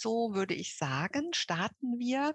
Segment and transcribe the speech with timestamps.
[0.00, 2.34] so würde ich sagen, starten wir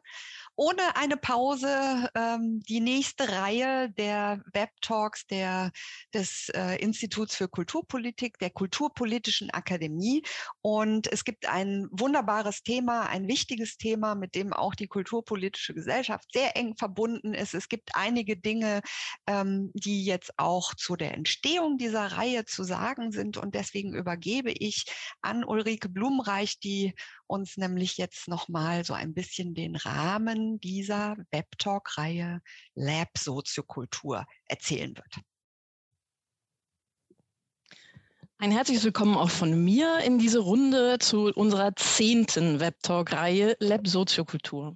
[0.55, 5.71] ohne eine Pause ähm, die nächste Reihe der Web Talks der,
[6.13, 10.23] des äh, Instituts für Kulturpolitik, der Kulturpolitischen Akademie.
[10.61, 16.31] Und es gibt ein wunderbares Thema, ein wichtiges Thema, mit dem auch die kulturpolitische Gesellschaft
[16.33, 17.53] sehr eng verbunden ist.
[17.53, 18.81] Es gibt einige Dinge,
[19.27, 23.37] ähm, die jetzt auch zu der Entstehung dieser Reihe zu sagen sind.
[23.37, 24.85] Und deswegen übergebe ich
[25.21, 26.93] an Ulrike Blumenreich, die
[27.27, 32.41] uns nämlich jetzt nochmal so ein bisschen den Rahmen dieser Webtalk-Reihe
[32.75, 35.25] Lab Soziokultur erzählen wird.
[38.37, 44.75] Ein herzliches Willkommen auch von mir in diese Runde zu unserer zehnten Webtalk-Reihe Lab Soziokultur.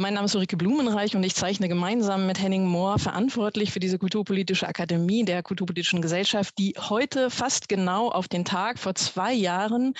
[0.00, 3.98] Mein Name ist Ulrike Blumenreich und ich zeichne gemeinsam mit Henning Mohr verantwortlich für diese
[3.98, 9.94] Kulturpolitische Akademie der Kulturpolitischen Gesellschaft, die heute fast genau auf den Tag vor zwei Jahren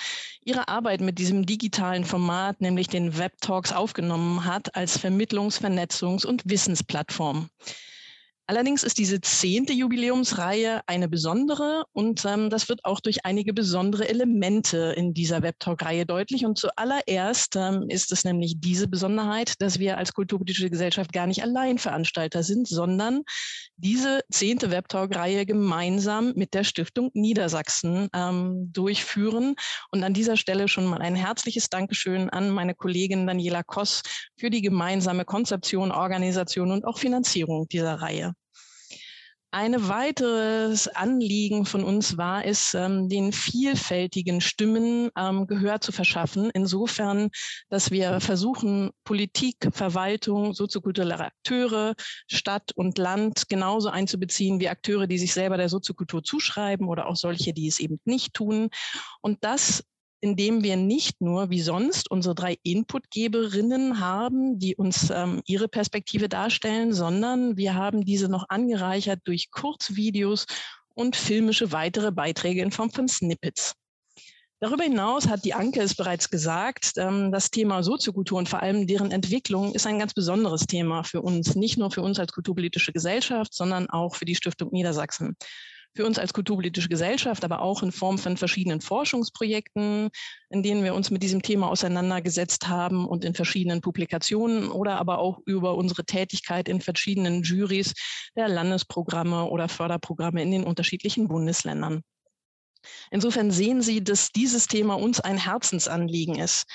[0.45, 6.25] ihre Arbeit mit diesem digitalen Format, nämlich den Web Talks, aufgenommen hat als Vermittlungs-, Vernetzungs-
[6.25, 7.49] und Wissensplattform.
[8.49, 14.09] Allerdings ist diese zehnte Jubiläumsreihe eine besondere und ähm, das wird auch durch einige besondere
[14.09, 16.47] Elemente in dieser Webtalk-Reihe deutlich.
[16.47, 21.43] Und zuallererst ähm, ist es nämlich diese Besonderheit, dass wir als kulturpolitische Gesellschaft gar nicht
[21.43, 23.21] allein Veranstalter sind, sondern
[23.75, 29.53] diese zehnte Webtalk-Reihe gemeinsam mit der Stiftung Niedersachsen ähm, durchführen.
[29.91, 34.01] Und an dieser Stelle schon mal ein herzliches Dankeschön an meine Kollegin Daniela Koss
[34.39, 38.33] für die gemeinsame Konzeption, Organisation und auch Finanzierung dieser Reihe.
[39.51, 46.51] Ein weiteres Anliegen von uns war es, ähm, den vielfältigen Stimmen ähm, Gehör zu verschaffen.
[46.53, 47.29] Insofern,
[47.69, 51.95] dass wir versuchen, Politik, Verwaltung, soziokulturelle Akteure,
[52.27, 57.15] Stadt und Land genauso einzubeziehen wie Akteure, die sich selber der Soziokultur zuschreiben oder auch
[57.15, 58.69] solche, die es eben nicht tun.
[59.21, 59.83] Und das
[60.21, 66.29] indem wir nicht nur wie sonst unsere drei Inputgeberinnen haben, die uns ähm, ihre Perspektive
[66.29, 70.45] darstellen, sondern wir haben diese noch angereichert durch Kurzvideos
[70.93, 73.73] und filmische weitere Beiträge in Form von Snippets.
[74.61, 78.87] Darüber hinaus hat die Anke es bereits gesagt, ähm, das Thema Soziokultur und vor allem
[78.87, 82.91] deren Entwicklung ist ein ganz besonderes Thema für uns, nicht nur für uns als kulturpolitische
[82.91, 85.37] Gesellschaft, sondern auch für die Stiftung Niedersachsen
[85.95, 90.09] für uns als kulturpolitische Gesellschaft, aber auch in Form von verschiedenen Forschungsprojekten,
[90.49, 95.19] in denen wir uns mit diesem Thema auseinandergesetzt haben und in verschiedenen Publikationen oder aber
[95.19, 97.93] auch über unsere Tätigkeit in verschiedenen Juries
[98.35, 102.01] der Landesprogramme oder Förderprogramme in den unterschiedlichen Bundesländern.
[103.11, 106.65] Insofern sehen Sie, dass dieses Thema uns ein Herzensanliegen ist.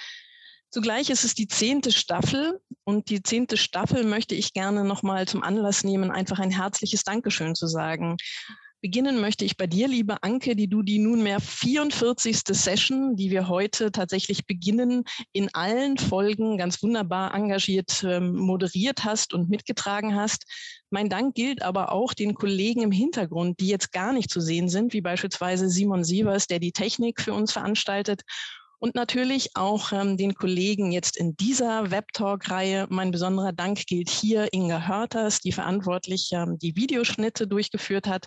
[0.70, 5.44] Zugleich ist es die zehnte Staffel und die zehnte Staffel möchte ich gerne nochmal zum
[5.44, 8.16] Anlass nehmen, einfach ein herzliches Dankeschön zu sagen.
[8.84, 12.40] Beginnen möchte ich bei dir, liebe Anke, die du die nunmehr 44.
[12.50, 19.32] Session, die wir heute tatsächlich beginnen, in allen Folgen ganz wunderbar engagiert ähm, moderiert hast
[19.32, 20.44] und mitgetragen hast.
[20.90, 24.68] Mein Dank gilt aber auch den Kollegen im Hintergrund, die jetzt gar nicht zu sehen
[24.68, 28.20] sind, wie beispielsweise Simon Sievers, der die Technik für uns veranstaltet
[28.84, 32.86] und natürlich auch ähm, den Kollegen jetzt in dieser Webtalk-Reihe.
[32.90, 38.26] Mein besonderer Dank gilt hier Inga Hörters, die verantwortlich ähm, die Videoschnitte durchgeführt hat.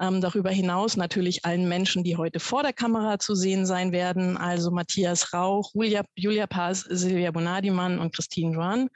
[0.00, 4.36] Ähm, darüber hinaus natürlich allen Menschen, die heute vor der Kamera zu sehen sein werden,
[4.36, 8.88] also Matthias Rauch, Julia, Julia Paz, Silvia Bonadimann und Christine Joan.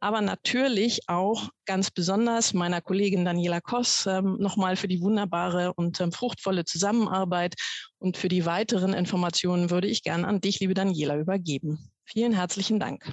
[0.00, 6.00] Aber natürlich auch ganz besonders meiner Kollegin Daniela Koss ähm, nochmal für die wunderbare und
[6.00, 7.54] ähm, fruchtvolle Zusammenarbeit.
[7.98, 11.92] Und für die weiteren Informationen würde ich gerne an dich, liebe Daniela, übergeben.
[12.04, 13.12] Vielen herzlichen Dank.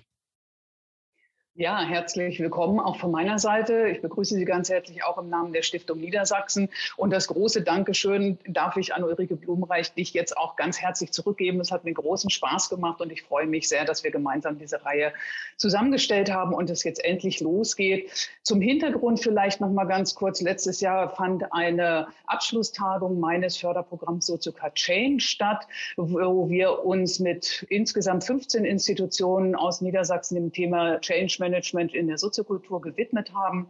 [1.60, 3.90] Ja, herzlich willkommen auch von meiner Seite.
[3.90, 6.70] Ich begrüße Sie ganz herzlich auch im Namen der Stiftung Niedersachsen.
[6.96, 11.60] Und das große Dankeschön darf ich an Ulrike Blumenreich dich jetzt auch ganz herzlich zurückgeben.
[11.60, 14.86] Es hat mir großen Spaß gemacht und ich freue mich sehr, dass wir gemeinsam diese
[14.86, 15.12] Reihe
[15.58, 18.10] zusammengestellt haben und es jetzt endlich losgeht.
[18.42, 20.40] Zum Hintergrund vielleicht noch mal ganz kurz.
[20.40, 25.68] Letztes Jahr fand eine Abschlusstagung meines Förderprogramms Sozioka Change statt,
[25.98, 32.18] wo wir uns mit insgesamt 15 Institutionen aus Niedersachsen dem Thema Change Management in der
[32.18, 33.68] Soziokultur gewidmet haben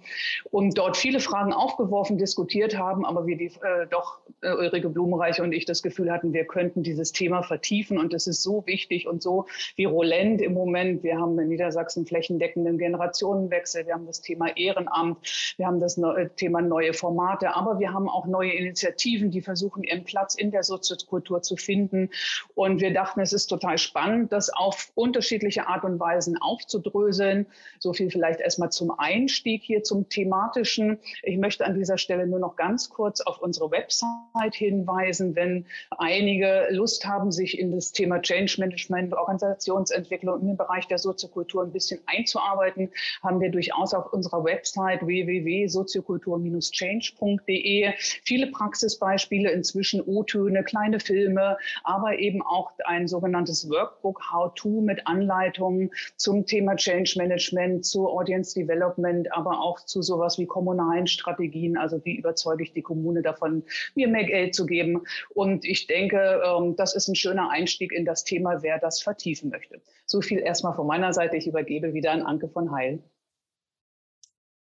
[0.52, 5.42] und dort viele Fragen aufgeworfen, diskutiert haben, aber wir die, äh, doch äh, Ulrike Blumenreich
[5.42, 9.08] und ich das Gefühl hatten, wir könnten dieses Thema vertiefen und es ist so wichtig
[9.08, 9.46] und so
[9.76, 11.04] virulent im Moment.
[11.04, 16.30] Wir haben in Niedersachsen flächendeckenden Generationenwechsel, wir haben das Thema Ehrenamt, wir haben das äh,
[16.36, 20.64] Thema neue Formate, aber wir haben auch neue Initiativen, die versuchen, ihren Platz in der
[20.64, 22.10] Soziokultur zu finden.
[22.56, 27.48] Und wir dachten, es ist total spannend, das auf unterschiedliche Art und Weisen aufzudröseln.
[27.78, 30.98] So viel vielleicht erstmal zum Einstieg hier zum thematischen.
[31.24, 35.66] Ich möchte an dieser Stelle nur noch ganz kurz auf unsere Website hinweisen, wenn
[35.98, 41.72] einige Lust haben, sich in das Thema Change Management, Organisationsentwicklung den Bereich der Soziokultur ein
[41.72, 42.90] bisschen einzuarbeiten,
[43.22, 47.94] haben wir durchaus auf unserer Website www.soziokultur-change.de
[48.24, 55.92] viele Praxisbeispiele, inzwischen O-Töne, kleine Filme, aber eben auch ein sogenanntes Workbook How-To mit Anleitungen
[56.16, 57.49] zum Thema Change Management,
[57.84, 61.78] zu Audience Development, aber auch zu sowas wie kommunalen Strategien.
[61.78, 63.64] Also wie überzeuge ich die Kommune davon,
[63.96, 65.02] mir mehr Geld zu geben.
[65.34, 69.50] Und ich denke, ähm, das ist ein schöner Einstieg in das Thema, wer das vertiefen
[69.50, 69.82] möchte.
[70.06, 71.38] So viel erstmal von meiner Seite.
[71.38, 73.00] Ich übergebe wieder an Anke von Heil.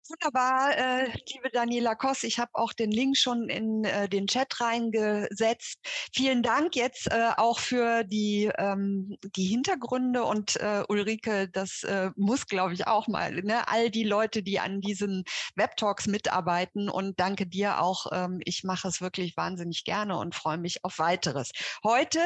[0.09, 2.23] Wunderbar, äh, liebe Daniela Koss.
[2.23, 5.77] Ich habe auch den Link schon in äh, den Chat reingesetzt.
[6.11, 12.09] Vielen Dank jetzt äh, auch für die, ähm, die Hintergründe und äh, Ulrike, das äh,
[12.15, 13.67] muss, glaube ich, auch mal, ne?
[13.67, 15.25] all die Leute, die an diesen
[15.55, 18.07] Webtalks mitarbeiten und danke dir auch.
[18.11, 21.51] Ähm, ich mache es wirklich wahnsinnig gerne und freue mich auf weiteres.
[21.83, 22.19] Heute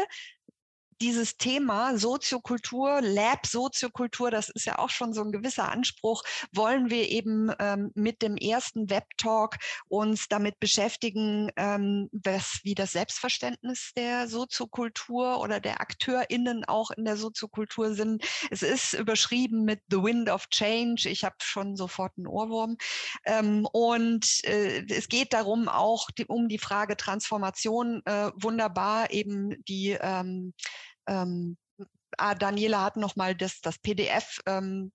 [1.02, 6.90] dieses Thema Soziokultur, Lab Soziokultur, das ist ja auch schon so ein gewisser Anspruch, wollen
[6.90, 9.58] wir eben ähm, mit dem ersten Web-Talk
[9.88, 17.06] uns damit beschäftigen, ähm, was, wie das Selbstverständnis der Soziokultur oder der AkteurInnen auch in
[17.06, 18.24] der Soziokultur sind.
[18.52, 21.10] Es ist überschrieben mit The Wind of Change.
[21.10, 22.78] Ich habe schon sofort einen Ohrwurm.
[23.26, 29.64] Ähm, und äh, es geht darum auch die, um die Frage Transformation äh, wunderbar eben
[29.66, 30.54] die ähm,
[31.08, 31.58] ähm,
[32.18, 34.92] ah, Daniela hat noch mal das, das PDF ähm,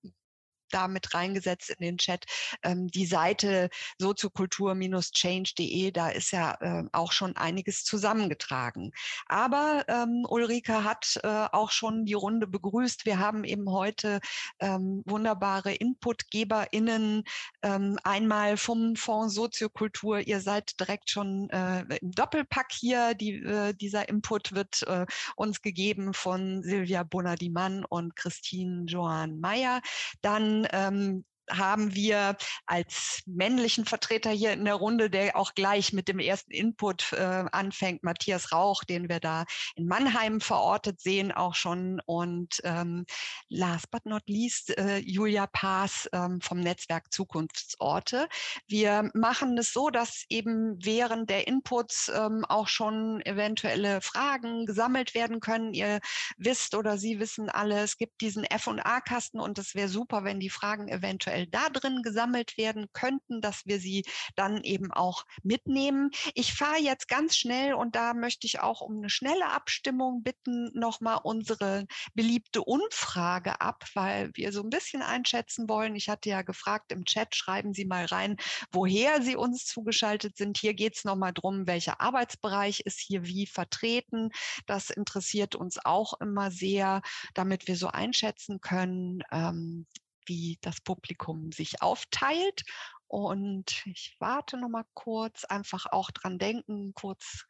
[0.70, 2.24] da mit reingesetzt in den Chat.
[2.62, 8.92] Ähm, die Seite soziokultur-change.de, da ist ja äh, auch schon einiges zusammengetragen.
[9.26, 13.06] Aber ähm, Ulrike hat äh, auch schon die Runde begrüßt.
[13.06, 14.20] Wir haben eben heute
[14.60, 17.24] ähm, wunderbare InputgeberInnen,
[17.62, 20.20] ähm, einmal vom Fonds Soziokultur.
[20.20, 23.14] Ihr seid direkt schon äh, im Doppelpack hier.
[23.14, 25.06] Die, äh, dieser Input wird äh,
[25.36, 29.80] uns gegeben von Silvia Bonadimann und Christine Johann Meyer.
[30.22, 32.36] Dann ähm, haben wir
[32.66, 37.44] als männlichen Vertreter hier in der Runde, der auch gleich mit dem ersten Input äh,
[37.52, 42.00] anfängt, Matthias Rauch, den wir da in Mannheim verortet sehen, auch schon.
[42.06, 43.06] Und ähm,
[43.48, 48.28] last but not least, äh, Julia Paas ähm, vom Netzwerk Zukunftsorte.
[48.66, 55.14] Wir machen es so, dass eben während der Inputs ähm, auch schon eventuelle Fragen gesammelt
[55.14, 55.74] werden können.
[55.74, 56.00] Ihr
[56.36, 60.50] wisst oder Sie wissen alle, es gibt diesen F&A-Kasten und es wäre super, wenn die
[60.50, 64.04] Fragen eventuell eventuell da drin gesammelt werden könnten, dass wir sie
[64.36, 66.10] dann eben auch mitnehmen.
[66.34, 70.70] Ich fahre jetzt ganz schnell und da möchte ich auch um eine schnelle Abstimmung bitten,
[70.74, 75.94] nochmal unsere beliebte Umfrage ab, weil wir so ein bisschen einschätzen wollen.
[75.94, 78.36] Ich hatte ja gefragt im Chat, schreiben Sie mal rein,
[78.72, 80.58] woher Sie uns zugeschaltet sind.
[80.58, 84.30] Hier geht es nochmal drum, welcher Arbeitsbereich ist hier wie vertreten.
[84.66, 87.02] Das interessiert uns auch immer sehr,
[87.34, 89.86] damit wir so einschätzen können, ähm,
[90.28, 92.64] wie das Publikum sich aufteilt.
[93.06, 97.46] Und ich warte noch mal kurz, einfach auch dran denken, kurz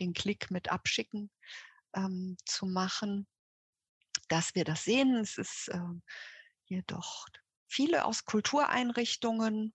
[0.00, 1.30] den Klick mit abschicken
[1.94, 3.26] ähm, zu machen,
[4.28, 5.16] dass wir das sehen.
[5.16, 5.80] Es ist äh,
[6.64, 7.26] hier doch
[7.66, 9.72] viele aus Kultureinrichtungen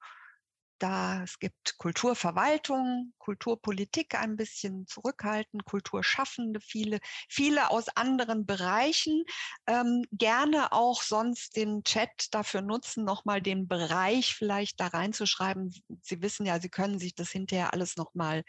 [0.79, 6.99] da, es gibt Kulturverwaltung, Kulturpolitik ein bisschen zurückhaltend, Kulturschaffende, viele,
[7.29, 9.23] viele aus anderen Bereichen.
[9.67, 15.73] Ähm, gerne auch sonst den Chat dafür nutzen, nochmal den Bereich vielleicht da reinzuschreiben.
[16.01, 18.43] Sie wissen ja, Sie können sich das hinterher alles nochmal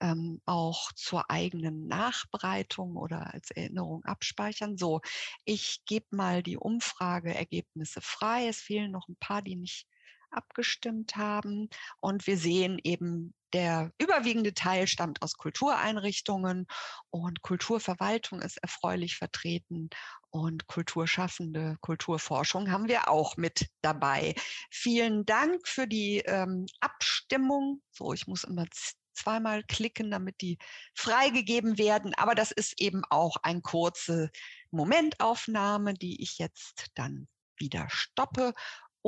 [0.00, 4.76] ähm, auch zur eigenen Nachbereitung oder als Erinnerung abspeichern.
[4.76, 5.00] So,
[5.44, 8.48] ich gebe mal die Umfrageergebnisse frei.
[8.48, 9.86] Es fehlen noch ein paar, die nicht
[10.30, 11.68] abgestimmt haben.
[12.00, 16.66] Und wir sehen eben, der überwiegende Teil stammt aus Kultureinrichtungen
[17.10, 19.88] und Kulturverwaltung ist erfreulich vertreten
[20.30, 24.34] und Kulturschaffende, Kulturforschung haben wir auch mit dabei.
[24.70, 27.80] Vielen Dank für die ähm, Abstimmung.
[27.90, 28.66] So, ich muss immer
[29.14, 30.58] zweimal klicken, damit die
[30.94, 32.14] freigegeben werden.
[32.14, 34.30] Aber das ist eben auch eine kurze
[34.70, 38.54] Momentaufnahme, die ich jetzt dann wieder stoppe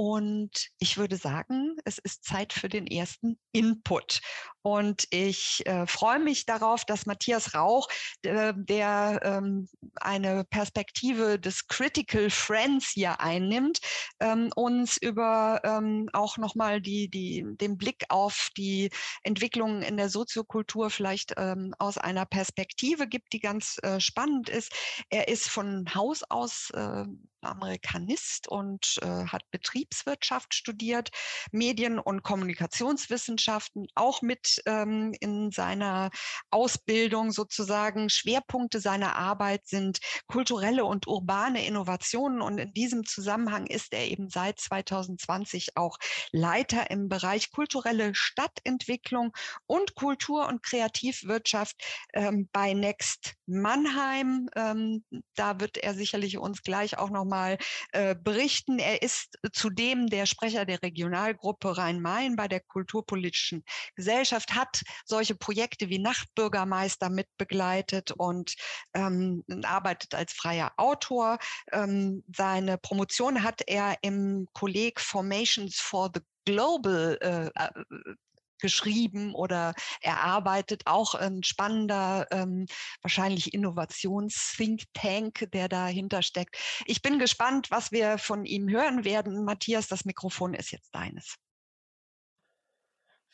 [0.01, 4.23] und ich würde sagen, es ist Zeit für den ersten Input.
[4.63, 7.87] Und ich äh, freue mich darauf, dass Matthias Rauch,
[8.23, 13.81] äh, der ähm, eine Perspektive des Critical Friends hier einnimmt,
[14.21, 18.89] ähm, uns über ähm, auch nochmal die, die, den Blick auf die
[19.23, 24.73] Entwicklungen in der Soziokultur vielleicht ähm, aus einer Perspektive gibt, die ganz äh, spannend ist.
[25.11, 27.05] Er ist von Haus aus äh,
[27.43, 31.11] Amerikanist und äh, hat Betriebswirtschaft studiert,
[31.53, 36.11] Medien- und Kommunikationswissenschaften auch mit ähm, in seiner
[36.51, 38.11] Ausbildung sozusagen.
[38.11, 44.29] Schwerpunkte seiner Arbeit sind kulturelle und urbane Innovationen und in diesem Zusammenhang ist er eben
[44.29, 45.99] seit 2020 auch
[46.33, 49.33] Leiter im Bereich kulturelle Stadtentwicklung
[49.67, 51.77] und Kultur- und Kreativwirtschaft
[52.13, 54.49] ähm, bei Next Mannheim.
[54.55, 55.05] Ähm,
[55.35, 57.57] da wird er sicherlich uns gleich auch noch mal
[57.93, 58.79] äh, berichten.
[58.79, 65.89] Er ist zudem der Sprecher der Regionalgruppe Rhein-Main bei der Kulturpolitischen Gesellschaft, hat solche Projekte
[65.89, 68.55] wie Nachtbürgermeister mitbegleitet und
[68.93, 71.39] ähm, arbeitet als freier Autor.
[71.73, 78.15] Ähm, seine Promotion hat er im Kolleg Formations for the Global äh, äh
[78.61, 80.83] geschrieben oder erarbeitet.
[80.87, 82.67] Auch ein spannender, ähm,
[83.03, 86.57] wahrscheinlich Innovations-Think Tank, der dahinter steckt.
[86.87, 89.45] Ich bin gespannt, was wir von ihm hören werden.
[89.45, 91.37] Matthias, das Mikrofon ist jetzt deines.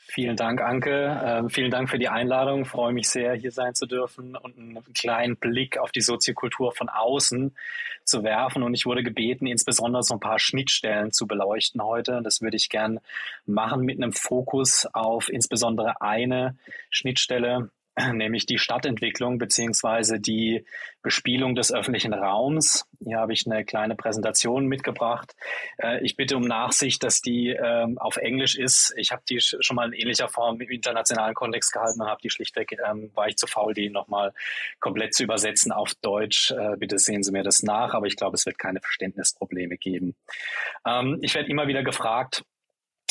[0.08, 1.20] Vielen Dank, Anke.
[1.24, 2.64] Ähm, vielen Dank für die Einladung.
[2.64, 6.88] Freue mich sehr, hier sein zu dürfen und einen kleinen Blick auf die Soziokultur von
[6.88, 7.54] außen
[8.04, 8.62] zu werfen.
[8.62, 12.20] Und ich wurde gebeten, insbesondere so ein paar Schnittstellen zu beleuchten heute.
[12.22, 13.00] Das würde ich gern
[13.46, 16.56] machen mit einem Fokus auf insbesondere eine
[16.88, 17.70] Schnittstelle,
[18.12, 20.64] nämlich die Stadtentwicklung beziehungsweise die
[21.02, 22.84] Bespielung des öffentlichen Raums.
[23.02, 25.34] Hier habe ich eine kleine Präsentation mitgebracht.
[25.78, 28.92] Äh, ich bitte um Nachsicht, dass die ähm, auf Englisch ist.
[28.96, 32.30] Ich habe die schon mal in ähnlicher Form im internationalen Kontext gehalten und habe die
[32.30, 34.34] schlichtweg, ähm, war ich zu faul, die nochmal
[34.80, 36.50] komplett zu übersetzen auf Deutsch.
[36.50, 40.16] Äh, bitte sehen Sie mir das nach, aber ich glaube, es wird keine Verständnisprobleme geben.
[40.86, 42.42] Ähm, ich werde immer wieder gefragt,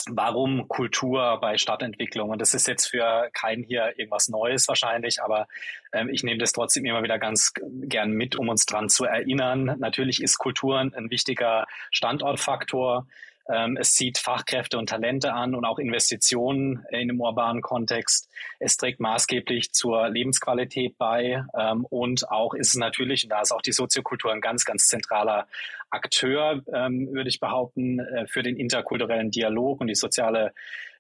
[0.09, 2.29] warum Kultur bei Stadtentwicklung?
[2.29, 5.47] Und das ist jetzt für keinen hier irgendwas Neues wahrscheinlich, aber
[5.93, 9.75] ähm, ich nehme das trotzdem immer wieder ganz gern mit, um uns dran zu erinnern.
[9.79, 13.07] Natürlich ist Kultur ein wichtiger Standortfaktor.
[13.47, 18.27] Ähm, es zieht Fachkräfte und Talente an und auch Investitionen in einem urbanen Kontext.
[18.59, 21.43] Es trägt maßgeblich zur Lebensqualität bei.
[21.57, 24.87] Ähm, und auch ist es natürlich, und da ist auch die Soziokultur ein ganz, ganz
[24.87, 25.47] zentraler
[25.95, 30.53] Akteur, ähm, würde ich behaupten, äh, für den interkulturellen Dialog und die soziale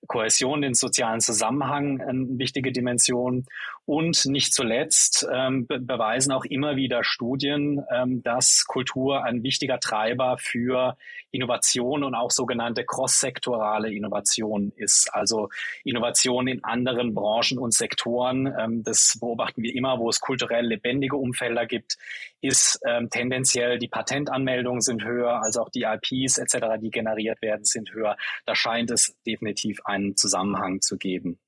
[0.07, 3.45] Kohäsion, den sozialen Zusammenhang eine wichtige Dimension.
[3.85, 9.79] Und nicht zuletzt ähm, be beweisen auch immer wieder Studien, ähm, dass Kultur ein wichtiger
[9.79, 10.97] Treiber für
[11.29, 15.09] Innovation und auch sogenannte cross-sektorale Innovation ist.
[15.13, 15.49] Also
[15.83, 18.51] Innovation in anderen Branchen und Sektoren.
[18.59, 21.97] Ähm, das beobachten wir immer, wo es kulturell lebendige Umfelder gibt,
[22.41, 27.65] ist ähm, tendenziell die Patentanmeldungen sind höher, also auch die IPs etc., die generiert werden,
[27.65, 28.17] sind höher.
[28.45, 31.39] Da scheint es definitiv einen Zusammenhang zu geben.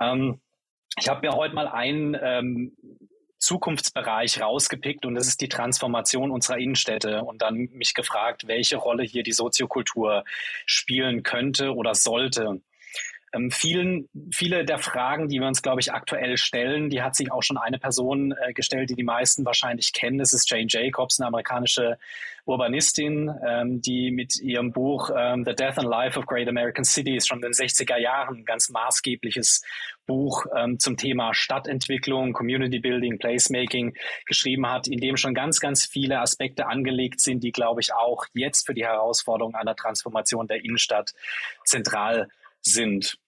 [0.00, 0.40] Ähm,
[0.98, 2.76] ich habe mir heute mal einen ähm,
[3.38, 9.04] Zukunftsbereich rausgepickt und das ist die Transformation unserer Innenstädte und dann mich gefragt, welche Rolle
[9.04, 10.24] hier die Soziokultur
[10.66, 12.60] spielen könnte oder sollte.
[13.32, 17.30] Ähm, vielen, viele der Fragen, die wir uns, glaube ich, aktuell stellen, die hat sich
[17.30, 20.18] auch schon eine Person äh, gestellt, die die meisten wahrscheinlich kennen.
[20.18, 21.98] Das ist Jane Jacobs, eine amerikanische
[22.48, 27.26] Urbanistin, ähm, die mit ihrem Buch ähm, The Death and Life of Great American Cities
[27.26, 29.62] schon in den 60er Jahren ein ganz maßgebliches
[30.06, 33.94] Buch ähm, zum Thema Stadtentwicklung, Community Building, Placemaking
[34.24, 38.24] geschrieben hat, in dem schon ganz, ganz viele Aspekte angelegt sind, die, glaube ich, auch
[38.32, 41.12] jetzt für die Herausforderung einer Transformation der Innenstadt
[41.64, 42.28] zentral
[42.62, 43.18] sind.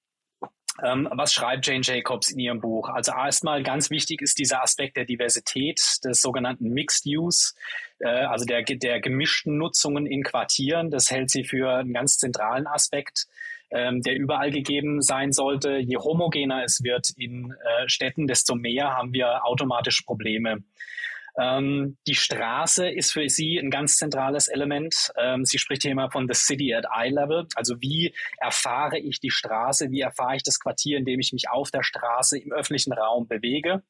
[0.83, 2.89] Ähm, was schreibt Jane Jacobs in ihrem Buch?
[2.89, 7.55] Also erstmal ganz wichtig ist dieser Aspekt der Diversität, des sogenannten Mixed Use,
[7.99, 10.91] äh, also der, der gemischten Nutzungen in Quartieren.
[10.91, 13.27] Das hält sie für einen ganz zentralen Aspekt,
[13.71, 15.77] ähm, der überall gegeben sein sollte.
[15.77, 20.63] Je homogener es wird in äh, Städten, desto mehr haben wir automatisch Probleme
[21.39, 25.13] ähm, die Straße ist für sie ein ganz zentrales Element.
[25.17, 27.47] Ähm, sie spricht hier immer von the city at eye level.
[27.55, 29.91] Also wie erfahre ich die Straße?
[29.91, 33.29] Wie erfahre ich das Quartier, in dem ich mich auf der Straße im öffentlichen Raum
[33.29, 33.83] bewege?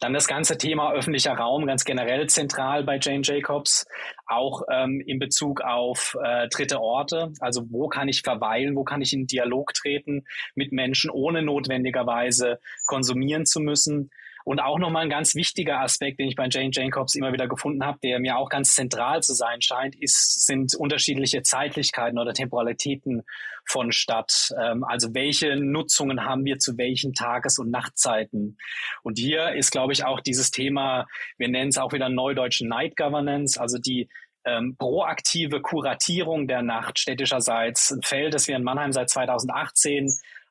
[0.00, 3.86] Dann das ganze Thema öffentlicher Raum, ganz generell zentral bei Jane Jacobs,
[4.26, 7.32] auch ähm, in Bezug auf äh, dritte Orte.
[7.40, 12.60] Also wo kann ich verweilen, wo kann ich in Dialog treten mit Menschen, ohne notwendigerweise
[12.86, 14.10] konsumieren zu müssen.
[14.48, 17.84] Und auch nochmal ein ganz wichtiger Aspekt, den ich bei Jane Jacobs immer wieder gefunden
[17.84, 23.24] habe, der mir auch ganz zentral zu sein scheint, ist, sind unterschiedliche Zeitlichkeiten oder Temporalitäten
[23.66, 24.54] von Stadt.
[24.58, 28.56] Ähm, also welche Nutzungen haben wir zu welchen Tages- und Nachtzeiten?
[29.02, 32.96] Und hier ist, glaube ich, auch dieses Thema, wir nennen es auch wieder neudeutschen Night
[32.96, 34.08] Governance, also die
[34.46, 40.08] ähm, proaktive Kuratierung der Nacht städtischerseits, ein Feld, das wir in Mannheim seit 2018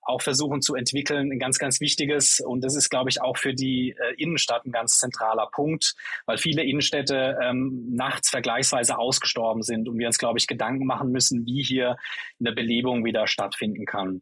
[0.08, 2.40] auch versuchen zu entwickeln, ein ganz, ganz wichtiges.
[2.40, 5.96] Und das ist, glaube ich, auch für die äh, Innenstadt ein ganz zentraler Punkt,
[6.26, 11.12] weil viele Innenstädte ähm, nachts vergleichsweise ausgestorben sind und wir uns, glaube ich, Gedanken machen
[11.12, 11.98] müssen, wie hier
[12.40, 14.22] eine Belebung wieder stattfinden kann.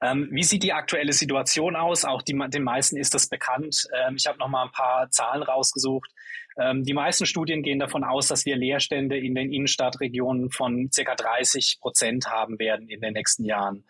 [0.00, 2.04] Ähm, wie sieht die aktuelle Situation aus?
[2.04, 3.88] Auch die, den meisten ist das bekannt.
[3.94, 6.10] Ähm, ich habe noch mal ein paar Zahlen rausgesucht.
[6.58, 11.14] Ähm, die meisten Studien gehen davon aus, dass wir Leerstände in den Innenstadtregionen von ca.
[11.14, 13.84] 30 Prozent haben werden in den nächsten Jahren.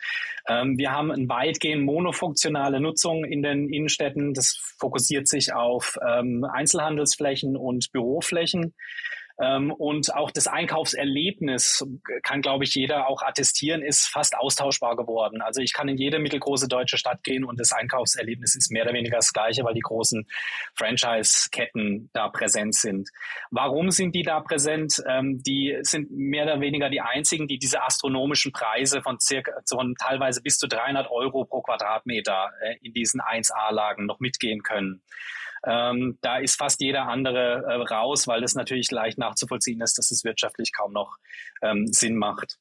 [0.49, 4.35] Ähm, wir haben eine weitgehend monofunktionale Nutzung in den Innenstädten.
[4.35, 8.75] Das fokussiert sich auf ähm, Einzelhandelsflächen und Büroflächen.
[9.41, 11.87] Ähm, und auch das Einkaufserlebnis
[12.23, 15.41] kann, glaube ich, jeder auch attestieren, ist fast austauschbar geworden.
[15.43, 18.95] Also ich kann in jede mittelgroße deutsche Stadt gehen und das Einkaufserlebnis ist mehr oder
[18.95, 20.27] weniger das gleiche, weil die großen
[20.75, 23.09] Franchise-Ketten da präsent sind.
[23.51, 25.03] Warum sind die da präsent?
[25.09, 29.95] Ähm, die sind mehr oder weniger die einzigen, die diese astronomischen Preise von circa, von
[29.95, 35.03] teilweise bis zu 300 Euro pro Quadratmeter äh, in diesen 1A-Lagen noch mitgehen können.
[35.67, 40.11] Ähm, da ist fast jeder andere äh, raus, weil es natürlich leicht nachzuvollziehen ist, dass
[40.11, 41.17] es wirtschaftlich kaum noch
[41.63, 42.59] ähm, Sinn macht.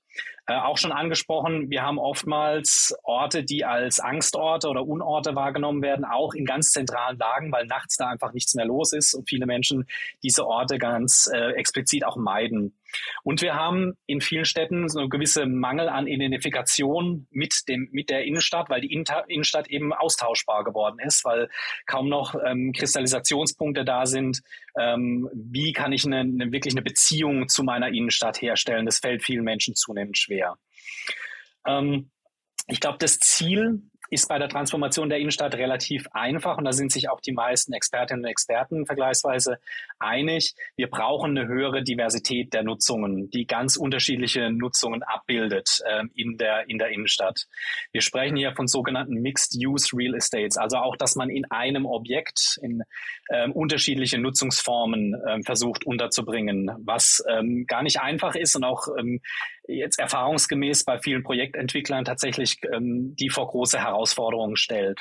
[0.47, 6.05] Äh, auch schon angesprochen, wir haben oftmals Orte, die als Angstorte oder Unorte wahrgenommen werden,
[6.05, 9.45] auch in ganz zentralen Lagen, weil nachts da einfach nichts mehr los ist und viele
[9.45, 9.85] Menschen
[10.23, 12.76] diese Orte ganz äh, explizit auch meiden.
[13.23, 18.09] Und wir haben in vielen Städten so eine gewisse Mangel an Identifikation mit dem, mit
[18.09, 21.49] der Innenstadt, weil die Innenstadt eben austauschbar geworden ist, weil
[21.85, 24.41] kaum noch ähm, Kristallisationspunkte da sind.
[24.77, 28.85] Ähm, wie kann ich eine, eine, wirklich eine Beziehung zu meiner Innenstadt herstellen?
[28.85, 30.57] Das fällt vielen Menschen zunehmend schwer.
[31.65, 32.11] Ähm,
[32.67, 36.91] ich glaube, das Ziel ist bei der Transformation der Innenstadt relativ einfach und da sind
[36.91, 39.59] sich auch die meisten Expertinnen und Experten vergleichsweise
[39.99, 40.55] einig.
[40.75, 46.69] Wir brauchen eine höhere Diversität der Nutzungen, die ganz unterschiedliche Nutzungen abbildet äh, in, der,
[46.69, 47.45] in der Innenstadt.
[47.91, 52.59] Wir sprechen hier von sogenannten Mixed-Use Real Estates, also auch, dass man in einem Objekt
[52.61, 52.83] in
[53.29, 59.21] äh, unterschiedliche Nutzungsformen äh, versucht unterzubringen, was ähm, gar nicht einfach ist und auch ähm,
[59.67, 64.99] jetzt erfahrungsgemäß bei vielen Projektentwicklern tatsächlich ähm, die vor große Herausforderungen stellt.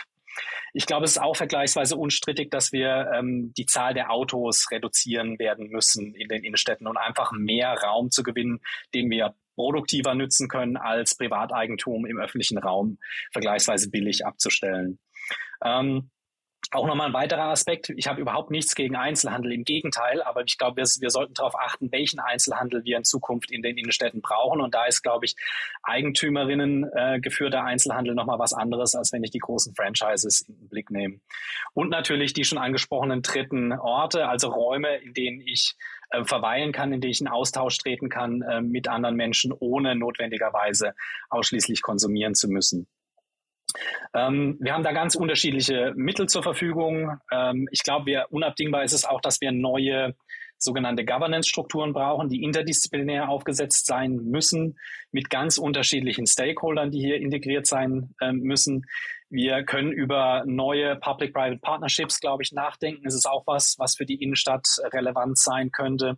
[0.74, 5.38] Ich glaube, es ist auch vergleichsweise unstrittig, dass wir ähm, die Zahl der Autos reduzieren
[5.38, 8.60] werden müssen in den Innenstädten und einfach mehr Raum zu gewinnen,
[8.94, 12.98] den wir produktiver nützen können, als Privateigentum im öffentlichen Raum
[13.32, 14.98] vergleichsweise billig abzustellen.
[15.64, 16.10] Ähm,
[16.72, 17.90] auch nochmal ein weiterer Aspekt.
[17.90, 21.58] Ich habe überhaupt nichts gegen Einzelhandel, im Gegenteil, aber ich glaube, wir, wir, sollten darauf
[21.58, 24.60] achten, welchen Einzelhandel wir in Zukunft in den Innenstädten brauchen.
[24.60, 25.36] Und da ist, glaube ich,
[25.82, 30.68] Eigentümerinnen äh, geführter Einzelhandel nochmal was anderes, als wenn ich die großen Franchises in den
[30.68, 31.20] Blick nehme.
[31.74, 35.74] Und natürlich die schon angesprochenen dritten Orte, also Räume, in denen ich
[36.10, 39.94] äh, verweilen kann, in denen ich in Austausch treten kann äh, mit anderen Menschen, ohne
[39.94, 40.94] notwendigerweise
[41.30, 42.86] ausschließlich konsumieren zu müssen.
[44.14, 47.18] Ähm, wir haben da ganz unterschiedliche Mittel zur Verfügung.
[47.30, 50.14] Ähm, ich glaube, unabdingbar ist es auch, dass wir neue
[50.58, 54.78] sogenannte Governance-Strukturen brauchen, die interdisziplinär aufgesetzt sein müssen,
[55.12, 58.86] mit ganz unterschiedlichen Stakeholdern, die hier integriert sein äh, müssen.
[59.28, 63.06] Wir können über neue Public-Private Partnerships, glaube ich, nachdenken.
[63.06, 66.16] Es ist auch was, was für die Innenstadt relevant sein könnte.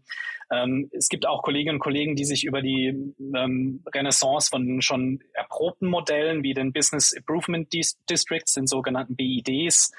[0.51, 5.21] Ähm, es gibt auch Kolleginnen und Kollegen, die sich über die ähm, Renaissance von schon
[5.33, 9.91] erprobten Modellen wie den Business Improvement Districts, den sogenannten BIDs,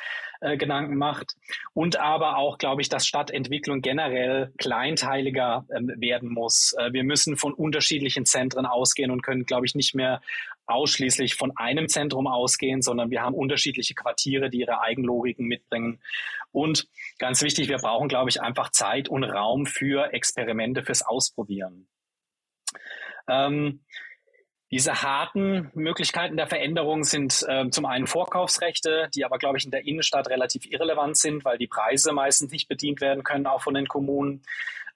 [0.42, 1.36] äh, Gedanken macht.
[1.74, 6.74] Und aber auch, glaube ich, dass Stadtentwicklung generell kleinteiliger ähm, werden muss.
[6.78, 10.22] Äh, wir müssen von unterschiedlichen Zentren ausgehen und können, glaube ich, nicht mehr
[10.70, 16.02] ausschließlich von einem Zentrum ausgehen, sondern wir haben unterschiedliche Quartiere, die ihre Eigenlogiken mitbringen.
[16.52, 21.88] Und ganz wichtig, wir brauchen, glaube ich, einfach Zeit und Raum für Experimente, fürs Ausprobieren.
[23.28, 23.82] Ähm,
[24.72, 29.72] diese harten Möglichkeiten der Veränderung sind äh, zum einen Vorkaufsrechte, die aber, glaube ich, in
[29.72, 33.74] der Innenstadt relativ irrelevant sind, weil die Preise meistens nicht bedient werden können, auch von
[33.74, 34.44] den Kommunen.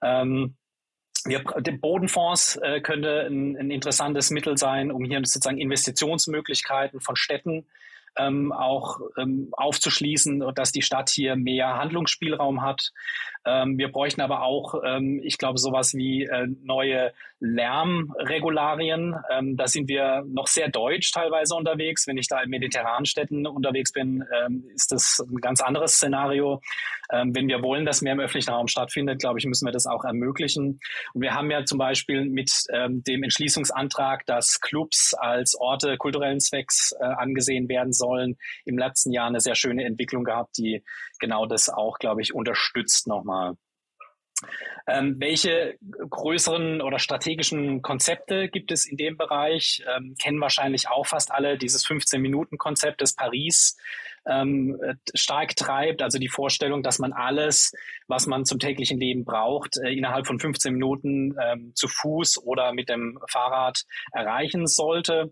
[0.03, 0.55] Ähm,
[1.25, 1.43] wir,
[1.79, 7.65] Bodenfonds äh, könnte ein, ein, interessantes Mittel sein, um hier sozusagen Investitionsmöglichkeiten von Städten
[8.17, 12.91] ähm, auch ähm, aufzuschließen, dass die Stadt hier mehr Handlungsspielraum hat.
[13.45, 19.15] Ähm, wir bräuchten aber auch, ähm, ich glaube, sowas wie äh, neue Lärmregularien.
[19.29, 22.07] Ähm, da sind wir noch sehr deutsch teilweise unterwegs.
[22.07, 26.61] Wenn ich da in mediterranen Städten unterwegs bin, ähm, ist das ein ganz anderes Szenario.
[27.11, 30.03] Wenn wir wollen, dass mehr im öffentlichen Raum stattfindet, glaube ich, müssen wir das auch
[30.03, 30.79] ermöglichen.
[31.13, 36.93] Und wir haben ja zum Beispiel mit dem Entschließungsantrag, dass Clubs als Orte kulturellen Zwecks
[36.99, 38.02] äh, angesehen werden sollen,
[38.65, 40.83] im letzten Jahr eine sehr schöne Entwicklung gehabt, die
[41.19, 43.55] genau das auch, glaube ich, unterstützt nochmal.
[44.87, 45.77] Ähm, welche
[46.09, 49.83] größeren oder strategischen Konzepte gibt es in dem Bereich?
[49.95, 53.77] Ähm, kennen wahrscheinlich auch fast alle dieses 15-Minuten-Konzept des Paris
[54.25, 54.77] ähm,
[55.13, 56.01] stark treibt.
[56.01, 57.71] Also die Vorstellung, dass man alles,
[58.07, 62.73] was man zum täglichen Leben braucht, äh, innerhalb von 15 Minuten ähm, zu Fuß oder
[62.73, 65.31] mit dem Fahrrad erreichen sollte.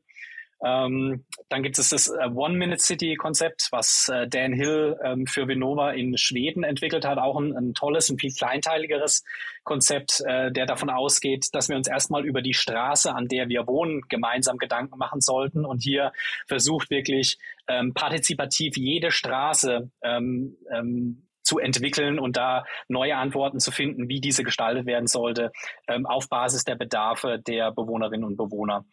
[0.64, 6.18] Ähm, dann gibt es das äh, One-Minute-City-Konzept, was äh, Dan Hill ähm, für Vinova in
[6.18, 7.18] Schweden entwickelt hat.
[7.18, 9.24] Auch ein, ein tolles, ein viel kleinteiligeres
[9.64, 13.66] Konzept, äh, der davon ausgeht, dass wir uns erstmal über die Straße, an der wir
[13.66, 15.66] wohnen, gemeinsam Gedanken machen sollten.
[15.66, 16.12] Und hier
[16.48, 23.72] versucht wirklich ähm, partizipativ jede Straße ähm, ähm, zu entwickeln und da neue Antworten zu
[23.72, 25.52] finden, wie diese gestaltet werden sollte,
[25.90, 28.86] ähm, auf Basis der Bedarfe der Bewohnerinnen und Bewohner.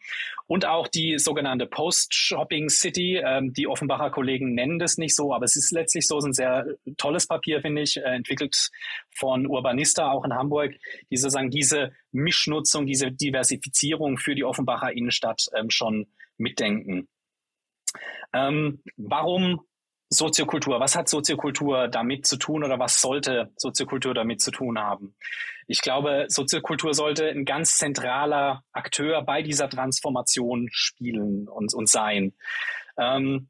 [0.45, 5.45] Und auch die sogenannte Post-Shopping City, ähm, die Offenbacher Kollegen nennen das nicht so, aber
[5.45, 6.65] es ist letztlich so, es ist ein sehr
[6.97, 8.71] tolles Papier, finde ich, äh, entwickelt
[9.15, 10.73] von Urbanista, auch in Hamburg,
[11.09, 17.07] die sozusagen diese Mischnutzung, diese Diversifizierung für die Offenbacher Innenstadt ähm, schon mitdenken.
[18.33, 19.61] Ähm, warum
[20.09, 20.79] Soziokultur.
[20.79, 25.15] Was hat Soziokultur damit zu tun oder was sollte Soziokultur damit zu tun haben?
[25.67, 32.33] Ich glaube, Soziokultur sollte ein ganz zentraler Akteur bei dieser Transformation spielen und, und sein.
[32.97, 33.49] Ähm,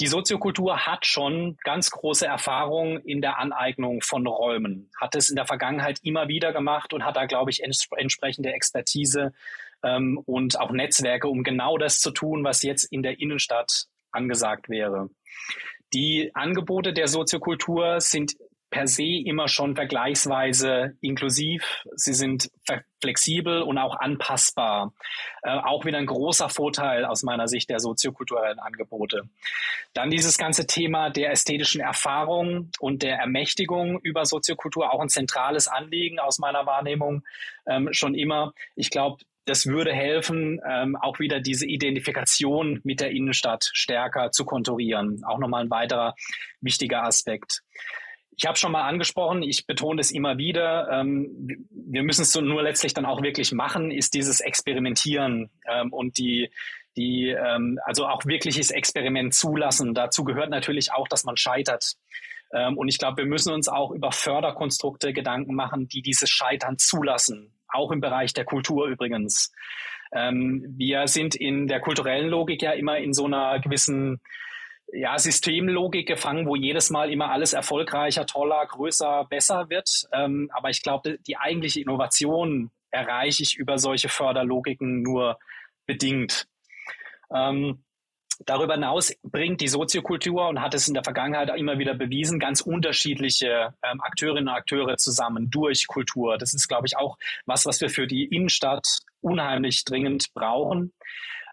[0.00, 5.36] die Soziokultur hat schon ganz große Erfahrung in der Aneignung von Räumen, hat es in
[5.36, 9.34] der Vergangenheit immer wieder gemacht und hat da, glaube ich, ents entsprechende Expertise
[9.82, 14.70] ähm, und auch Netzwerke, um genau das zu tun, was jetzt in der Innenstadt angesagt
[14.70, 15.10] wäre.
[15.92, 18.36] Die Angebote der Soziokultur sind
[18.70, 21.84] per se immer schon vergleichsweise inklusiv.
[21.96, 22.50] Sie sind
[23.00, 24.92] flexibel und auch anpassbar.
[25.42, 29.22] Äh, auch wieder ein großer Vorteil aus meiner Sicht der soziokulturellen Angebote.
[29.92, 35.66] Dann dieses ganze Thema der ästhetischen Erfahrung und der Ermächtigung über Soziokultur, auch ein zentrales
[35.66, 37.24] Anliegen aus meiner Wahrnehmung
[37.66, 38.52] ähm, schon immer.
[38.76, 44.44] Ich glaube, das würde helfen, ähm, auch wieder diese Identifikation mit der Innenstadt stärker zu
[44.44, 45.24] konturieren.
[45.24, 46.14] Auch nochmal ein weiterer
[46.60, 47.62] wichtiger Aspekt.
[48.36, 52.40] Ich habe schon mal angesprochen, ich betone es immer wieder, ähm, wir müssen es so
[52.40, 56.48] nur letztlich dann auch wirklich machen, ist dieses Experimentieren ähm, und die,
[56.96, 59.94] die, ähm, also auch wirkliches Experiment zulassen.
[59.94, 61.96] Dazu gehört natürlich auch, dass man scheitert.
[62.54, 66.78] Ähm, und ich glaube, wir müssen uns auch über Förderkonstrukte Gedanken machen, die dieses Scheitern
[66.78, 69.52] zulassen auch im Bereich der Kultur übrigens.
[70.12, 74.20] Ähm, wir sind in der kulturellen Logik ja immer in so einer gewissen
[74.92, 79.88] ja, Systemlogik gefangen, wo jedes Mal immer alles erfolgreicher, toller, größer, besser wird.
[80.12, 85.38] Ähm, aber ich glaube, die eigentliche Innovation erreiche ich über solche Förderlogiken nur
[85.86, 86.48] bedingt.
[87.32, 87.84] Ähm,
[88.46, 92.62] Darüber hinaus bringt die Soziokultur und hat es in der Vergangenheit immer wieder bewiesen, ganz
[92.62, 96.38] unterschiedliche ähm, Akteurinnen und Akteure zusammen durch Kultur.
[96.38, 100.92] Das ist, glaube ich, auch was, was wir für die Innenstadt unheimlich dringend brauchen.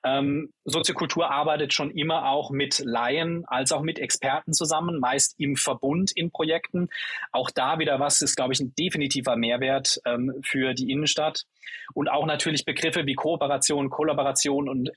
[0.03, 5.55] Ähm, Soziokultur arbeitet schon immer auch mit Laien als auch mit Experten zusammen, meist im
[5.55, 6.89] Verbund in Projekten.
[7.31, 11.43] Auch da wieder was ist, glaube ich, ein definitiver Mehrwert ähm, für die Innenstadt.
[11.93, 14.91] Und auch natürlich Begriffe wie Kooperation, Kollaboration und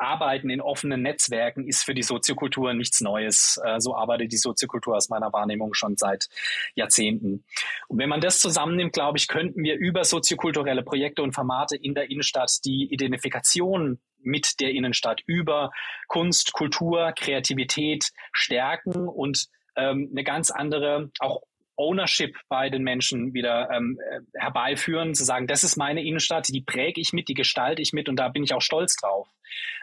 [0.00, 3.60] Arbeiten in offenen Netzwerken ist für die Soziokultur nichts Neues.
[3.64, 6.28] Äh, so arbeitet die Soziokultur aus meiner Wahrnehmung schon seit
[6.74, 7.44] Jahrzehnten.
[7.88, 11.94] Und wenn man das zusammennimmt, glaube ich, könnten wir über soziokulturelle Projekte und Formate in
[11.94, 15.70] der Innenstadt die Identifikation mit der Innenstadt über
[16.08, 21.42] Kunst, Kultur, Kreativität stärken und ähm, eine ganz andere, auch
[21.78, 26.60] Ownership bei den Menschen wieder ähm, äh, herbeiführen, zu sagen, das ist meine Innenstadt, die
[26.60, 29.28] präge ich mit, die gestalte ich mit und da bin ich auch stolz drauf.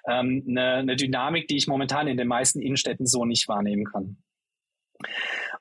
[0.08, 4.17] Ähm, eine, eine Dynamik, die ich momentan in den meisten Innenstädten so nicht wahrnehmen kann.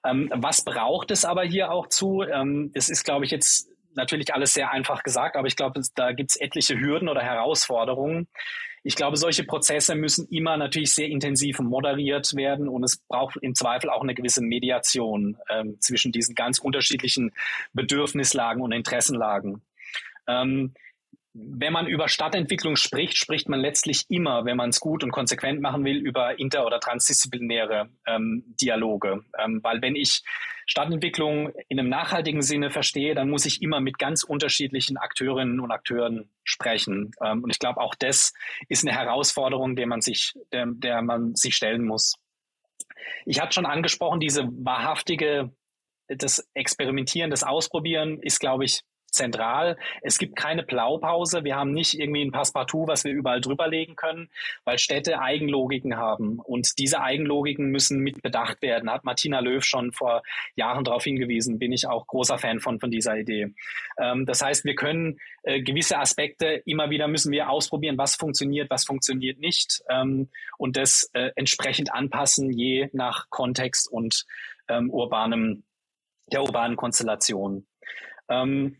[0.04, 2.22] Ähm, was braucht es aber hier auch zu?
[2.22, 6.12] Ähm, das ist, glaube ich, jetzt natürlich alles sehr einfach gesagt, aber ich glaube, da
[6.12, 8.28] gibt es etliche Hürden oder Herausforderungen.
[8.86, 13.54] Ich glaube, solche Prozesse müssen immer natürlich sehr intensiv moderiert werden und es braucht im
[13.54, 17.32] Zweifel auch eine gewisse Mediation ähm, zwischen diesen ganz unterschiedlichen
[17.72, 19.62] Bedürfnislagen und Interessenlagen.
[20.26, 20.74] Ähm,
[21.34, 25.60] wenn man über Stadtentwicklung spricht, spricht man letztlich immer, wenn man es gut und konsequent
[25.60, 29.24] machen will, über inter- oder transdisziplinäre ähm, Dialoge.
[29.36, 30.22] Ähm, weil wenn ich
[30.66, 35.72] Stadtentwicklung in einem nachhaltigen Sinne verstehe, dann muss ich immer mit ganz unterschiedlichen Akteurinnen und
[35.72, 37.10] Akteuren sprechen.
[37.20, 38.32] Ähm, und ich glaube, auch das
[38.68, 42.14] ist eine Herausforderung, der man sich, der, der man sich stellen muss.
[43.26, 45.52] Ich hatte schon angesprochen, diese wahrhaftige,
[46.06, 48.82] das Experimentieren, das Ausprobieren ist, glaube ich,
[49.14, 49.76] zentral.
[50.02, 51.44] Es gibt keine Blaupause.
[51.44, 54.28] Wir haben nicht irgendwie ein Passepartout, was wir überall drüber legen können,
[54.64, 56.38] weil Städte Eigenlogiken haben.
[56.40, 58.90] Und diese Eigenlogiken müssen mit bedacht werden.
[58.90, 60.22] Hat Martina Löw schon vor
[60.56, 61.58] Jahren darauf hingewiesen.
[61.58, 63.54] Bin ich auch großer Fan von, von dieser Idee.
[63.98, 68.70] Ähm, das heißt, wir können äh, gewisse Aspekte immer wieder müssen wir ausprobieren, was funktioniert,
[68.70, 69.82] was funktioniert nicht.
[69.88, 74.24] Ähm, und das äh, entsprechend anpassen, je nach Kontext und
[74.68, 75.64] ähm, urbanem,
[76.32, 77.66] der urbanen Konstellation.
[78.28, 78.78] Ähm,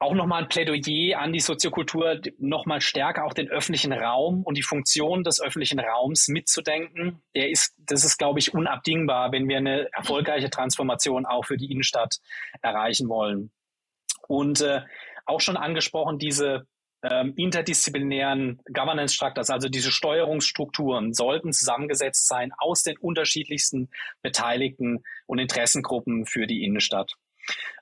[0.00, 4.62] auch nochmal ein Plädoyer an die Soziokultur, nochmal stärker auch den öffentlichen Raum und die
[4.62, 7.22] Funktion des öffentlichen Raums mitzudenken.
[7.34, 11.70] Der ist, das ist, glaube ich, unabdingbar, wenn wir eine erfolgreiche Transformation auch für die
[11.70, 12.16] Innenstadt
[12.62, 13.50] erreichen wollen.
[14.26, 14.80] Und äh,
[15.26, 16.66] auch schon angesprochen, diese
[17.02, 23.90] ähm, interdisziplinären Governance Structures, also diese Steuerungsstrukturen, sollten zusammengesetzt sein aus den unterschiedlichsten
[24.22, 27.16] Beteiligten und Interessengruppen für die Innenstadt.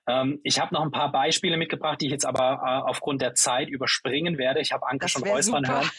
[0.09, 3.35] Ähm, ich habe noch ein paar Beispiele mitgebracht, die ich jetzt aber äh, aufgrund der
[3.35, 4.61] Zeit überspringen werde.
[4.61, 5.91] Ich habe Anke schon räuspern hören.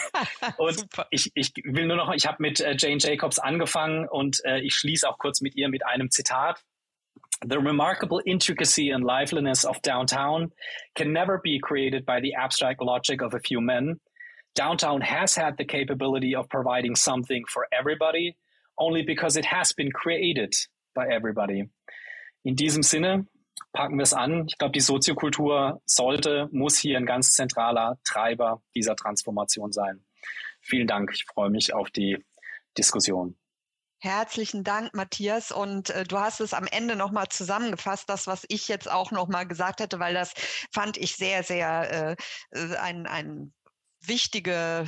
[0.58, 4.60] und ich, ich will nur noch, ich habe mit äh, Jane Jacobs angefangen und äh,
[4.60, 6.60] ich schließe auch kurz mit ihr mit einem Zitat.
[7.44, 10.52] The remarkable intricacy and liveliness of downtown
[10.94, 14.00] can never be created by the abstract logic of a few men.
[14.54, 18.36] Downtown has had the capability of providing something for everybody,
[18.78, 20.54] only because it has been created
[20.94, 21.68] by everybody.
[22.42, 23.26] In diesem Sinne
[23.72, 24.46] packen wir es an.
[24.48, 30.04] Ich glaube, die Soziokultur sollte, muss hier ein ganz zentraler Treiber dieser Transformation sein.
[30.60, 31.10] Vielen Dank.
[31.14, 32.24] Ich freue mich auf die
[32.76, 33.36] Diskussion.
[34.00, 35.52] Herzlichen Dank, Matthias.
[35.52, 39.46] Und äh, du hast es am Ende nochmal zusammengefasst, das, was ich jetzt auch nochmal
[39.46, 40.34] gesagt hätte, weil das
[40.72, 42.16] fand ich sehr, sehr
[42.52, 43.52] äh, äh ein, ein
[44.00, 44.86] wichtige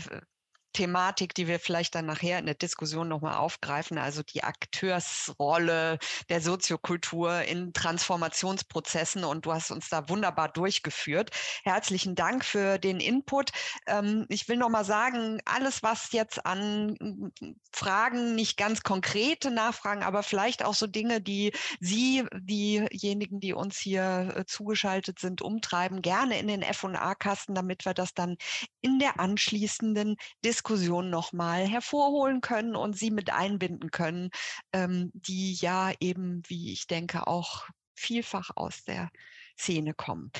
[0.74, 6.40] Thematik, die wir vielleicht dann nachher in der Diskussion nochmal aufgreifen, also die Akteursrolle der
[6.40, 9.24] Soziokultur in Transformationsprozessen.
[9.24, 11.30] Und du hast uns da wunderbar durchgeführt.
[11.62, 13.52] Herzlichen Dank für den Input.
[13.86, 17.32] Ähm, ich will nochmal sagen, alles, was jetzt an
[17.72, 23.78] Fragen, nicht ganz konkrete Nachfragen, aber vielleicht auch so Dinge, die Sie, diejenigen, die uns
[23.78, 28.36] hier äh, zugeschaltet sind, umtreiben, gerne in den F&A-Kasten, damit wir das dann
[28.80, 34.30] in der anschließenden Diskussion Diskussion nochmal hervorholen können und sie mit einbinden können,
[34.72, 39.10] ähm, die ja eben, wie ich denke, auch vielfach aus der
[39.58, 40.30] Szene kommen.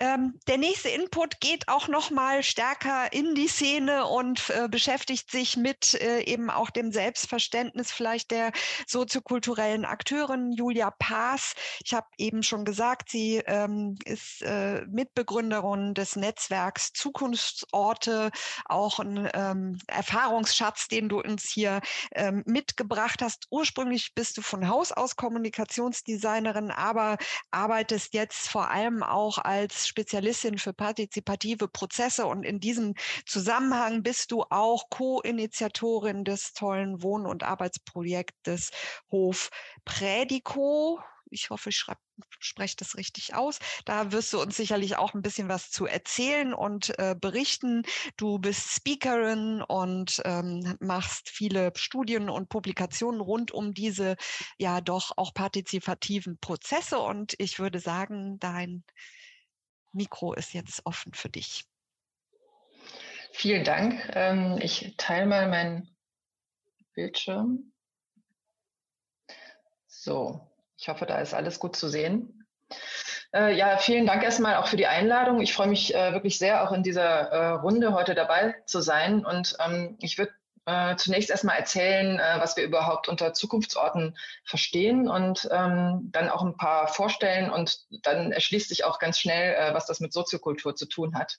[0.00, 5.30] Ähm, der nächste Input geht auch noch mal stärker in die Szene und äh, beschäftigt
[5.30, 8.52] sich mit äh, eben auch dem Selbstverständnis vielleicht der
[8.86, 11.54] soziokulturellen Akteurin Julia Paas.
[11.84, 18.30] Ich habe eben schon gesagt, sie ähm, ist äh, Mitbegründerin des Netzwerks Zukunftsorte,
[18.66, 21.80] auch ein ähm, Erfahrungsschatz, den du uns hier
[22.12, 23.48] ähm, mitgebracht hast.
[23.50, 27.16] Ursprünglich bist du von Haus aus Kommunikationsdesignerin, aber
[27.50, 32.94] arbeitest jetzt vor allem auch als Spezialistin für partizipative Prozesse und in diesem
[33.26, 38.70] Zusammenhang bist du auch Co-Initiatorin des tollen Wohn- und Arbeitsprojektes
[39.10, 39.50] Hof
[39.84, 41.00] Prädiko.
[41.30, 41.84] Ich hoffe, ich
[42.40, 43.58] spreche das richtig aus.
[43.84, 47.82] Da wirst du uns sicherlich auch ein bisschen was zu erzählen und äh, berichten.
[48.16, 54.16] Du bist Speakerin und ähm, machst viele Studien und Publikationen rund um diese
[54.58, 56.98] ja doch auch partizipativen Prozesse.
[56.98, 58.84] Und ich würde sagen, dein
[59.92, 61.64] Mikro ist jetzt offen für dich.
[63.32, 64.10] Vielen Dank.
[64.14, 65.94] Ähm, ich teile mal meinen
[66.94, 67.72] Bildschirm.
[69.86, 70.40] So,
[70.76, 72.46] ich hoffe, da ist alles gut zu sehen.
[73.34, 75.40] Äh, ja, vielen Dank erstmal auch für die Einladung.
[75.40, 79.24] Ich freue mich äh, wirklich sehr, auch in dieser äh, Runde heute dabei zu sein.
[79.24, 80.32] Und ähm, ich würde
[80.68, 86.42] äh, zunächst erstmal erzählen, äh, was wir überhaupt unter Zukunftsorten verstehen und ähm, dann auch
[86.42, 90.76] ein paar vorstellen und dann erschließt sich auch ganz schnell, äh, was das mit Soziokultur
[90.76, 91.38] zu tun hat.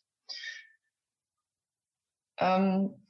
[2.39, 3.07] Ähm,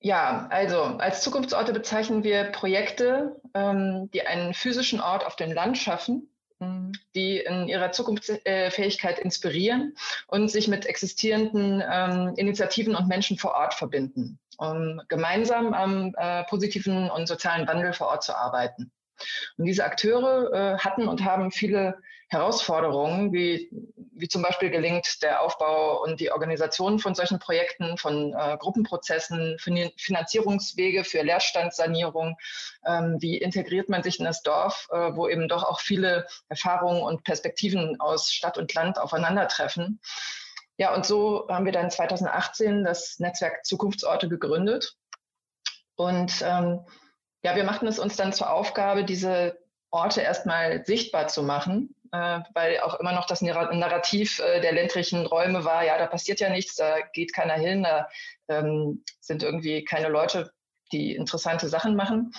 [0.00, 5.78] ja, also als Zukunftsorte bezeichnen wir Projekte, ähm, die einen physischen Ort auf dem Land
[5.78, 6.33] schaffen
[7.14, 9.96] die in ihrer Zukunftsfähigkeit inspirieren
[10.28, 16.44] und sich mit existierenden ähm, Initiativen und Menschen vor Ort verbinden, um gemeinsam am äh,
[16.44, 18.92] positiven und sozialen Wandel vor Ort zu arbeiten.
[19.56, 21.96] Und diese Akteure äh, hatten und haben viele
[22.28, 28.32] Herausforderungen, wie, wie zum Beispiel gelingt der Aufbau und die Organisation von solchen Projekten, von
[28.32, 32.36] äh, Gruppenprozessen, fin Finanzierungswege für Leerstandssanierung,
[32.86, 37.02] ähm, wie integriert man sich in das Dorf, äh, wo eben doch auch viele Erfahrungen
[37.02, 40.00] und Perspektiven aus Stadt und Land aufeinandertreffen.
[40.76, 44.96] Ja, und so haben wir dann 2018 das Netzwerk Zukunftsorte gegründet.
[45.94, 46.80] Und ähm,
[47.44, 49.58] ja, wir machten es uns dann zur Aufgabe, diese
[49.90, 55.26] Orte erstmal sichtbar zu machen, äh, weil auch immer noch das Narrativ äh, der ländlichen
[55.26, 58.08] Räume war, ja, da passiert ja nichts, da geht keiner hin, da
[58.48, 60.52] ähm, sind irgendwie keine Leute,
[60.90, 62.32] die interessante Sachen machen.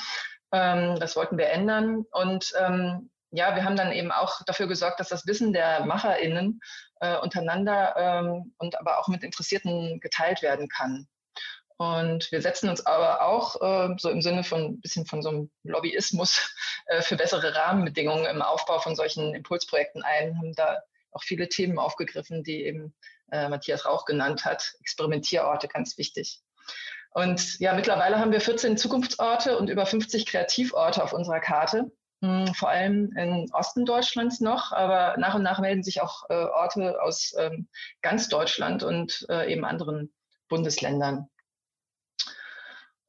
[0.51, 2.05] Ähm, das wollten wir ändern.
[2.11, 6.59] Und ähm, ja, wir haben dann eben auch dafür gesorgt, dass das Wissen der MacherInnen
[6.99, 11.07] äh, untereinander ähm, und aber auch mit Interessierten geteilt werden kann.
[11.77, 15.29] Und wir setzen uns aber auch äh, so im Sinne von ein bisschen von so
[15.29, 20.79] einem Lobbyismus äh, für bessere Rahmenbedingungen im Aufbau von solchen Impulsprojekten ein, haben da
[21.11, 22.93] auch viele Themen aufgegriffen, die eben
[23.31, 24.73] äh, Matthias Rauch genannt hat.
[24.79, 26.41] Experimentierorte, ganz wichtig.
[27.11, 31.91] Und ja, mittlerweile haben wir 14 Zukunftsorte und über 50 Kreativorte auf unserer Karte.
[32.21, 36.33] Hm, vor allem im Osten Deutschlands noch, aber nach und nach melden sich auch äh,
[36.33, 37.67] Orte aus ähm,
[38.01, 40.13] ganz Deutschland und äh, eben anderen
[40.49, 41.29] Bundesländern.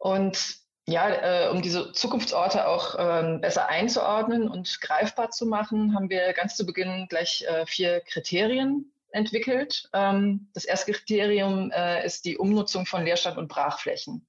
[0.06, 6.10] Und ja, äh, um diese Zukunftsorte auch ähm, besser einzuordnen und greifbar zu machen, haben
[6.10, 9.90] wir ganz zu Beginn gleich äh, vier Kriterien entwickelt.
[9.92, 14.24] Ähm, das erste Kriterium äh, ist die Umnutzung von Leerstand und Brachflächen.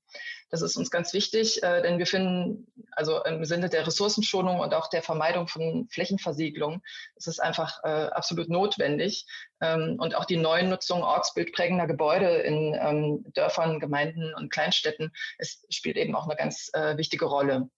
[0.50, 4.74] Das ist uns ganz wichtig, äh, denn wir finden, also im Sinne der Ressourcenschonung und
[4.74, 6.82] auch der Vermeidung von Flächenversiegelung,
[7.16, 9.26] ist es einfach äh, absolut notwendig.
[9.62, 15.98] Ähm, und auch die Neunutzung ortsbildprägender Gebäude in ähm, Dörfern, Gemeinden und Kleinstädten, es spielt
[15.98, 17.70] eben auch eine ganz äh, wichtige Rolle.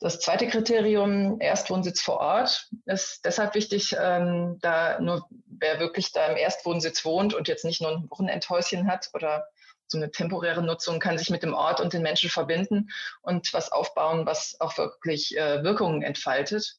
[0.00, 6.26] Das zweite Kriterium, Erstwohnsitz vor Ort, ist deshalb wichtig, ähm, da nur wer wirklich da
[6.26, 9.48] im Erstwohnsitz wohnt und jetzt nicht nur ein Wochenendhäuschen hat oder
[9.88, 12.90] so eine temporäre Nutzung, kann sich mit dem Ort und den Menschen verbinden
[13.22, 16.76] und was aufbauen, was auch wirklich äh, Wirkungen entfaltet.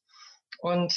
[0.60, 0.94] Und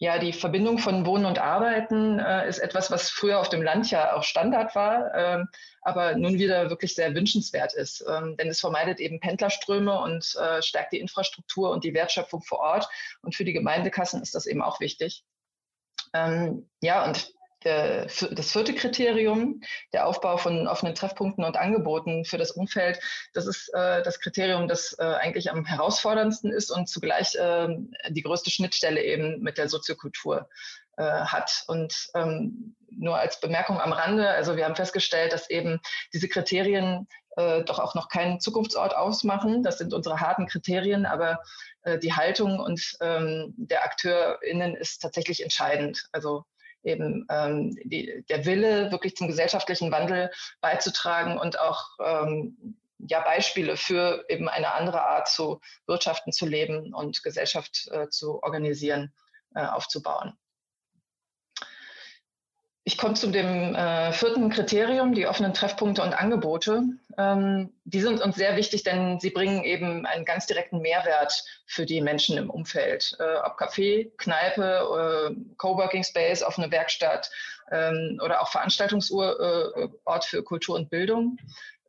[0.00, 3.90] ja, die Verbindung von Wohnen und Arbeiten äh, ist etwas, was früher auf dem Land
[3.90, 5.44] ja auch Standard war, äh,
[5.82, 8.04] aber nun wieder wirklich sehr wünschenswert ist.
[8.08, 12.60] Ähm, denn es vermeidet eben Pendlerströme und äh, stärkt die Infrastruktur und die Wertschöpfung vor
[12.60, 12.88] Ort.
[13.22, 15.24] Und für die Gemeindekassen ist das eben auch wichtig.
[16.14, 17.34] Ähm, ja, und
[17.68, 19.60] das vierte Kriterium,
[19.92, 23.00] der Aufbau von offenen Treffpunkten und Angeboten für das Umfeld,
[23.32, 27.68] das ist äh, das Kriterium, das äh, eigentlich am herausforderndsten ist und zugleich äh,
[28.10, 30.48] die größte Schnittstelle eben mit der Soziokultur
[30.96, 31.64] äh, hat.
[31.66, 35.80] Und ähm, nur als Bemerkung am Rande, also wir haben festgestellt, dass eben
[36.12, 37.06] diese Kriterien
[37.66, 39.62] doch auch noch keinen Zukunftsort ausmachen.
[39.62, 41.38] Das sind unsere harten Kriterien, aber
[42.02, 46.08] die Haltung und ähm, der AkteurInnen ist tatsächlich entscheidend.
[46.10, 46.46] Also
[46.82, 53.76] eben ähm, die, der Wille, wirklich zum gesellschaftlichen Wandel beizutragen und auch ähm, ja, Beispiele
[53.76, 59.12] für eben eine andere Art zu wirtschaften, zu leben und Gesellschaft äh, zu organisieren,
[59.54, 60.36] äh, aufzubauen.
[62.88, 66.84] Ich komme zu dem äh, vierten Kriterium, die offenen Treffpunkte und Angebote.
[67.18, 71.84] Ähm, die sind uns sehr wichtig, denn sie bringen eben einen ganz direkten Mehrwert für
[71.84, 73.14] die Menschen im Umfeld.
[73.20, 77.30] Äh, ob Café, Kneipe, äh, Coworking Space, offene Werkstatt
[77.70, 79.36] ähm, oder auch Veranstaltungsort
[79.76, 81.36] äh, für Kultur und Bildung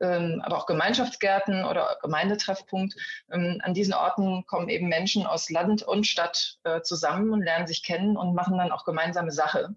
[0.02, 2.96] ähm, aber auch Gemeinschaftsgärten oder Gemeindetreffpunkt.
[3.32, 7.68] Ähm, an diesen Orten kommen eben Menschen aus Land und Stadt äh, zusammen und lernen
[7.68, 9.76] sich kennen und machen dann auch gemeinsame Sache.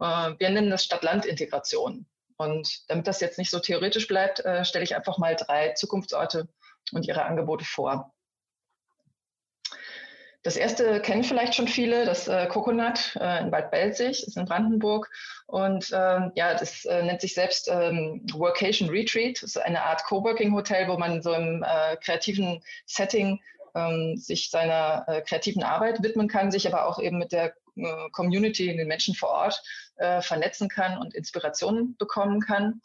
[0.00, 2.06] Äh, wir nennen das Stadt-Land-Integration.
[2.36, 6.48] Und damit das jetzt nicht so theoretisch bleibt, äh, stelle ich einfach mal drei Zukunftsorte
[6.92, 8.12] und ihre Angebote vor.
[10.44, 14.44] Das erste kennen vielleicht schon viele, das äh, Coconut äh, in Bad Belzig, ist in
[14.44, 15.10] Brandenburg.
[15.46, 19.42] Und ähm, ja, das äh, nennt sich selbst ähm, Workation Retreat.
[19.42, 23.40] Das ist eine Art Coworking-Hotel, wo man so im äh, kreativen Setting
[23.74, 27.54] ähm, sich seiner kreativen Arbeit widmen kann, sich aber auch eben mit der
[28.12, 29.60] Community, den Menschen vor Ort
[29.96, 32.80] äh, vernetzen kann und Inspirationen bekommen kann.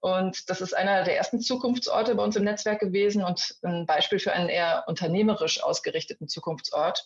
[0.00, 4.18] Und das ist einer der ersten Zukunftsorte bei uns im Netzwerk gewesen und ein Beispiel
[4.18, 7.04] für einen eher unternehmerisch ausgerichteten Zukunftsort.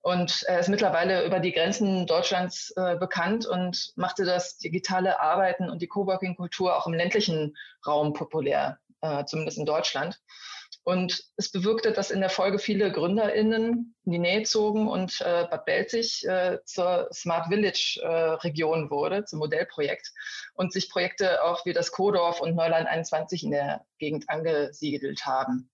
[0.00, 5.70] Und er ist mittlerweile über die Grenzen Deutschlands äh, bekannt und machte das digitale Arbeiten
[5.70, 10.18] und die Coworking-Kultur auch im ländlichen Raum populär, äh, zumindest in Deutschland.
[10.90, 15.46] Und es bewirkte, dass in der Folge viele GründerInnen in die Nähe zogen und äh,
[15.48, 20.12] Bad Belzig äh, zur Smart Village äh, Region wurde, zum Modellprojekt
[20.54, 25.70] und sich Projekte auch wie das Kodorf und Neuland 21 in der Gegend angesiedelt haben.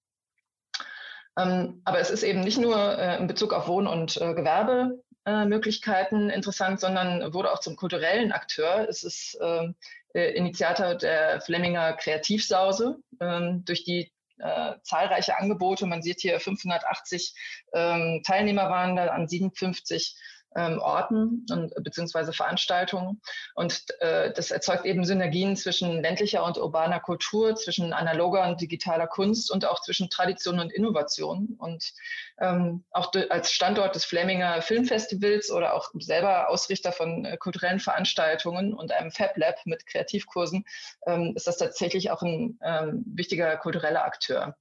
[1.39, 6.29] Ähm, aber es ist eben nicht nur äh, in Bezug auf Wohn- und äh, Gewerbemöglichkeiten
[6.29, 8.87] interessant, sondern wurde auch zum kulturellen Akteur.
[8.87, 9.77] Es ist ähm,
[10.13, 15.87] äh, Initiator der Flemminger Kreativsause, ähm, durch die äh, zahlreiche Angebote.
[15.87, 17.35] Man sieht hier 580
[17.73, 20.17] ähm, Teilnehmer waren da an 57
[20.55, 23.21] ähm, Orten und beziehungsweise Veranstaltungen.
[23.55, 29.07] Und äh, das erzeugt eben Synergien zwischen ländlicher und urbaner Kultur, zwischen analoger und digitaler
[29.07, 31.57] Kunst und auch zwischen Tradition und Innovation.
[31.59, 31.93] Und
[32.39, 38.75] ähm, auch als Standort des Fleminger Filmfestivals oder auch selber Ausrichter von äh, kulturellen Veranstaltungen
[38.75, 40.65] und einem Fab Lab mit Kreativkursen
[41.07, 44.57] ähm, ist das tatsächlich auch ein ähm, wichtiger kultureller Akteur.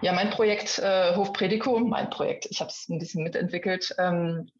[0.00, 3.94] Ja, mein Projekt äh, Hof Predico, mein Projekt, ich habe es ein bisschen mitentwickelt.
[3.98, 4.50] Ähm,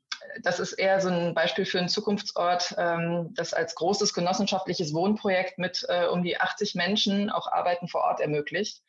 [0.42, 5.58] das ist eher so ein Beispiel für einen Zukunftsort, ähm, das als großes genossenschaftliches Wohnprojekt
[5.58, 8.82] mit äh, um die 80 Menschen auch Arbeiten vor Ort ermöglicht.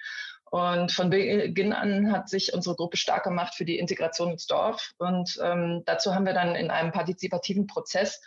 [0.54, 4.92] Und von Beginn an hat sich unsere Gruppe stark gemacht für die Integration ins Dorf.
[5.00, 8.22] Und ähm, dazu haben wir dann in einem partizipativen Prozess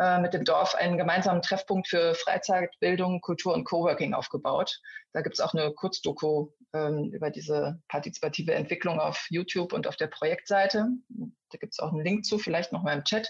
[0.00, 4.80] äh, mit dem Dorf einen gemeinsamen Treffpunkt für Freizeit, Bildung, Kultur und Coworking aufgebaut.
[5.12, 9.94] Da gibt es auch eine Kurzdoku ähm, über diese partizipative Entwicklung auf YouTube und auf
[9.94, 10.88] der Projektseite.
[11.08, 13.28] Da gibt es auch einen Link zu, vielleicht noch mal im Chat.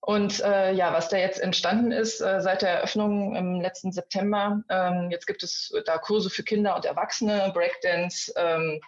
[0.00, 4.62] Und äh, ja, was da jetzt entstanden ist äh, seit der Eröffnung im letzten September,
[4.70, 8.80] ähm, jetzt gibt es da Kurse für Kinder und Erwachsene, Breakdance ähm,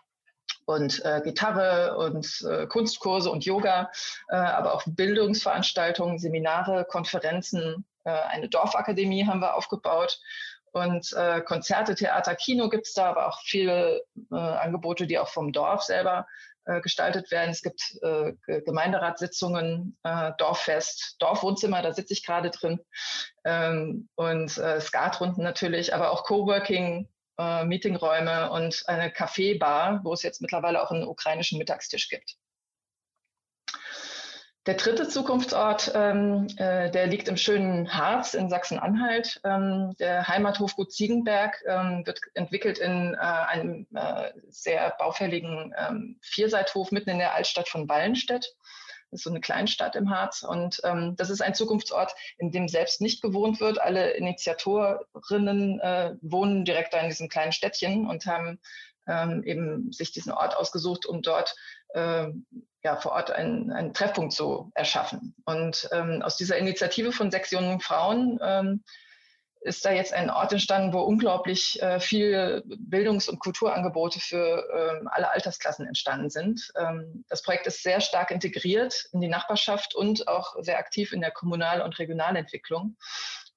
[0.65, 3.91] und äh, Gitarre und äh, Kunstkurse und Yoga,
[4.29, 10.21] äh, aber auch Bildungsveranstaltungen, Seminare, Konferenzen, äh, eine Dorfakademie haben wir aufgebaut.
[10.73, 15.53] Und äh, Konzerte, Theater, Kino gibt's da, aber auch viele äh, Angebote, die auch vom
[15.53, 16.27] Dorf selber
[16.65, 17.51] gestaltet werden.
[17.51, 22.81] Es gibt äh, Gemeinderatssitzungen, äh, Dorffest, Dorfwohnzimmer, da sitze ich gerade drin.
[23.45, 27.09] Ähm, und äh, Skatrunden natürlich, aber auch Coworking,
[27.39, 32.37] äh, Meetingräume und eine Kaffeebar, wo es jetzt mittlerweile auch einen ukrainischen Mittagstisch gibt.
[34.67, 39.41] Der dritte Zukunftsort, ähm, äh, der liegt im schönen Harz in Sachsen-Anhalt.
[39.43, 46.17] Ähm, der Heimathof Gut Ziegenberg ähm, wird entwickelt in äh, einem äh, sehr baufälligen ähm,
[46.23, 48.55] Vierseithof mitten in der Altstadt von Wallenstedt.
[49.11, 50.45] Das ist so eine Kleinstadt im Harz.
[50.45, 53.81] Und ähm, das ist ein Zukunftsort, in dem selbst nicht gewohnt wird.
[53.81, 58.61] Alle Initiatorinnen äh, wohnen direkt da in diesem kleinen Städtchen und haben
[59.09, 61.57] ähm, eben sich diesen Ort ausgesucht, um dort
[61.95, 62.29] äh,
[62.85, 65.35] ja, vor Ort einen, einen Treffpunkt zu erschaffen.
[65.45, 68.83] Und ähm, aus dieser Initiative von sechs jungen Frauen ähm,
[69.63, 75.09] ist da jetzt ein Ort entstanden, wo unglaublich äh, viel Bildungs- und Kulturangebote für ähm,
[75.11, 76.73] alle Altersklassen entstanden sind.
[76.77, 81.21] Ähm, das Projekt ist sehr stark integriert in die Nachbarschaft und auch sehr aktiv in
[81.21, 82.97] der Kommunal- und Regionalentwicklung.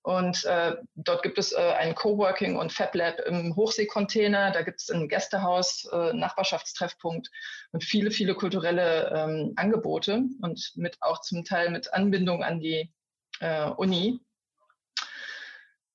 [0.06, 4.52] Und äh, dort gibt es äh, ein Coworking und Fab Lab im Hochseekontainer.
[4.52, 7.32] Da gibt es ein Gästehaus, äh, Nachbarschaftstreffpunkt
[7.72, 12.94] und viele, viele kulturelle ähm, Angebote und mit auch zum Teil mit Anbindung an die
[13.40, 14.20] äh, Uni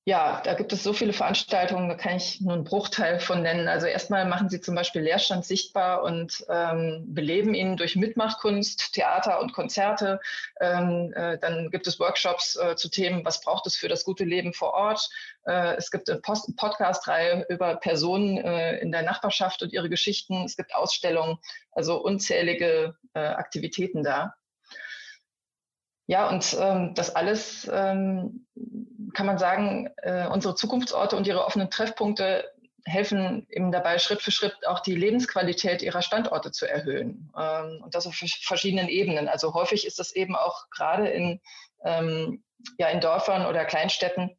[0.07, 3.68] ja, da gibt es so viele Veranstaltungen, da kann ich nur einen Bruchteil von nennen.
[3.68, 9.40] Also erstmal machen sie zum Beispiel Leerstand sichtbar und ähm, beleben ihn durch Mitmachkunst, Theater
[9.40, 10.18] und Konzerte.
[10.59, 14.24] Ähm, äh, dann gibt es Workshops äh, zu Themen, was braucht es für das gute
[14.24, 15.07] Leben vor Ort.
[15.44, 20.44] Äh, es gibt eine Podcast-Reihe über Personen äh, in der Nachbarschaft und ihre Geschichten.
[20.44, 21.38] Es gibt Ausstellungen,
[21.72, 24.34] also unzählige äh, Aktivitäten da.
[26.11, 28.44] Ja, und ähm, das alles ähm,
[29.14, 32.50] kann man sagen, äh, unsere Zukunftsorte und ihre offenen Treffpunkte
[32.84, 37.30] helfen eben dabei, Schritt für Schritt auch die Lebensqualität ihrer Standorte zu erhöhen.
[37.38, 39.28] Ähm, und das auf verschiedenen Ebenen.
[39.28, 41.40] Also häufig ist das eben auch gerade in,
[41.84, 42.42] ähm,
[42.76, 44.36] ja, in Dörfern oder Kleinstädten,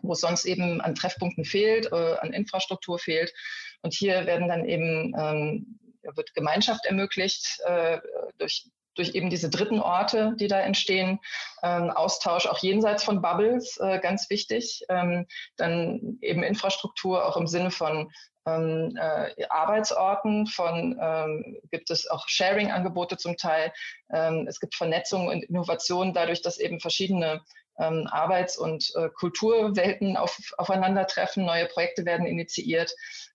[0.00, 3.34] wo es sonst eben an Treffpunkten fehlt, äh, an Infrastruktur fehlt.
[3.82, 5.78] Und hier werden dann eben ähm,
[6.14, 8.00] wird Gemeinschaft ermöglicht äh,
[8.38, 11.18] durch durch eben diese dritten Orte, die da entstehen,
[11.62, 14.84] ähm, Austausch auch jenseits von Bubbles, äh, ganz wichtig.
[14.88, 15.26] Ähm,
[15.56, 18.10] dann eben Infrastruktur auch im Sinne von
[18.46, 23.72] ähm, äh, Arbeitsorten, von ähm, gibt es auch Sharing-Angebote zum Teil.
[24.12, 27.40] Ähm, es gibt Vernetzung und Innovation dadurch, dass eben verschiedene
[27.78, 32.94] ähm, Arbeits- und äh, Kulturwelten auf, aufeinandertreffen, neue Projekte werden initiiert.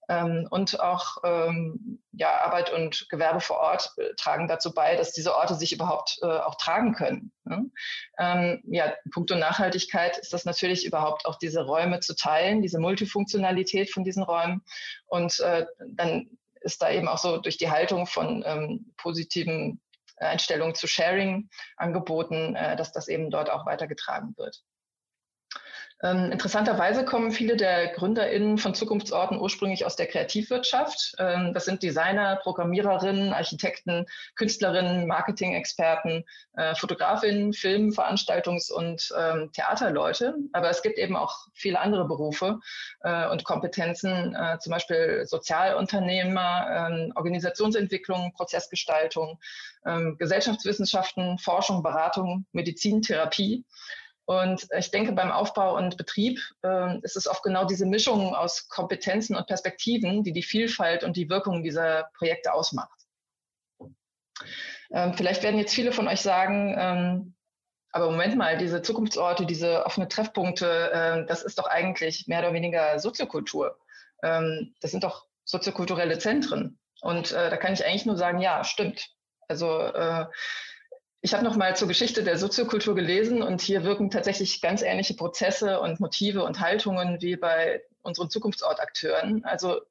[0.10, 5.12] Ähm, und auch ähm, ja, Arbeit und Gewerbe vor Ort äh, tragen dazu bei, dass
[5.12, 7.32] diese Orte sich überhaupt äh, auch tragen können.
[7.44, 7.70] Ne?
[8.18, 13.92] Ähm, ja, puncto Nachhaltigkeit ist das natürlich überhaupt auch diese Räume zu teilen, diese Multifunktionalität
[13.92, 14.64] von diesen Räumen.
[15.08, 16.30] Und äh, dann
[16.62, 19.82] ist da eben auch so durch die Haltung von ähm, positiven
[20.18, 24.62] Einstellungen zu Sharing angeboten, äh, dass das eben dort auch weitergetragen wird.
[26.04, 31.16] Ähm, interessanterweise kommen viele der GründerInnen von Zukunftsorten ursprünglich aus der Kreativwirtschaft.
[31.18, 36.24] Ähm, das sind Designer, Programmiererinnen, Architekten, Künstlerinnen, Marketing-Experten,
[36.54, 40.36] äh, Fotografinnen, Film-, Veranstaltungs- und ähm, Theaterleute.
[40.54, 42.60] Aber es gibt eben auch viele andere Berufe
[43.02, 49.40] äh, und Kompetenzen, äh, zum Beispiel Sozialunternehmer, ähm, Organisationsentwicklung, Prozessgestaltung,
[49.84, 53.66] ähm, Gesellschaftswissenschaften, Forschung, Beratung, Medizin, Therapie.
[54.28, 58.68] Und ich denke, beim Aufbau und Betrieb äh, ist es oft genau diese Mischung aus
[58.68, 63.08] Kompetenzen und Perspektiven, die die Vielfalt und die Wirkung dieser Projekte ausmacht.
[64.92, 67.36] Ähm, vielleicht werden jetzt viele von euch sagen, ähm,
[67.94, 72.52] aber Moment mal, diese Zukunftsorte, diese offene Treffpunkte, äh, das ist doch eigentlich mehr oder
[72.52, 73.80] weniger Soziokultur.
[74.24, 76.78] Ähm, das sind doch soziokulturelle Zentren.
[77.00, 79.08] Und äh, da kann ich eigentlich nur sagen, ja, stimmt.
[79.48, 80.26] Also äh,
[81.22, 85.16] ich habe noch mal zur Geschichte der Soziokultur gelesen und hier wirken tatsächlich ganz ähnliche
[85.16, 89.44] Prozesse und Motive und Haltungen wie bei unseren Zukunftsortakteuren.
[89.44, 89.82] Also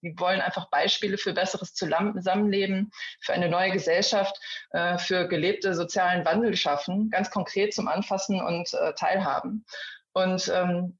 [0.00, 4.36] wir wollen einfach Beispiele für besseres Zusammenleben, für eine neue Gesellschaft,
[4.72, 9.64] äh, für gelebte sozialen Wandel schaffen, ganz konkret zum Anfassen und äh, Teilhaben.
[10.12, 10.98] Und ähm,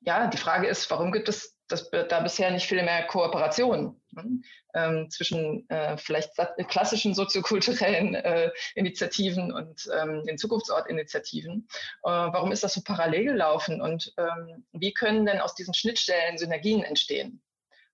[0.00, 4.40] ja, die Frage ist, warum gibt es das, da bisher nicht viel mehr Kooperation ne?
[4.74, 6.32] ähm, zwischen äh, vielleicht
[6.68, 11.66] klassischen soziokulturellen äh, Initiativen und ähm, den Zukunftsortinitiativen.
[12.04, 16.38] Äh, warum ist das so parallel gelaufen und ähm, wie können denn aus diesen Schnittstellen
[16.38, 17.42] Synergien entstehen?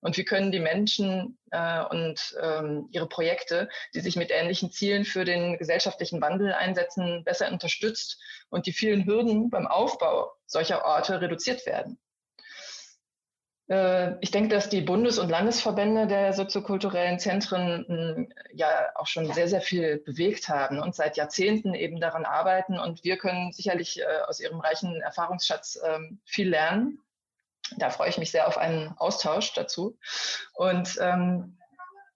[0.03, 5.05] Und wie können die Menschen äh, und ähm, ihre Projekte, die sich mit ähnlichen Zielen
[5.05, 11.21] für den gesellschaftlichen Wandel einsetzen, besser unterstützt und die vielen Hürden beim Aufbau solcher Orte
[11.21, 11.97] reduziert werden?
[13.69, 19.31] Äh, ich denke, dass die Bundes- und Landesverbände der soziokulturellen Zentren hm, ja auch schon
[19.31, 22.79] sehr, sehr viel bewegt haben und seit Jahrzehnten eben daran arbeiten.
[22.79, 26.99] Und wir können sicherlich äh, aus ihrem reichen Erfahrungsschatz ähm, viel lernen.
[27.77, 29.97] Da freue ich mich sehr auf einen Austausch dazu.
[30.53, 31.57] Und ähm,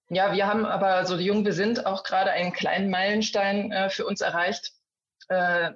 [0.10, 4.06] ja, wir haben aber, so jung wir sind, auch gerade einen kleinen Meilenstein äh, für
[4.06, 4.77] uns erreicht
[5.30, 5.72] äh,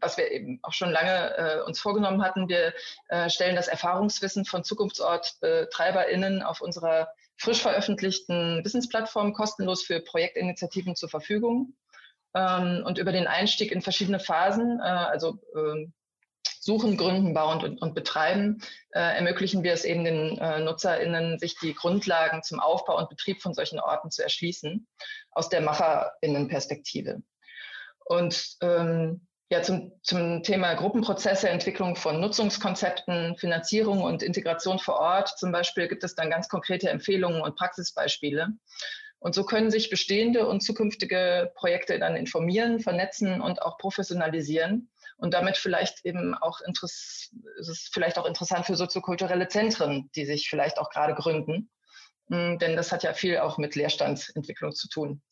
[0.00, 2.48] was wir eben auch schon lange äh, uns vorgenommen hatten.
[2.48, 2.72] Wir
[3.08, 11.08] äh, stellen das Erfahrungswissen von ZukunftsortbetreiberInnen auf unserer frisch veröffentlichten Wissensplattform kostenlos für Projektinitiativen zur
[11.08, 11.74] Verfügung.
[12.34, 15.92] Ähm, und über den Einstieg in verschiedene Phasen, äh, also ähm,
[16.60, 18.60] Suchen, Gründen, Bauen und, und Betreiben,
[18.90, 23.40] äh, ermöglichen wir es eben den äh, NutzerInnen, sich die Grundlagen zum Aufbau und Betrieb
[23.40, 24.86] von solchen Orten zu erschließen,
[25.30, 27.22] aus der MacherInnen-Perspektive.
[28.06, 35.38] Und ähm, ja, zum, zum Thema Gruppenprozesse, Entwicklung von Nutzungskonzepten, Finanzierung und Integration vor Ort
[35.38, 38.48] zum Beispiel gibt es dann ganz konkrete Empfehlungen und Praxisbeispiele.
[39.18, 44.90] Und so können sich bestehende und zukünftige Projekte dann informieren, vernetzen und auch professionalisieren.
[45.16, 50.48] Und damit vielleicht eben auch Interess es vielleicht auch interessant für soziokulturelle Zentren, die sich
[50.48, 51.70] vielleicht auch gerade gründen.
[52.28, 55.22] Hm, denn das hat ja viel auch mit Leerstandsentwicklung zu tun.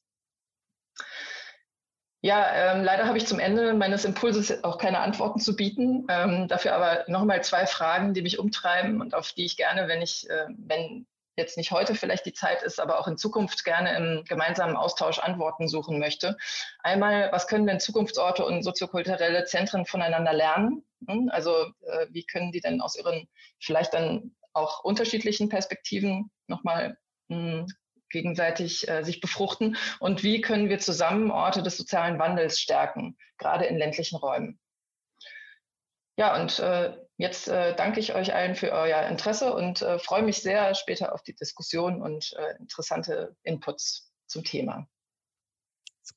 [2.24, 6.06] Ja, ähm, leider habe ich zum Ende meines Impulses auch keine Antworten zu bieten.
[6.08, 10.00] Ähm, dafür aber nochmal zwei Fragen, die mich umtreiben und auf die ich gerne, wenn
[10.00, 11.06] ich, äh, wenn
[11.36, 15.18] jetzt nicht heute vielleicht die Zeit ist, aber auch in Zukunft gerne im gemeinsamen Austausch
[15.18, 16.38] Antworten suchen möchte.
[16.78, 20.82] Einmal, was können denn Zukunftsorte und soziokulturelle Zentren voneinander lernen?
[21.06, 21.52] Hm, also
[21.82, 23.28] äh, wie können die denn aus ihren
[23.60, 26.96] vielleicht dann auch unterschiedlichen Perspektiven nochmal
[27.28, 27.66] hm,
[28.14, 33.66] gegenseitig äh, sich befruchten und wie können wir zusammen Orte des sozialen Wandels stärken, gerade
[33.66, 34.60] in ländlichen Räumen.
[36.16, 40.22] Ja, und äh, jetzt äh, danke ich euch allen für euer Interesse und äh, freue
[40.22, 44.86] mich sehr später auf die Diskussion und äh, interessante Inputs zum Thema.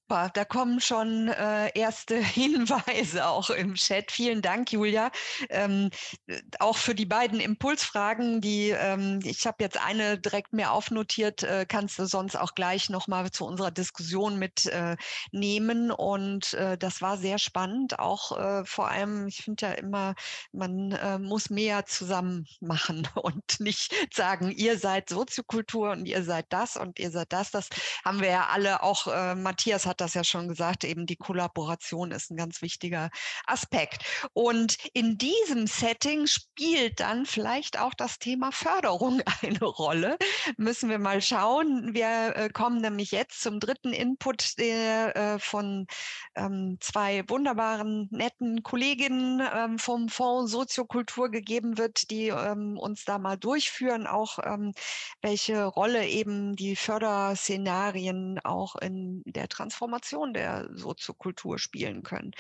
[0.10, 4.10] Super, da kommen schon äh, erste Hinweise auch im Chat.
[4.10, 5.12] Vielen Dank, Julia.
[5.50, 5.90] Ähm,
[6.60, 11.66] auch für die beiden Impulsfragen, die ähm, ich habe jetzt eine direkt mir aufnotiert, äh,
[11.68, 15.90] kannst du sonst auch gleich nochmal zu unserer Diskussion mitnehmen.
[15.90, 18.00] Äh, Und äh, das war sehr spannend.
[18.00, 20.16] Auch äh, vor allem, ich finde ja immer,
[20.54, 26.46] man äh, muss mehr zusammen machen und nicht sagen, ihr seid Soziokultur und ihr seid
[26.50, 27.52] das und ihr seid das.
[27.52, 27.68] Das
[28.06, 31.16] haben wir ja alle auch, äh, Matthias Matthias hat das ja schon gesagt, eben die
[31.16, 33.10] Kollaboration ist ein ganz wichtiger
[33.48, 34.04] Aspekt.
[34.34, 40.18] Und in diesem Setting spielt dann vielleicht auch das Thema Förderung eine Rolle.
[40.58, 41.96] Müssen wir mal schauen.
[41.96, 45.88] Wir äh, kommen nämlich jetzt zum dritten Input, der äh, von
[46.36, 53.18] ähm, zwei wunderbaren, netten Kolleginnen ähm, vom Fonds Soziokultur gegeben wird, die ähm, uns da
[53.18, 54.38] mal durchführen, auch
[55.22, 62.32] welche Rolle eben die Förderszenarien auch in der Transformation Transformation der Soziokultur spielen können.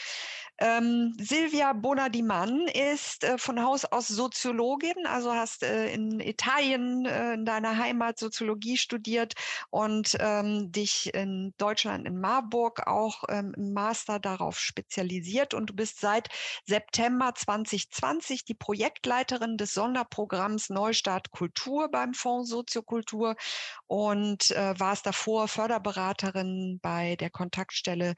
[0.59, 7.33] Ähm, Silvia Bonadiman ist äh, von Haus aus Soziologin, also hast äh, in Italien, äh,
[7.33, 9.35] in deiner Heimat Soziologie studiert
[9.69, 15.75] und ähm, dich in Deutschland, in Marburg auch ähm, im Master darauf spezialisiert und du
[15.75, 16.29] bist seit
[16.65, 23.35] September 2020 die Projektleiterin des Sonderprogramms Neustart Kultur beim Fonds Soziokultur
[23.85, 28.15] und äh, warst davor Förderberaterin bei der Kontaktstelle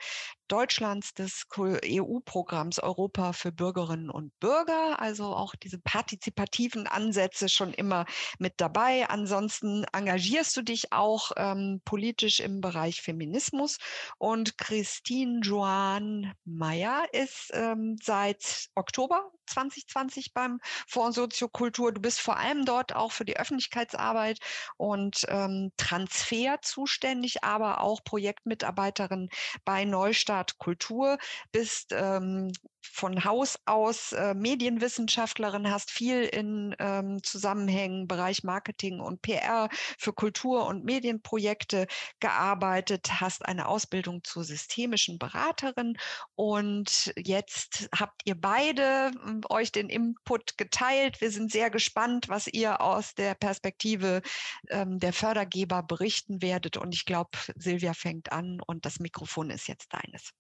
[0.50, 8.06] Deutschlands des EU-Programms Europa für Bürgerinnen und Bürger, also auch diese partizipativen Ansätze schon immer
[8.40, 9.08] mit dabei.
[9.10, 13.78] Ansonsten engagierst du dich auch ähm, politisch im Bereich Feminismus
[14.18, 21.92] und Christine Joan Meyer ist ähm, seit Oktober 2020 beim Fonds Soziokultur.
[21.92, 24.40] Du bist vor allem dort auch für die Öffentlichkeitsarbeit
[24.78, 29.30] und ähm, Transfer zuständig, aber auch Projektmitarbeiterin
[29.66, 31.18] bei Neustart Kultur,
[31.52, 32.52] bist ähm,
[32.82, 40.14] von Haus aus äh, Medienwissenschaftlerin, hast viel in ähm, Zusammenhängen Bereich Marketing und PR für
[40.14, 41.88] Kultur- und Medienprojekte
[42.20, 45.98] gearbeitet, hast eine Ausbildung zur systemischen Beraterin
[46.36, 51.22] und jetzt habt ihr beide äh, euch den Input geteilt.
[51.22, 54.22] Wir sind sehr gespannt, was ihr aus der Perspektive
[54.70, 59.68] ähm, der Fördergeber berichten werdet und ich glaube, Silvia fängt an und das Mikrofon ist
[59.68, 60.34] jetzt deines.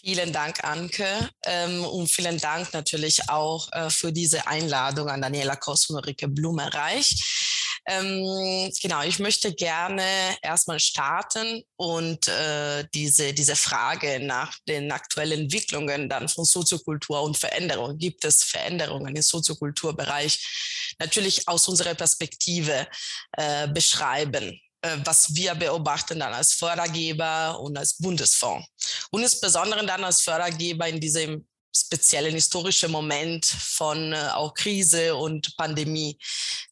[0.00, 1.06] Vielen Dank, Anke.
[1.44, 7.76] Ähm, und vielen Dank natürlich auch äh, für diese Einladung an Daniela Ulrike Blumenreich.
[7.88, 10.02] Ähm, genau, ich möchte gerne
[10.42, 17.38] erstmal starten und äh, diese, diese Frage nach den aktuellen Entwicklungen dann von Soziokultur und
[17.38, 17.96] Veränderung.
[17.96, 20.94] Gibt es Veränderungen im Soziokulturbereich?
[20.98, 22.88] Natürlich aus unserer Perspektive
[23.32, 24.60] äh, beschreiben.
[24.86, 28.66] Äh, was wir beobachten dann als Fördergeber und als Bundesfonds.
[29.10, 35.54] Und insbesondere dann als Fördergeber in diesem speziellen historischen Moment von äh, auch Krise und
[35.56, 36.18] Pandemie.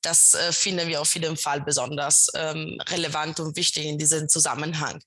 [0.03, 5.03] Das äh, finden wir auf jeden Fall besonders ähm, relevant und wichtig in diesem Zusammenhang.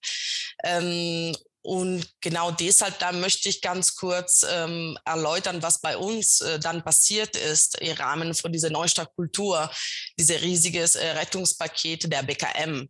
[0.64, 1.36] Ähm,
[1.68, 6.82] und genau deshalb, da möchte ich ganz kurz ähm, erläutern, was bei uns äh, dann
[6.82, 9.70] passiert ist im Rahmen von dieser Neustartkultur,
[10.18, 12.88] diese riesiges äh, Rettungspaket der BKM.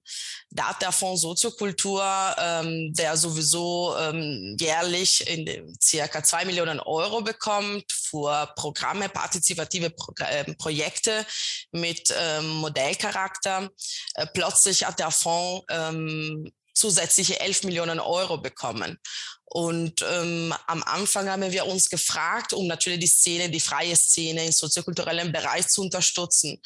[0.51, 2.03] Da hat der Fonds Soziokultur,
[2.37, 10.13] ähm, der sowieso ähm, jährlich in circa zwei Millionen Euro bekommt für Programme, partizipative Pro
[10.19, 11.25] äh, Projekte
[11.71, 13.71] mit ähm, Modellcharakter.
[14.13, 18.97] Äh, plötzlich hat der Fonds ähm, zusätzliche 11 Millionen Euro bekommen.
[19.49, 24.45] Und ähm, am Anfang haben wir uns gefragt, um natürlich die Szene, die freie Szene
[24.45, 26.61] im soziokulturellen Bereich zu unterstützen.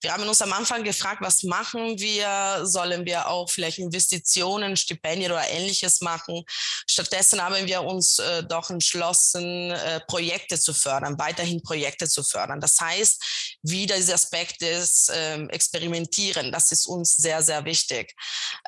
[0.00, 2.60] Wir haben uns am Anfang gefragt, was machen wir?
[2.62, 6.44] Sollen wir auch vielleicht Investitionen, Stipendien oder ähnliches machen?
[6.88, 12.60] Stattdessen haben wir uns äh, doch entschlossen, äh, Projekte zu fördern, weiterhin Projekte zu fördern.
[12.60, 18.14] Das heißt, wieder dieser Aspekt des äh, Experimentieren, das ist uns sehr, sehr wichtig.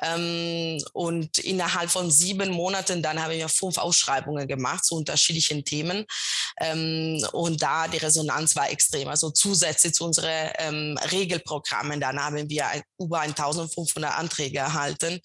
[0.01, 6.05] Ähm, und innerhalb von sieben Monaten dann haben wir fünf Ausschreibungen gemacht zu unterschiedlichen Themen.
[6.59, 9.07] Ähm, und da die Resonanz war extrem.
[9.07, 12.65] Also zusätzlich zu unseren ähm, Regelprogrammen, dann haben wir
[12.99, 15.19] über 1500 Anträge erhalten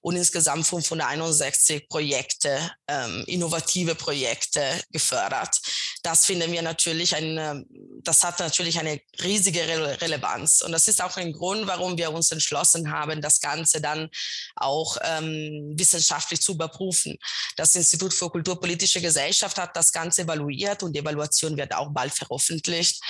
[0.00, 5.60] und insgesamt 561 Projekte, ähm, innovative Projekte gefördert.
[6.02, 7.64] Das finden wir natürlich ein,
[8.02, 10.60] das hat natürlich eine riesige Re Relevanz.
[10.60, 14.10] Und das ist auch ein Grund, warum wir uns entschlossen haben, das Ganze dann
[14.56, 17.16] auch ähm, wissenschaftlich zu überprüfen.
[17.56, 21.90] Das das Institut für Kulturpolitische Gesellschaft hat das Ganze evaluiert und die Evaluation wird auch
[21.90, 23.02] bald veröffentlicht.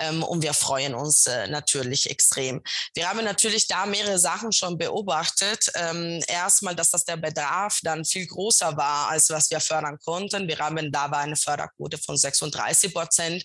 [0.00, 2.62] Ähm, und wir freuen uns äh, natürlich extrem.
[2.94, 5.70] Wir haben natürlich da mehrere Sachen schon beobachtet.
[5.74, 10.48] Ähm, erstmal, dass das der Bedarf dann viel größer war, als was wir fördern konnten.
[10.48, 13.44] Wir haben da eine Förderquote von 36 Prozent.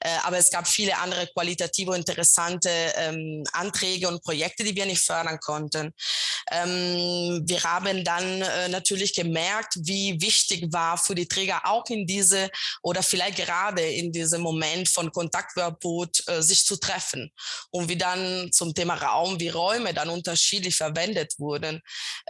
[0.00, 5.02] Äh, aber es gab viele andere qualitative interessante ähm, Anträge und Projekte, die wir nicht
[5.02, 5.92] fördern konnten.
[6.50, 12.06] Ähm, wir haben dann äh, natürlich gemerkt, wie wichtig war für die Träger auch in
[12.06, 12.50] diese
[12.82, 15.10] oder vielleicht gerade in diesem Moment von
[15.78, 17.30] Kontaktverbot äh, sich zu treffen
[17.70, 21.80] und wie dann zum Thema Raum, wie Räume dann unterschiedlich verwendet wurden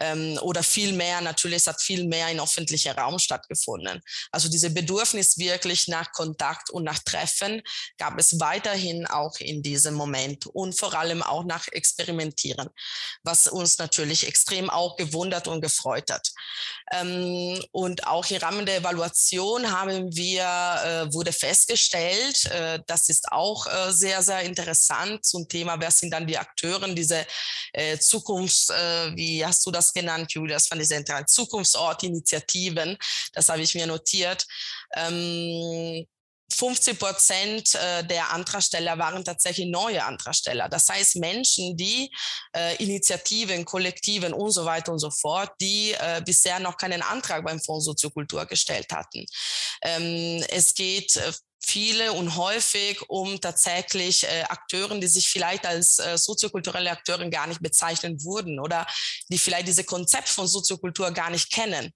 [0.01, 4.01] ähm, oder viel mehr, natürlich es hat viel mehr in öffentlicher Raum stattgefunden.
[4.31, 7.63] Also diese Bedürfnis wirklich nach Kontakt und nach Treffen
[7.99, 12.69] gab es weiterhin auch in diesem Moment und vor allem auch nach Experimentieren,
[13.23, 16.31] was uns natürlich natürlich extrem auch gewundert und gefreut hat.
[16.93, 23.31] Ähm, und auch im Rahmen der Evaluation haben wir, äh, wurde festgestellt, äh, das ist
[23.33, 27.27] auch äh, sehr, sehr interessant zum Thema, wer sind dann die Akteure, diese
[27.73, 32.97] äh, Zukunfts, äh, wie hast du das genannt, Julia, das fand ich sehr interessant, Zukunftsortinitiativen,
[33.33, 34.47] das habe ich mir notiert.
[34.97, 36.07] Ähm,
[36.51, 40.69] 50 Prozent äh, der Antragsteller waren tatsächlich neue Antragsteller.
[40.69, 42.11] Das heißt Menschen, die
[42.57, 47.45] äh, Initiativen, Kollektiven und so weiter und so fort, die äh, bisher noch keinen Antrag
[47.45, 49.27] beim Fonds Soziokultur gestellt hatten.
[49.83, 55.99] Ähm, es geht äh, viele und häufig um tatsächlich äh, Akteuren, die sich vielleicht als
[55.99, 58.87] äh, soziokulturelle Akteuren gar nicht bezeichnen würden oder
[59.29, 61.93] die vielleicht diese Konzept von Soziokultur gar nicht kennen,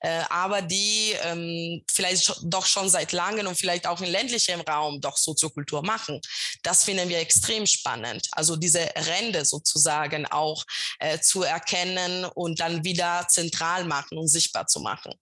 [0.00, 5.00] äh, aber die ähm, vielleicht doch schon seit langem und vielleicht auch in ländlichem Raum
[5.00, 6.20] doch Soziokultur machen.
[6.62, 8.28] Das finden wir extrem spannend.
[8.32, 10.64] Also diese Ränder sozusagen auch
[10.98, 15.14] äh, zu erkennen und dann wieder zentral machen und sichtbar zu machen.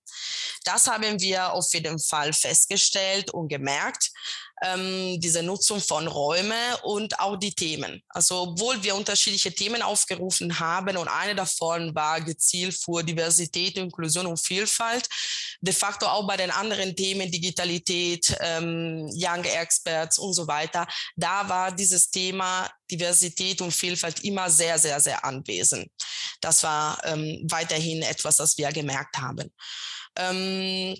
[0.65, 3.84] Das haben wir auf jeden Fall festgestellt und gemerkt
[4.63, 8.03] ähm, diese Nutzung von Räumen und auch die Themen.
[8.09, 14.27] Also obwohl wir unterschiedliche Themen aufgerufen haben und eine davon war gezielt für Diversität, Inklusion
[14.27, 15.09] und Vielfalt,
[15.61, 21.49] de facto auch bei den anderen Themen Digitalität, ähm, Young Experts und so weiter, da
[21.49, 25.89] war dieses Thema Diversität und Vielfalt immer sehr, sehr, sehr anwesend.
[26.41, 29.53] Das war ähm, weiterhin etwas, das wir gemerkt haben.
[30.17, 30.97] Ähm,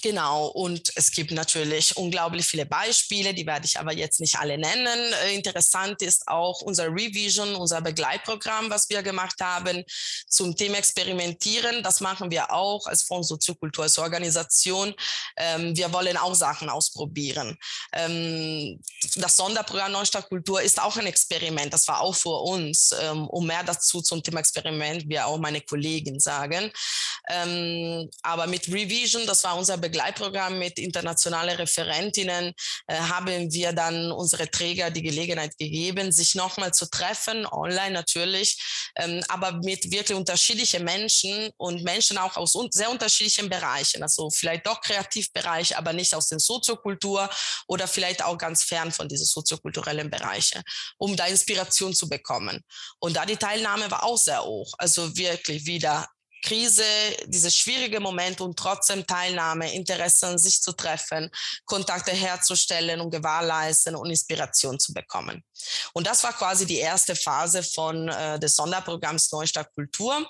[0.00, 4.56] Genau, und es gibt natürlich unglaublich viele Beispiele, die werde ich aber jetzt nicht alle
[4.56, 5.12] nennen.
[5.24, 9.84] Äh, interessant ist auch unser Revision, unser Begleitprogramm, was wir gemacht haben
[10.28, 11.82] zum Thema Experimentieren.
[11.82, 14.94] Das machen wir auch als Fonds Soziokultur, als Organisation.
[15.36, 17.58] Ähm, wir wollen auch Sachen ausprobieren.
[17.92, 18.80] Ähm,
[19.16, 21.72] das Sonderprogramm Neustadt Kultur ist auch ein Experiment.
[21.72, 22.94] Das war auch für uns.
[23.00, 26.70] Ähm, um mehr dazu zum Thema Experiment, wie auch meine Kollegen sagen.
[28.22, 32.54] aber mit Revision, das war unser Begleitprogramm, mit internationalen Referentinnen
[32.86, 38.90] äh, haben wir dann unsere Träger die Gelegenheit gegeben, sich nochmal zu treffen, online natürlich,
[38.96, 44.66] ähm, aber mit wirklich unterschiedlichen Menschen und Menschen auch aus sehr unterschiedlichen Bereichen, also vielleicht
[44.66, 47.28] doch Kreativbereich, aber nicht aus den Soziokultur
[47.66, 50.62] oder vielleicht auch ganz fern von diesen soziokulturellen Bereichen,
[50.96, 52.62] um da Inspiration zu bekommen.
[53.00, 56.08] Und da die Teilnahme war auch sehr hoch, also wirklich wieder
[56.42, 56.84] Krise,
[57.26, 61.30] dieses schwierige Moment und trotzdem Teilnahme, Interesse an sich zu treffen,
[61.64, 65.42] Kontakte herzustellen und gewährleisten und Inspiration zu bekommen.
[65.92, 70.28] Und das war quasi die erste Phase von äh, des Sonderprogramms Neustadt Kultur.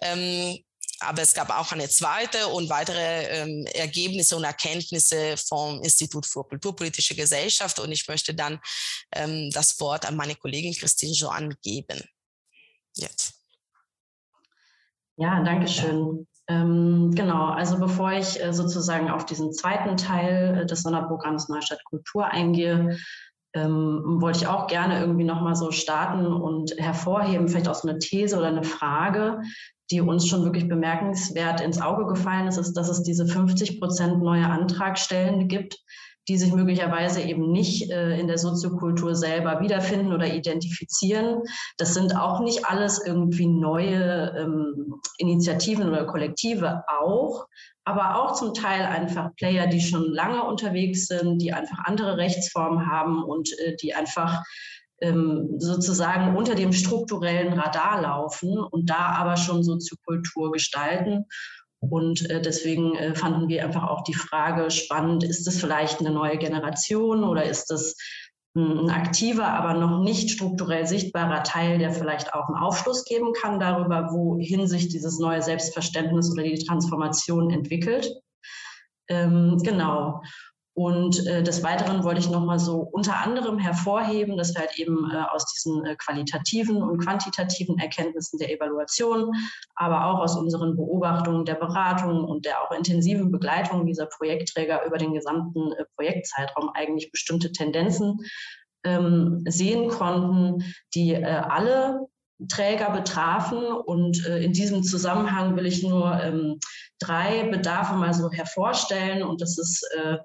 [0.00, 0.58] Ähm,
[1.02, 6.44] aber es gab auch eine zweite und weitere ähm, Ergebnisse und Erkenntnisse vom Institut für
[6.44, 7.78] kulturpolitische Gesellschaft.
[7.80, 8.60] Und ich möchte dann
[9.12, 12.02] ähm, das Wort an meine Kollegin Christine Joanne geben.
[12.94, 13.41] Jetzt.
[15.22, 16.26] Ja, danke schön.
[16.48, 21.84] Ähm, genau, also bevor ich äh, sozusagen auf diesen zweiten Teil äh, des Sonderprogramms Neustadt
[21.84, 22.98] Kultur eingehe,
[23.54, 28.00] ähm, wollte ich auch gerne irgendwie nochmal so starten und hervorheben, vielleicht auch so eine
[28.00, 29.40] These oder eine Frage,
[29.92, 34.24] die uns schon wirklich bemerkenswert ins Auge gefallen ist, ist, dass es diese 50 Prozent
[34.24, 35.78] neue Antragstellende gibt,
[36.28, 41.42] die sich möglicherweise eben nicht äh, in der Soziokultur selber wiederfinden oder identifizieren.
[41.78, 47.46] Das sind auch nicht alles irgendwie neue ähm, Initiativen oder Kollektive auch,
[47.84, 52.86] aber auch zum Teil einfach Player, die schon lange unterwegs sind, die einfach andere Rechtsformen
[52.86, 54.42] haben und äh, die einfach
[55.00, 61.26] ähm, sozusagen unter dem strukturellen Radar laufen und da aber schon Soziokultur gestalten.
[61.88, 66.10] Und äh, deswegen äh, fanden wir einfach auch die Frage spannend, ist es vielleicht eine
[66.10, 67.96] neue Generation oder ist es
[68.54, 73.58] ein aktiver, aber noch nicht strukturell sichtbarer Teil, der vielleicht auch einen Aufschluss geben kann
[73.58, 78.12] darüber, wohin sich dieses neue Selbstverständnis oder die Transformation entwickelt.
[79.08, 80.22] Ähm, genau.
[80.74, 85.10] Und äh, des Weiteren wollte ich nochmal so unter anderem hervorheben, dass wir halt eben
[85.10, 89.32] äh, aus diesen äh, qualitativen und quantitativen Erkenntnissen der Evaluation,
[89.74, 94.96] aber auch aus unseren Beobachtungen der Beratung und der auch intensiven Begleitung dieser Projektträger über
[94.96, 98.20] den gesamten äh, Projektzeitraum eigentlich bestimmte Tendenzen
[98.84, 100.64] ähm, sehen konnten,
[100.94, 102.06] die äh, alle
[102.48, 103.64] Träger betrafen.
[103.66, 106.58] Und äh, in diesem Zusammenhang will ich nur ähm,
[106.98, 109.22] drei Bedarfe mal so hervorstellen.
[109.22, 110.16] Und das ist äh,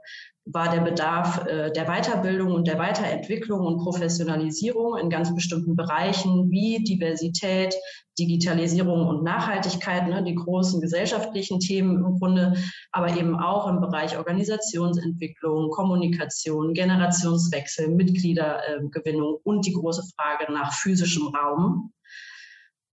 [0.52, 6.50] war der Bedarf äh, der Weiterbildung und der Weiterentwicklung und Professionalisierung in ganz bestimmten Bereichen
[6.50, 7.76] wie Diversität,
[8.18, 12.56] Digitalisierung und Nachhaltigkeit, ne, die großen gesellschaftlichen Themen im Grunde,
[12.92, 21.28] aber eben auch im Bereich Organisationsentwicklung, Kommunikation, Generationswechsel, Mitgliedergewinnung und die große Frage nach physischem
[21.28, 21.92] Raum.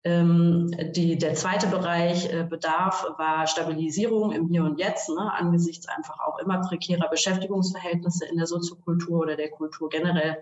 [0.06, 5.88] Ähm, die, der zweite Bereich äh, Bedarf war Stabilisierung im Hier und Jetzt, ne, angesichts
[5.88, 10.36] einfach auch immer prekärer Beschäftigungsverhältnisse in der Soziokultur oder der Kultur generell.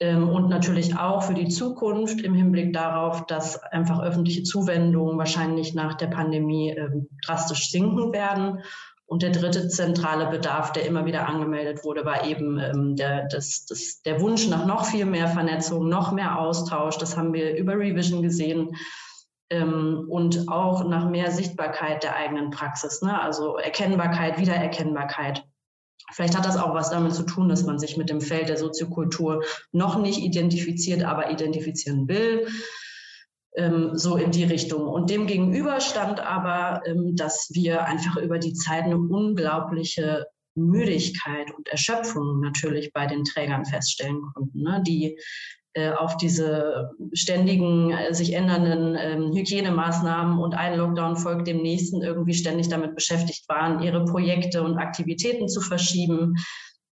[0.00, 5.74] Ähm, und natürlich auch für die Zukunft im Hinblick darauf, dass einfach öffentliche Zuwendungen wahrscheinlich
[5.74, 8.62] nach der Pandemie ähm, drastisch sinken werden.
[9.08, 13.64] Und der dritte zentrale Bedarf, der immer wieder angemeldet wurde, war eben ähm, der, das,
[13.64, 16.98] das, der Wunsch nach noch viel mehr Vernetzung, noch mehr Austausch.
[16.98, 18.76] Das haben wir über Revision gesehen.
[19.48, 23.18] Ähm, und auch nach mehr Sichtbarkeit der eigenen Praxis, ne?
[23.18, 25.42] also Erkennbarkeit, Wiedererkennbarkeit.
[26.12, 28.58] Vielleicht hat das auch was damit zu tun, dass man sich mit dem Feld der
[28.58, 29.42] Soziokultur
[29.72, 32.46] noch nicht identifiziert, aber identifizieren will.
[33.56, 34.86] Ähm, so in die Richtung.
[34.86, 41.50] Und dem gegenüber stand aber, ähm, dass wir einfach über die Zeit eine unglaubliche Müdigkeit
[41.56, 44.82] und Erschöpfung natürlich bei den Trägern feststellen konnten, ne?
[44.86, 45.18] die
[45.74, 52.02] äh, auf diese ständigen, äh, sich ändernden ähm, Hygienemaßnahmen und ein Lockdown folgt dem nächsten
[52.02, 56.34] irgendwie ständig damit beschäftigt waren, ihre Projekte und Aktivitäten zu verschieben,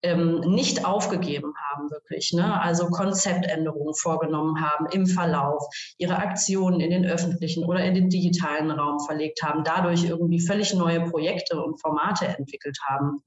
[0.03, 2.33] ähm, nicht aufgegeben haben, wirklich.
[2.33, 2.61] Ne?
[2.61, 5.65] Also Konzeptänderungen vorgenommen haben im Verlauf,
[5.99, 10.75] ihre Aktionen in den öffentlichen oder in den digitalen Raum verlegt haben, dadurch irgendwie völlig
[10.75, 13.23] neue Projekte und Formate entwickelt haben.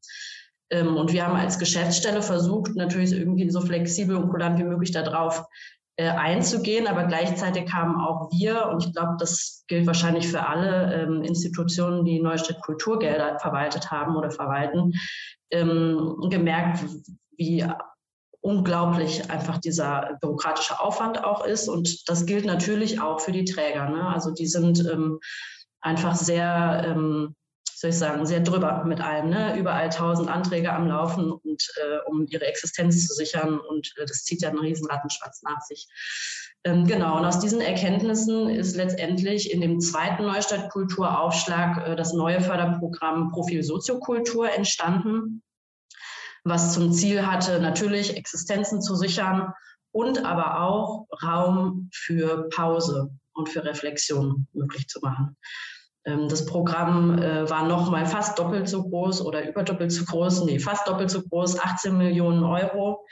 [0.70, 4.92] Ähm, und wir haben als Geschäftsstelle versucht, natürlich irgendwie so flexibel und kulant wie möglich
[4.92, 5.44] darauf
[5.98, 10.94] äh, einzugehen, aber gleichzeitig kamen auch wir, und ich glaube, das gilt wahrscheinlich für alle
[10.94, 14.94] ähm, Institutionen, die Neustadt Kulturgelder verwaltet haben oder verwalten,
[15.52, 16.84] ähm, gemerkt,
[17.38, 17.66] wie
[18.46, 21.68] unglaublich einfach dieser bürokratische Aufwand auch ist.
[21.68, 23.90] Und das gilt natürlich auch für die Träger.
[23.90, 24.08] Ne?
[24.08, 25.20] Also die sind ähm,
[25.82, 27.36] einfach sehr ähm,
[27.76, 29.30] soll ich sagen, sehr drüber mit allem.
[29.30, 29.58] Ne?
[29.58, 34.24] Überall tausend Anträge am Laufen und äh, um ihre Existenz zu sichern und äh, das
[34.24, 35.88] zieht ja einen riesen Rattenschwanz nach sich.
[36.64, 42.42] Ähm, genau, und aus diesen Erkenntnissen ist letztendlich in dem zweiten Neustadt-Kulturaufschlag äh, das neue
[42.42, 45.44] Förderprogramm Profil Soziokultur entstanden,
[46.46, 49.52] was zum Ziel hatte, natürlich Existenzen zu sichern
[49.92, 55.36] und aber auch Raum für Pause und für Reflexion möglich zu machen.
[56.06, 60.46] Ähm, das Programm äh, war noch mal fast doppelt so groß oder überdoppelt so groß,
[60.46, 63.06] nee, fast doppelt so groß, 18 Millionen Euro.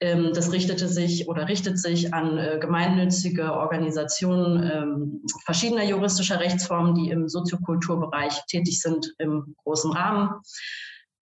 [0.00, 6.94] Ähm, das richtete sich oder richtet sich an äh, gemeinnützige Organisationen ähm, verschiedener juristischer Rechtsformen,
[6.94, 10.30] die im Soziokulturbereich tätig sind im großen Rahmen.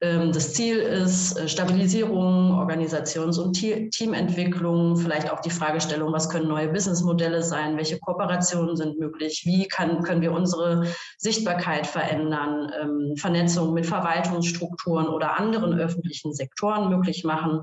[0.01, 6.47] Ähm, das Ziel ist äh, Stabilisierung, Organisations- und Teamentwicklung, vielleicht auch die Fragestellung, was können
[6.47, 10.87] neue Businessmodelle sein, welche Kooperationen sind möglich, wie kann, können wir unsere
[11.17, 17.63] Sichtbarkeit verändern, ähm, Vernetzung mit Verwaltungsstrukturen oder anderen öffentlichen Sektoren möglich machen.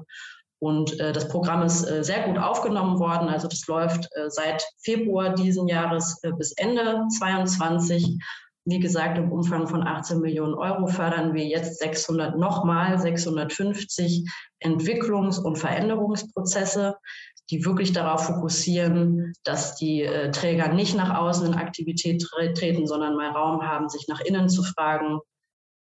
[0.60, 3.30] Und äh, das Programm ist äh, sehr gut aufgenommen worden.
[3.30, 8.18] Also das läuft seit Februar diesen Jahres bis Ende 2022
[8.66, 14.28] wie gesagt, im Umfang von 18 Millionen Euro fördern wir jetzt 600, nochmal 650
[14.60, 16.96] Entwicklungs- und Veränderungsprozesse,
[17.52, 22.88] die wirklich darauf fokussieren, dass die äh, Träger nicht nach außen in Aktivität tre treten,
[22.88, 25.20] sondern mal Raum haben, sich nach innen zu fragen,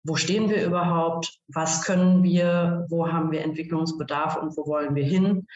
[0.06, 5.04] wo stehen wir überhaupt, was können wir, wo haben wir Entwicklungsbedarf und wo wollen wir
[5.04, 5.46] hin.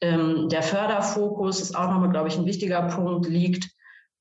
[0.00, 3.70] Ähm, der Förderfokus ist auch nochmal, glaube ich, ein wichtiger Punkt, liegt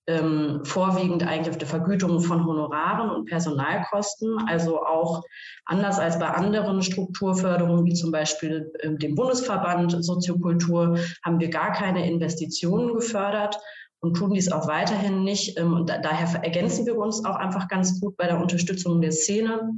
[0.08, 4.38] ähm, vorwiegend eigentlich auf der Vergütung von Honoraren und Personalkosten.
[4.48, 5.24] Also auch
[5.66, 11.74] anders als bei anderen Strukturförderungen, wie zum Beispiel äh, dem Bundesverband Soziokultur, haben wir gar
[11.74, 13.60] keine Investitionen gefördert
[14.00, 15.60] und tun dies auch weiterhin nicht.
[15.60, 19.12] Ähm, und da, daher ergänzen wir uns auch einfach ganz gut bei der Unterstützung der
[19.12, 19.72] Szene.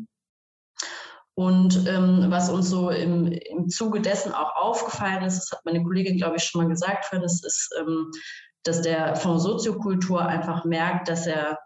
[1.33, 5.81] Und ähm, was uns so im, im Zuge dessen auch aufgefallen ist, das hat meine
[5.81, 8.11] Kollegin, glaube ich, schon mal gesagt, das ist, ähm,
[8.63, 11.57] dass der Fonds Soziokultur einfach merkt, dass er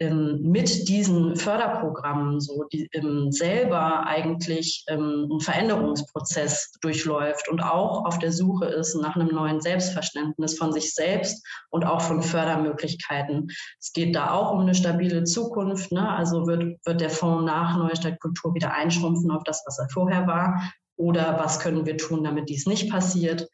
[0.00, 8.04] ähm, mit diesen Förderprogrammen so die, ähm, selber eigentlich ähm, einen Veränderungsprozess durchläuft und auch
[8.04, 13.48] auf der Suche ist nach einem neuen Selbstverständnis von sich selbst und auch von Fördermöglichkeiten.
[13.78, 15.92] Es geht da auch um eine stabile Zukunft.
[15.92, 16.08] Ne?
[16.08, 20.26] Also wird, wird der Fonds nach Neustadt Kultur wieder einschrumpfen auf das, was er vorher
[20.26, 20.60] war?
[20.96, 23.48] Oder was können wir tun, damit dies nicht passiert?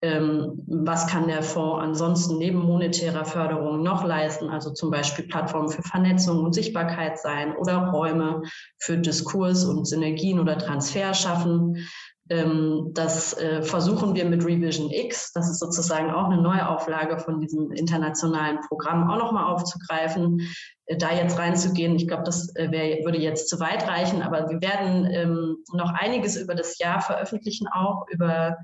[0.00, 5.68] Ähm, was kann der Fonds ansonsten neben monetärer Förderung noch leisten, also zum Beispiel Plattformen
[5.68, 8.42] für Vernetzung und Sichtbarkeit sein oder Räume
[8.78, 11.88] für Diskurs und Synergien oder Transfer schaffen.
[12.30, 17.40] Ähm, das äh, versuchen wir mit Revision X, das ist sozusagen auch eine Neuauflage von
[17.40, 20.42] diesem internationalen Programm, auch nochmal aufzugreifen,
[20.86, 21.96] äh, da jetzt reinzugehen.
[21.96, 25.90] Ich glaube, das äh, wär, würde jetzt zu weit reichen, aber wir werden ähm, noch
[25.94, 28.58] einiges über das Jahr veröffentlichen, auch über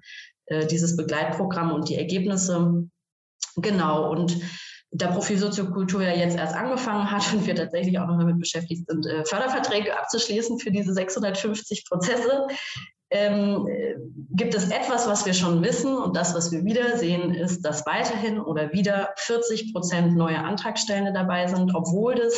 [0.47, 2.85] äh, dieses Begleitprogramm und die Ergebnisse.
[3.57, 4.37] Genau, und
[4.91, 8.87] der Profil Soziokultur ja jetzt erst angefangen hat und wir tatsächlich auch noch damit beschäftigt
[8.89, 12.47] sind, äh, Förderverträge abzuschließen für diese 650 Prozesse,
[13.11, 13.69] ähm,
[14.31, 17.87] gibt es etwas, was wir schon wissen und das, was wir wieder sehen, ist, dass
[17.87, 22.35] weiterhin oder wieder 40 Prozent neue Antragstellende dabei sind, obwohl das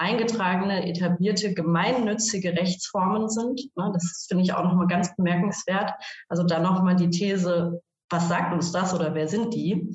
[0.00, 3.60] eingetragene, etablierte, gemeinnützige Rechtsformen sind.
[3.76, 5.92] Ne, das finde ich auch nochmal ganz bemerkenswert.
[6.28, 9.94] Also da nochmal die These, was sagt uns das oder wer sind die?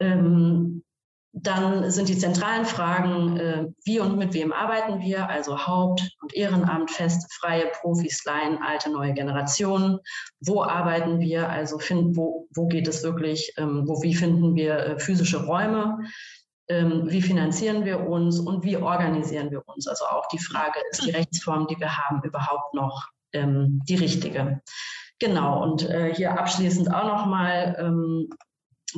[0.00, 0.82] Ähm,
[1.32, 6.34] dann sind die zentralen Fragen, äh, wie und mit wem arbeiten wir, also Haupt- und
[6.34, 10.00] Ehrenamt, feste, freie, Profis, Laien, alte, neue Generationen.
[10.40, 14.76] Wo arbeiten wir, also find, wo, wo geht es wirklich, ähm, wo, wie finden wir
[14.78, 15.98] äh, physische Räume,
[16.70, 19.86] wie finanzieren wir uns und wie organisieren wir uns.
[19.86, 24.60] Also auch die Frage, ist die Rechtsform, die wir haben, überhaupt noch ähm, die richtige?
[25.18, 28.30] Genau, und äh, hier abschließend auch nochmal ähm,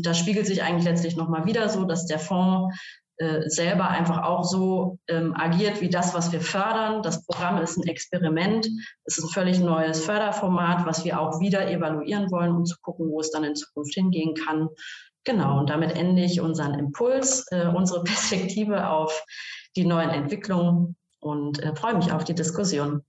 [0.01, 2.75] das spiegelt sich eigentlich letztlich nochmal wieder so, dass der Fonds
[3.19, 7.03] äh, selber einfach auch so ähm, agiert wie das, was wir fördern.
[7.03, 8.67] Das Programm ist ein Experiment.
[9.05, 13.11] Es ist ein völlig neues Förderformat, was wir auch wieder evaluieren wollen, um zu gucken,
[13.11, 14.69] wo es dann in Zukunft hingehen kann.
[15.25, 19.25] Genau, und damit ende ich unseren Impuls, äh, unsere Perspektive auf
[19.77, 23.05] die neuen Entwicklungen und äh, freue mich auf die Diskussion.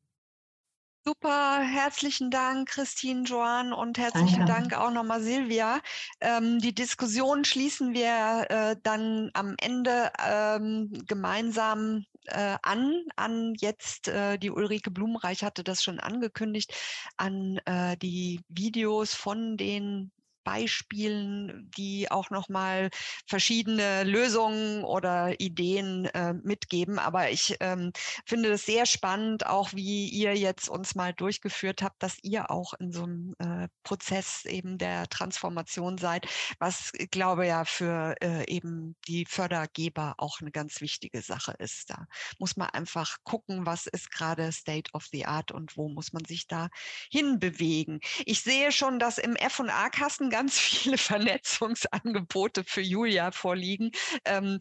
[1.06, 4.70] Super, herzlichen Dank, Christine, Joan und herzlichen Danke.
[4.70, 5.82] Dank auch nochmal Silvia.
[6.22, 14.08] Ähm, die Diskussion schließen wir äh, dann am Ende ähm, gemeinsam äh, an, an jetzt,
[14.08, 16.74] äh, die Ulrike Blumenreich hatte das schon angekündigt,
[17.18, 20.10] an äh, die Videos von den
[20.44, 22.90] Beispielen, die auch nochmal
[23.28, 27.00] verschiedene Lösungen oder Ideen äh, mitgeben.
[27.00, 27.92] Aber ich ähm,
[28.26, 32.74] finde es sehr spannend, auch wie ihr jetzt uns mal durchgeführt habt, dass ihr auch
[32.74, 36.28] in so einem äh, Prozess eben der Transformation seid,
[36.60, 41.90] was ich glaube ja für äh, eben die Fördergeber auch eine ganz wichtige Sache ist.
[41.90, 42.06] Da
[42.40, 46.26] muss man einfach gucken, was ist gerade State of the Art und wo muss man
[46.26, 46.70] sich da
[47.10, 48.00] hinbewegen.
[48.26, 50.98] Ich sehe schon, dass im F&A-Kasten ganz viele
[51.38, 53.92] Vernetzungsangebote für Julia vorliegen.
[54.26, 54.60] Ähm,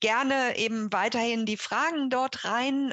[0.00, 2.90] gerne eben weiterhin die Fragen dort rein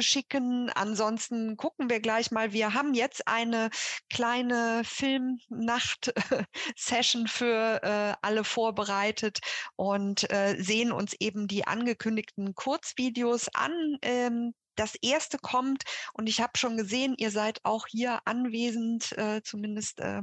[0.00, 0.70] äh.
[0.70, 2.52] Ansonsten gucken wir gleich mal.
[2.52, 3.70] Wir haben jetzt eine
[4.12, 9.40] kleine Filmnacht-Session für äh, alle vorbereitet
[9.74, 13.96] und äh, sehen uns eben die angekündigten Kurzvideos an.
[14.02, 19.42] Ähm, das erste kommt und ich habe schon gesehen, ihr seid auch hier anwesend, äh,
[19.42, 20.22] zumindest äh,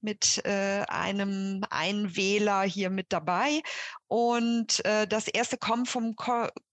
[0.00, 3.62] mit äh, einem Einwähler hier mit dabei.
[4.08, 6.14] Und äh, das erste kommt vom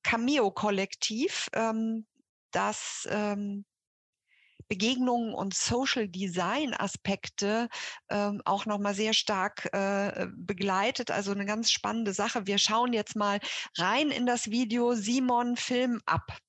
[0.04, 2.06] Cameo-Kollektiv, ähm,
[2.52, 3.66] das ähm,
[4.68, 7.70] Begegnungen und Social Design Aspekte
[8.10, 11.12] ähm, auch nochmal sehr stark äh, begleitet.
[11.12, 12.48] Also eine ganz spannende Sache.
[12.48, 13.40] Wir schauen jetzt mal
[13.78, 16.40] rein in das Video Simon Film ab.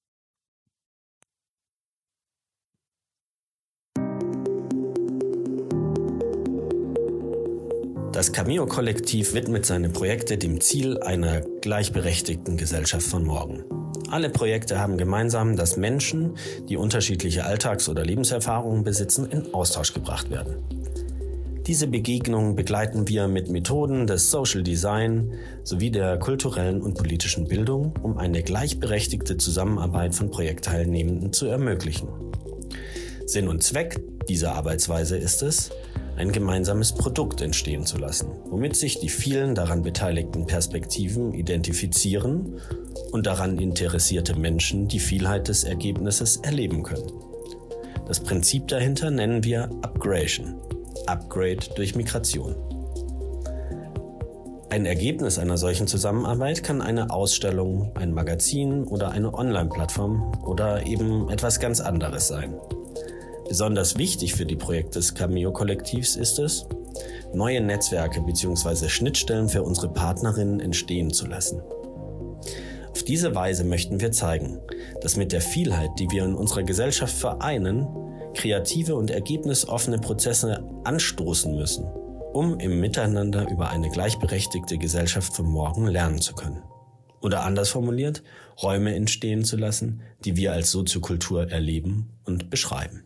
[8.24, 13.64] Das Cameo-Kollektiv widmet seine Projekte dem Ziel einer gleichberechtigten Gesellschaft von morgen.
[14.10, 16.38] Alle Projekte haben gemeinsam, dass Menschen,
[16.70, 20.54] die unterschiedliche Alltags- oder Lebenserfahrungen besitzen, in Austausch gebracht werden.
[21.66, 27.92] Diese Begegnungen begleiten wir mit Methoden des Social Design sowie der kulturellen und politischen Bildung,
[28.00, 32.08] um eine gleichberechtigte Zusammenarbeit von Projektteilnehmenden zu ermöglichen.
[33.26, 35.70] Sinn und Zweck dieser Arbeitsweise ist es,
[36.16, 42.60] ein gemeinsames Produkt entstehen zu lassen, womit sich die vielen daran beteiligten Perspektiven identifizieren
[43.12, 47.12] und daran interessierte Menschen die Vielheit des Ergebnisses erleben können.
[48.06, 50.54] Das Prinzip dahinter nennen wir Upgradation,
[51.06, 52.54] Upgrade durch Migration.
[54.74, 61.30] Ein Ergebnis einer solchen Zusammenarbeit kann eine Ausstellung, ein Magazin oder eine Online-Plattform oder eben
[61.30, 62.54] etwas ganz anderes sein.
[63.48, 66.66] Besonders wichtig für die Projekte des Cameo-Kollektivs ist es,
[67.34, 68.88] neue Netzwerke bzw.
[68.88, 71.60] Schnittstellen für unsere Partnerinnen entstehen zu lassen.
[72.90, 74.60] Auf diese Weise möchten wir zeigen,
[75.02, 77.86] dass mit der Vielheit, die wir in unserer Gesellschaft vereinen,
[78.34, 81.84] kreative und ergebnisoffene Prozesse anstoßen müssen,
[82.32, 86.62] um im Miteinander über eine gleichberechtigte Gesellschaft von morgen lernen zu können.
[87.20, 88.22] Oder anders formuliert,
[88.62, 93.03] Räume entstehen zu lassen, die wir als Soziokultur erleben und beschreiben.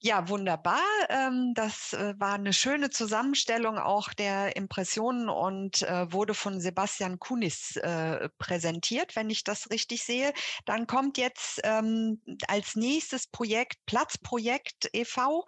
[0.00, 0.78] Ja, wunderbar.
[1.08, 7.18] Ähm, das äh, war eine schöne Zusammenstellung auch der Impressionen und äh, wurde von Sebastian
[7.18, 10.32] Kunis äh, präsentiert, wenn ich das richtig sehe.
[10.66, 15.44] Dann kommt jetzt ähm, als nächstes Projekt Platzprojekt e.V.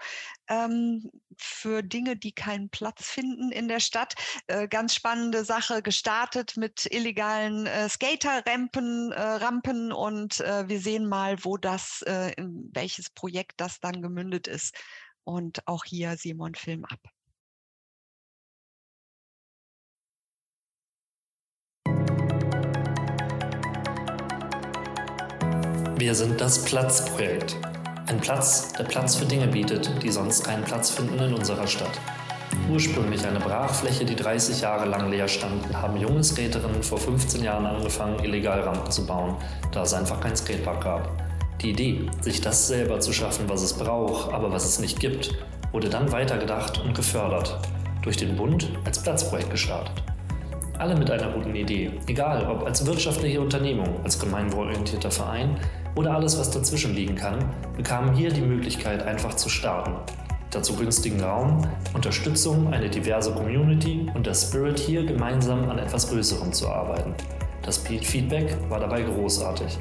[0.49, 4.15] ähm, für Dinge, die keinen Platz finden in der Stadt.
[4.69, 12.03] Ganz spannende Sache, gestartet mit illegalen Skaterrampen Rampen und wir sehen mal, wo das,
[12.37, 14.75] in welches Projekt das dann gemündet ist.
[15.25, 17.01] Und auch hier Simon Film ab.
[26.01, 27.57] Wir sind das Platzprojekt.
[28.07, 32.01] Ein Platz, der Platz für Dinge bietet, die sonst keinen Platz finden in unserer Stadt.
[32.71, 37.67] Ursprünglich eine Brachfläche, die 30 Jahre lang leer stand, haben junge Skaterinnen vor 15 Jahren
[37.67, 39.37] angefangen, illegal Rampen zu bauen,
[39.73, 41.30] da es einfach kein Skatepark gab.
[41.63, 45.35] Die Idee, sich das selber zu schaffen, was es braucht, aber was es nicht gibt,
[45.73, 47.59] wurde dann weitergedacht und gefördert.
[48.01, 50.03] Durch den Bund als Platzprojekt gestartet.
[50.79, 55.59] Alle mit einer guten Idee, egal ob als wirtschaftliche Unternehmung, als gemeinwohlorientierter Verein
[55.97, 57.39] oder alles, was dazwischen liegen kann,
[57.77, 59.93] bekamen hier die Möglichkeit, einfach zu starten.
[60.51, 61.61] Dazu günstigen Raum,
[61.93, 67.15] Unterstützung, eine diverse Community und der Spirit hier gemeinsam an etwas Größerem zu arbeiten.
[67.63, 69.79] Das Feedback war dabei großartig.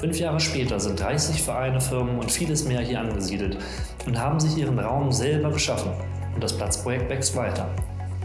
[0.00, 3.58] Fünf Jahre später sind 30 Vereine, Firmen und vieles mehr hier angesiedelt
[4.06, 5.92] und haben sich ihren Raum selber geschaffen
[6.34, 7.68] und das Platzprojekt wächst weiter.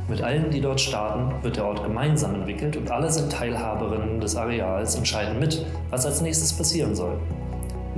[0.07, 4.37] Mit allen, die dort starten, wird der Ort gemeinsam entwickelt und alle sind Teilhaberinnen des
[4.37, 7.19] Areals, entscheiden mit, was als nächstes passieren soll.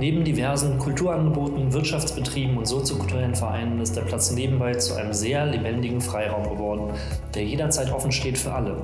[0.00, 6.00] Neben diversen Kulturangeboten, Wirtschaftsbetrieben und soziokulturellen Vereinen ist der Platz nebenbei zu einem sehr lebendigen
[6.00, 6.92] Freiraum geworden,
[7.34, 8.80] der jederzeit offen steht für alle.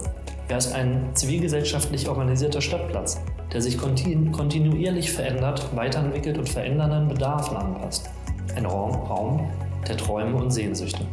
[0.49, 3.21] Er ist ein zivilgesellschaftlich organisierter Stadtplatz,
[3.53, 8.11] der sich kontinuierlich verändert, weiterentwickelt und verändernden Bedarfen anpasst.
[8.57, 9.49] Ein Raum, Raum
[9.87, 11.07] der Träume und Sehnsüchte.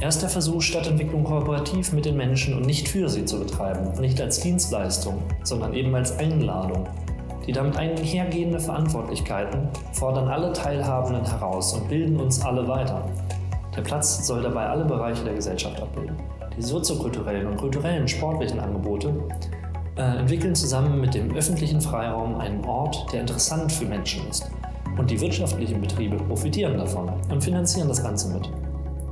[0.00, 4.20] Erst der Versuch, Stadtentwicklung kooperativ mit den Menschen und nicht für sie zu betreiben, nicht
[4.22, 6.86] als Dienstleistung, sondern eben als Einladung.
[7.48, 13.02] Die damit einhergehende Verantwortlichkeiten fordern alle Teilhabenden heraus und bilden uns alle weiter.
[13.74, 16.14] Der Platz soll dabei alle Bereiche der Gesellschaft abbilden.
[16.54, 19.14] Die soziokulturellen und kulturellen sportlichen Angebote
[19.96, 24.50] äh, entwickeln zusammen mit dem öffentlichen Freiraum einen Ort, der interessant für Menschen ist.
[24.98, 28.50] Und die wirtschaftlichen Betriebe profitieren davon und finanzieren das Ganze mit.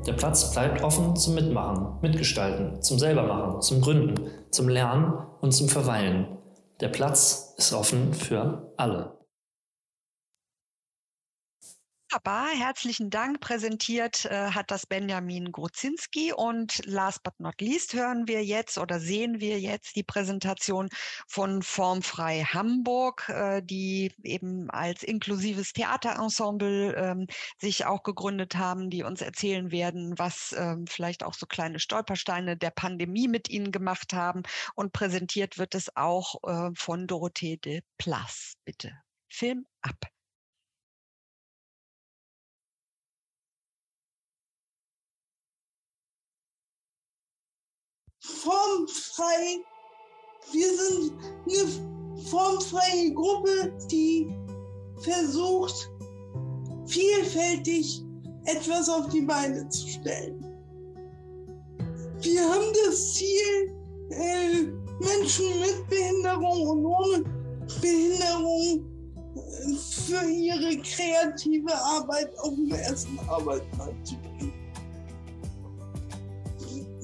[0.06, 4.14] Der Platz bleibt offen zum Mitmachen, Mitgestalten, zum Selbermachen, zum Gründen,
[4.50, 6.35] zum Lernen und zum Verweilen.
[6.80, 9.15] Der Platz ist offen für alle.
[12.08, 13.40] Wunderbar, herzlichen Dank.
[13.40, 19.00] Präsentiert äh, hat das Benjamin Grozinski und last but not least hören wir jetzt oder
[19.00, 20.88] sehen wir jetzt die Präsentation
[21.26, 27.26] von Formfrei Hamburg, äh, die eben als inklusives Theaterensemble ähm,
[27.58, 32.56] sich auch gegründet haben, die uns erzählen werden, was ähm, vielleicht auch so kleine Stolpersteine
[32.56, 34.44] der Pandemie mit ihnen gemacht haben.
[34.76, 38.54] Und präsentiert wird es auch äh, von Dorothee de Plas.
[38.64, 38.92] Bitte,
[39.28, 40.15] Film ab.
[48.26, 49.64] Formfrei.
[50.52, 51.12] Wir sind
[51.46, 54.28] eine formfreie Gruppe, die
[55.00, 55.90] versucht,
[56.86, 58.02] vielfältig
[58.44, 60.44] etwas auf die Beine zu stellen.
[62.20, 63.74] Wir haben das Ziel,
[64.10, 64.62] äh,
[65.00, 67.24] Menschen mit Behinderung und ohne
[67.80, 68.84] Behinderung
[69.36, 74.14] äh, für ihre kreative Arbeit auf den ersten Arbeitsmarkt zu.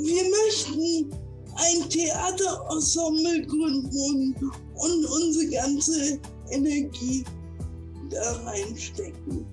[0.05, 1.12] Wir möchten
[1.55, 4.34] ein Theaterensemble gründen
[4.74, 6.18] und, unsere ganze
[6.50, 7.24] Energie
[8.11, 9.46] da reinstecken.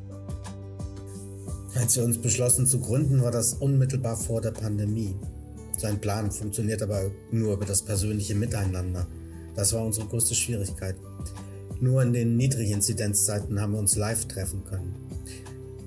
[1.75, 5.13] Als wir uns beschlossen zu gründen, war das unmittelbar vor der Pandemie.
[5.77, 9.05] Sein Plan funktioniert aber nur über das persönliche Miteinander.
[9.55, 10.95] Das war unsere größte Schwierigkeit.
[11.79, 15.08] Nur in den Niedriginzidenzzeiten haben wir uns live treffen können.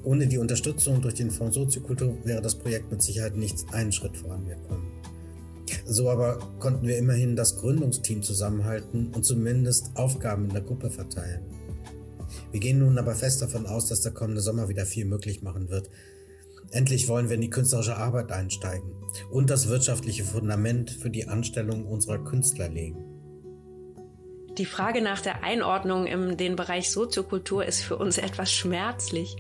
[0.05, 4.17] Ohne die Unterstützung durch den Fonds Soziokultur wäre das Projekt mit Sicherheit nicht einen Schritt
[4.17, 4.87] vorangekommen.
[5.87, 11.43] So aber konnten wir immerhin das Gründungsteam zusammenhalten und zumindest Aufgaben in der Gruppe verteilen.
[12.51, 15.69] Wir gehen nun aber fest davon aus, dass der kommende Sommer wieder viel möglich machen
[15.71, 15.89] wird.
[16.71, 18.91] Endlich wollen wir in die künstlerische Arbeit einsteigen
[19.31, 23.12] und das wirtschaftliche Fundament für die Anstellung unserer Künstler legen.
[24.59, 29.37] Die Frage nach der Einordnung in den Bereich Soziokultur ist für uns etwas schmerzlich,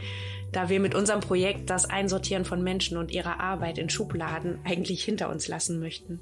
[0.52, 5.04] da wir mit unserem Projekt das Einsortieren von Menschen und ihrer Arbeit in Schubladen eigentlich
[5.04, 6.18] hinter uns lassen möchten.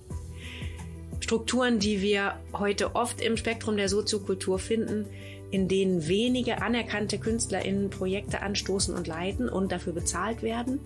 [1.20, 5.06] Strukturen, die wir heute oft im Spektrum der Soziokultur finden,
[5.52, 10.80] in denen wenige anerkannte KünstlerInnen Projekte anstoßen und leiten und dafür bezahlt werden,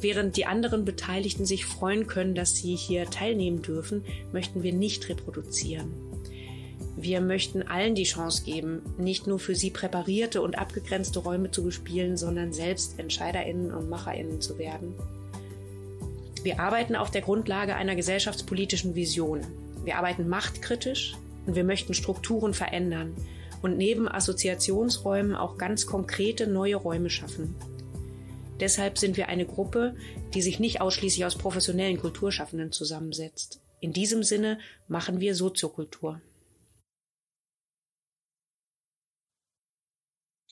[0.00, 5.08] während die anderen Beteiligten sich freuen können, dass sie hier teilnehmen dürfen, möchten wir nicht
[5.08, 5.92] reproduzieren.
[6.96, 11.64] Wir möchten allen die Chance geben, nicht nur für sie präparierte und abgegrenzte Räume zu
[11.64, 14.94] bespielen, sondern selbst Entscheiderinnen und Macherinnen zu werden.
[16.44, 19.40] Wir arbeiten auf der Grundlage einer gesellschaftspolitischen Vision.
[19.82, 21.14] Wir arbeiten machtkritisch
[21.46, 23.14] und wir möchten Strukturen verändern
[23.62, 27.54] und neben Assoziationsräumen auch ganz konkrete neue Räume schaffen.
[28.60, 29.96] Deshalb sind wir eine Gruppe,
[30.32, 33.60] die sich nicht ausschließlich aus professionellen Kulturschaffenden zusammensetzt.
[33.80, 36.20] In diesem Sinne machen wir Soziokultur.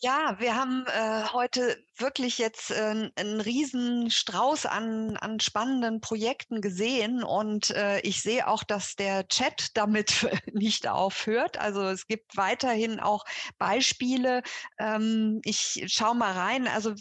[0.05, 6.61] Ja, wir haben äh, heute wirklich jetzt äh, einen riesen Strauß an, an spannenden Projekten
[6.61, 11.57] gesehen und äh, ich sehe auch, dass der Chat damit nicht aufhört.
[11.59, 13.24] Also es gibt weiterhin auch
[13.59, 14.43] Beispiele.
[14.81, 16.66] Ähm, ich schaue mal rein.
[16.66, 16.95] Also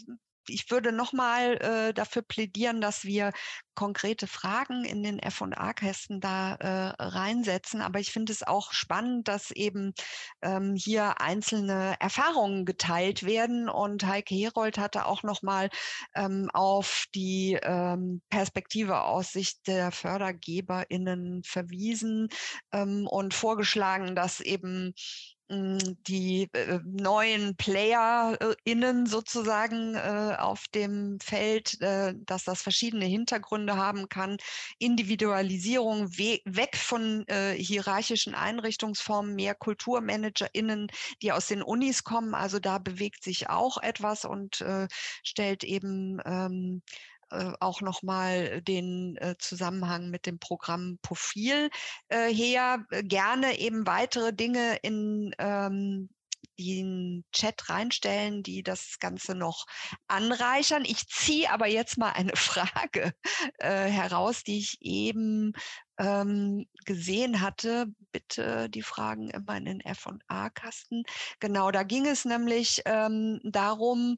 [0.48, 3.32] ich würde nochmal äh, dafür plädieren, dass wir
[3.74, 7.80] konkrete Fragen in den F&A-Kästen da äh, reinsetzen.
[7.80, 9.94] Aber ich finde es auch spannend, dass eben
[10.42, 13.68] ähm, hier einzelne Erfahrungen geteilt werden.
[13.68, 15.70] Und Heike Herold hatte auch nochmal
[16.14, 22.28] ähm, auf die ähm, Perspektive aus Sicht der FördergeberInnen verwiesen
[22.72, 24.94] ähm, und vorgeschlagen, dass eben
[26.06, 34.08] die äh, neuen PlayerInnen sozusagen äh, auf dem Feld, äh, dass das verschiedene Hintergründe haben
[34.08, 34.38] kann.
[34.78, 40.88] Individualisierung we weg von äh, hierarchischen Einrichtungsformen, mehr KulturmanagerInnen,
[41.20, 42.34] die aus den Unis kommen.
[42.34, 44.88] Also da bewegt sich auch etwas und äh,
[45.22, 46.82] stellt eben ähm,
[47.32, 51.70] äh, auch nochmal den äh, Zusammenhang mit dem Programm Profil
[52.08, 52.84] äh, her.
[53.02, 56.08] Gerne eben weitere Dinge in ähm,
[56.58, 59.66] den Chat reinstellen, die das Ganze noch
[60.08, 60.84] anreichern.
[60.84, 63.12] Ich ziehe aber jetzt mal eine Frage
[63.58, 65.52] äh, heraus, die ich eben
[65.98, 67.86] ähm, gesehen hatte.
[68.12, 71.04] Bitte die Fragen immer in den F&A-Kasten.
[71.40, 74.16] Genau, da ging es nämlich ähm, darum,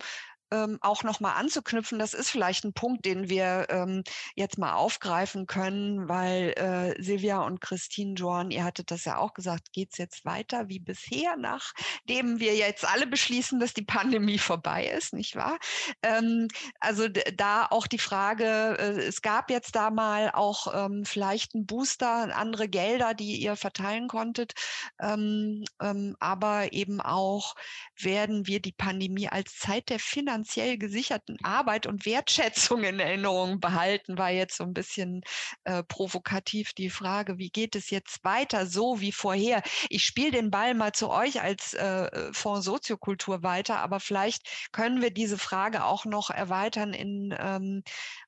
[0.51, 4.03] ähm, auch nochmal anzuknüpfen, das ist vielleicht ein Punkt, den wir ähm,
[4.35, 9.35] jetzt mal aufgreifen können, weil äh, Silvia und Christine Joan, ihr hattet das ja auch
[9.35, 14.39] gesagt, geht es jetzt weiter wie bisher, nachdem wir jetzt alle beschließen, dass die Pandemie
[14.39, 15.59] vorbei ist, nicht wahr?
[16.03, 16.49] Ähm,
[16.81, 21.67] also da auch die Frage, äh, es gab jetzt da mal auch ähm, vielleicht ein
[21.67, 24.53] Booster, andere Gelder, die ihr verteilen konntet,
[25.01, 27.55] ähm, ähm, aber eben auch
[27.99, 33.61] werden wir die Pandemie als Zeit der Finanzierung finanziell gesicherten Arbeit und Wertschätzung in Erinnerung
[33.61, 35.23] behalten, war jetzt so ein bisschen
[35.63, 39.63] äh, provokativ die Frage, wie geht es jetzt weiter, so wie vorher?
[39.91, 45.01] Ich spiele den Ball mal zu euch als äh, Fonds Soziokultur weiter, aber vielleicht können
[45.01, 47.85] wir diese Frage auch noch erweitern in ähm,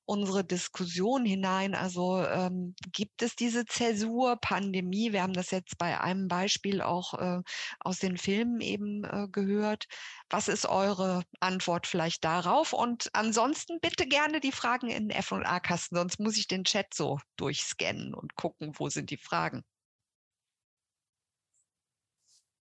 [0.06, 1.74] unsere Diskussion hinein.
[1.74, 5.12] Also ähm, gibt es diese Zäsur, Pandemie?
[5.12, 7.42] Wir haben das jetzt bei einem Beispiel auch äh,
[7.80, 9.86] aus den Filmen eben äh, gehört.
[10.30, 12.72] Was ist eure Antwort vielleicht darauf?
[12.72, 18.14] Und ansonsten bitte gerne die Fragen in F&A-Kasten, sonst muss ich den Chat so durchscannen
[18.14, 19.64] und gucken, wo sind die Fragen.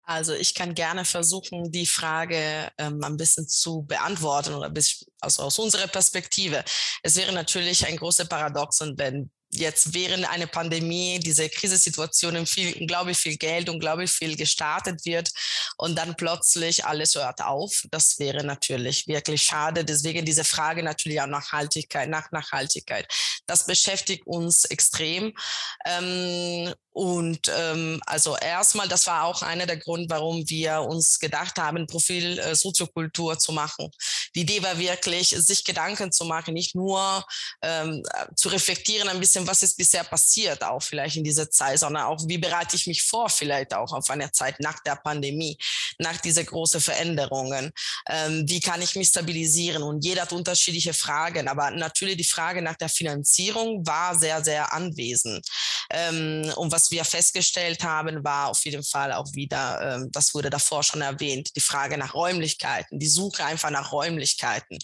[0.03, 5.43] Also ich kann gerne versuchen, die Frage ähm, ein bisschen zu beantworten oder bis, also
[5.43, 6.63] aus unserer Perspektive.
[7.03, 13.17] Es wäre natürlich ein großer Paradoxon, wenn jetzt während einer Pandemie, diese Krisensituationen viel, unglaublich
[13.17, 15.29] viel Geld, unglaublich viel gestartet wird
[15.77, 17.83] und dann plötzlich alles hört auf.
[17.91, 19.83] Das wäre natürlich wirklich schade.
[19.83, 23.07] Deswegen diese Frage natürlich auch Nachhaltigkeit, nach Nachhaltigkeit.
[23.45, 25.33] Das beschäftigt uns extrem.
[25.85, 31.57] Ähm, und ähm, also erstmal, das war auch einer der Gründe, warum wir uns gedacht
[31.57, 33.89] haben, Profil äh, Soziokultur zu machen.
[34.35, 37.25] Die Idee war wirklich, sich Gedanken zu machen, nicht nur
[37.61, 38.03] ähm,
[38.35, 42.19] zu reflektieren ein bisschen, was ist bisher passiert, auch vielleicht in dieser Zeit, sondern auch,
[42.27, 45.57] wie bereite ich mich vor, vielleicht auch auf eine Zeit nach der Pandemie,
[45.97, 47.71] nach dieser großen Veränderungen.
[48.09, 49.83] Ähm, wie kann ich mich stabilisieren?
[49.83, 54.73] Und jeder hat unterschiedliche Fragen, aber natürlich die Frage nach der Finanzierung war sehr, sehr
[54.73, 55.47] anwesend.
[55.89, 60.33] Ähm, und was was wir festgestellt haben, war auf jeden Fall auch wieder, ähm, das
[60.33, 64.79] wurde davor schon erwähnt, die Frage nach Räumlichkeiten, die Suche einfach nach Räumlichkeiten.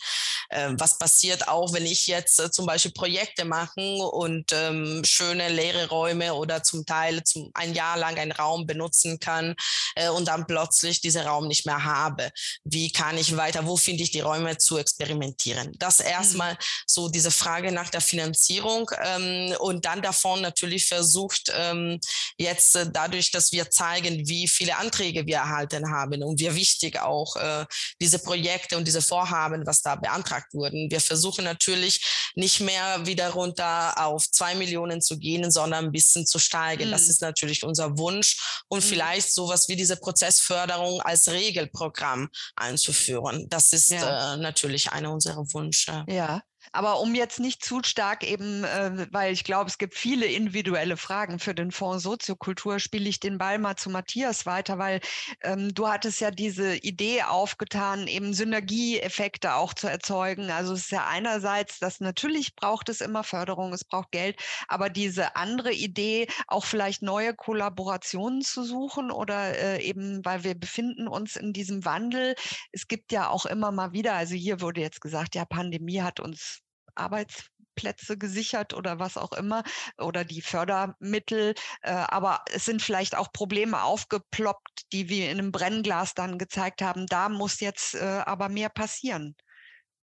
[0.51, 5.49] Ähm, was passiert auch, wenn ich jetzt äh, zum Beispiel Projekte mache und ähm, schöne
[5.49, 9.55] leere Räume oder zum Teil zum, ein Jahr lang einen Raum benutzen kann
[9.95, 12.31] äh, und dann plötzlich diesen Raum nicht mehr habe?
[12.63, 15.73] Wie kann ich weiter, wo finde ich die Räume zu experimentieren?
[15.79, 16.05] Das mhm.
[16.05, 21.99] erstmal so diese Frage nach der Finanzierung ähm, und dann davon natürlich versucht ähm,
[22.37, 26.99] jetzt äh, dadurch, dass wir zeigen, wie viele Anträge wir erhalten haben und wie wichtig
[26.99, 27.65] auch äh,
[28.01, 30.89] diese Projekte und diese Vorhaben, was da beantragt wurden.
[30.89, 36.25] Wir versuchen natürlich nicht mehr wieder runter auf zwei Millionen zu gehen, sondern ein bisschen
[36.25, 36.87] zu steigen.
[36.87, 36.91] Mhm.
[36.91, 38.87] Das ist natürlich unser Wunsch und mhm.
[38.87, 43.47] vielleicht sowas wie diese Prozessförderung als Regelprogramm einzuführen.
[43.49, 44.35] Das ist ja.
[44.35, 46.05] äh, natürlich einer unserer Wünsche.
[46.07, 46.41] Ja.
[46.77, 50.95] Aber um jetzt nicht zu stark eben, äh, weil ich glaube, es gibt viele individuelle
[50.95, 54.99] Fragen für den Fonds Soziokultur, spiele ich den Ball mal zu Matthias weiter, weil
[55.41, 60.51] ähm, du hattest ja diese Idee aufgetan, eben Synergieeffekte auch zu erzeugen.
[60.51, 64.91] Also es ist ja einerseits, dass natürlich braucht es immer Förderung, es braucht Geld, aber
[64.91, 71.07] diese andere Idee, auch vielleicht neue Kollaborationen zu suchen oder äh, eben, weil wir befinden
[71.07, 72.35] uns in diesem Wandel.
[72.71, 76.19] Es gibt ja auch immer mal wieder, also hier wurde jetzt gesagt, ja, Pandemie hat
[76.19, 76.61] uns
[76.97, 79.63] Arbeitsplätze gesichert oder was auch immer
[79.97, 81.53] oder die Fördermittel.
[81.81, 86.81] Äh, aber es sind vielleicht auch Probleme aufgeploppt, die wir in einem Brennglas dann gezeigt
[86.81, 87.05] haben.
[87.07, 89.35] Da muss jetzt äh, aber mehr passieren.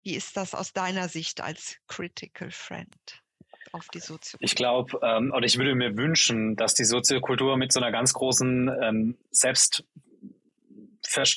[0.02, 2.94] Wie ist das aus deiner Sicht als Critical Friend?
[3.72, 4.44] auf die Soziokultur?
[4.44, 8.12] Ich glaube, ähm, oder ich würde mir wünschen, dass die Soziokultur mit so einer ganz
[8.12, 9.84] großen ähm, Selbst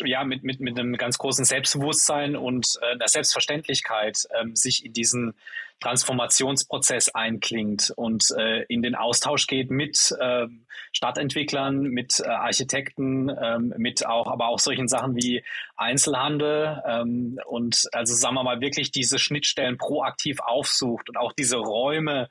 [0.06, 4.94] ja, mit, mit, mit einem ganz großen Selbstbewusstsein und äh, einer Selbstverständlichkeit ähm, sich in
[4.94, 5.34] diesen
[5.80, 10.48] Transformationsprozess einklingt und äh, in den Austausch geht mit äh,
[10.94, 15.44] Stadtentwicklern, mit äh, Architekten, ähm, mit auch, aber auch solchen Sachen wie
[15.76, 21.58] Einzelhandel ähm, und also sagen wir mal wirklich diese Schnittstellen proaktiv aufsucht und auch diese
[21.58, 22.30] Räume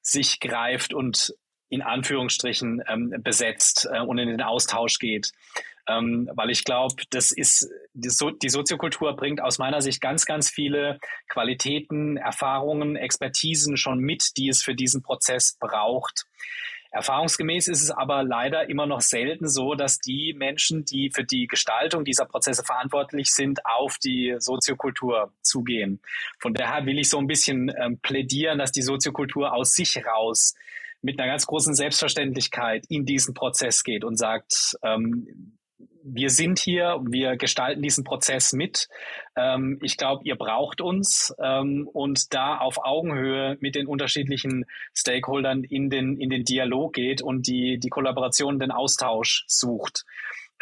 [0.00, 1.34] sich greift und
[1.68, 5.32] in Anführungsstrichen ähm, besetzt äh, und in den Austausch geht.
[5.86, 10.24] Ähm, weil ich glaube, das ist die, so die Soziokultur bringt aus meiner Sicht ganz,
[10.24, 10.98] ganz viele
[11.28, 16.26] Qualitäten, Erfahrungen, Expertisen schon mit, die es für diesen Prozess braucht.
[16.94, 21.48] Erfahrungsgemäß ist es aber leider immer noch selten so, dass die Menschen, die für die
[21.48, 26.00] Gestaltung dieser Prozesse verantwortlich sind, auf die Soziokultur zugehen.
[26.38, 30.54] Von daher will ich so ein bisschen ähm, plädieren, dass die Soziokultur aus sich raus
[31.02, 35.58] mit einer ganz großen Selbstverständlichkeit in diesen Prozess geht und sagt, ähm,
[36.04, 38.88] wir sind hier, wir gestalten diesen Prozess mit.
[39.36, 45.64] Ähm, ich glaube, ihr braucht uns ähm, und da auf Augenhöhe mit den unterschiedlichen Stakeholdern
[45.64, 50.04] in den, in den Dialog geht und die, die Kollaboration, den Austausch sucht.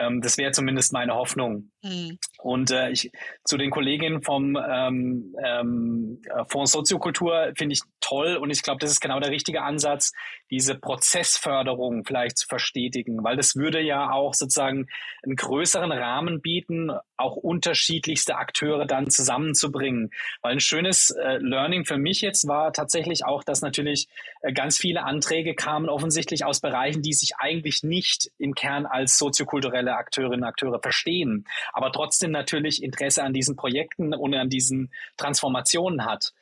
[0.02, 1.70] Ähm, das wäre zumindest meine Hoffnung.
[1.82, 2.18] Mhm.
[2.38, 3.10] Und äh, ich,
[3.44, 8.90] zu den Kolleginnen vom ähm, ähm, Fonds Soziokultur finde ich toll und ich glaube, das
[8.90, 10.12] ist genau der richtige Ansatz,
[10.50, 14.86] diese Prozessförderung vielleicht zu verstetigen, weil das würde ja auch sozusagen
[15.22, 20.10] einen größeren Rahmen bieten, auch unterschiedlichste Akteure dann zusammenzubringen.
[20.42, 24.08] Weil ein schönes äh, Learning für mich jetzt war tatsächlich auch, dass natürlich
[24.42, 29.18] äh, ganz viele Anträge kamen offensichtlich aus Bereichen, die sich eigentlich nicht im Kern als
[29.18, 34.90] soziokulturelle Akteurinnen und Akteure verstehen, aber trotzdem natürlich Interesse an diesen Projekten und an diesen
[35.16, 36.32] Transformationen hat.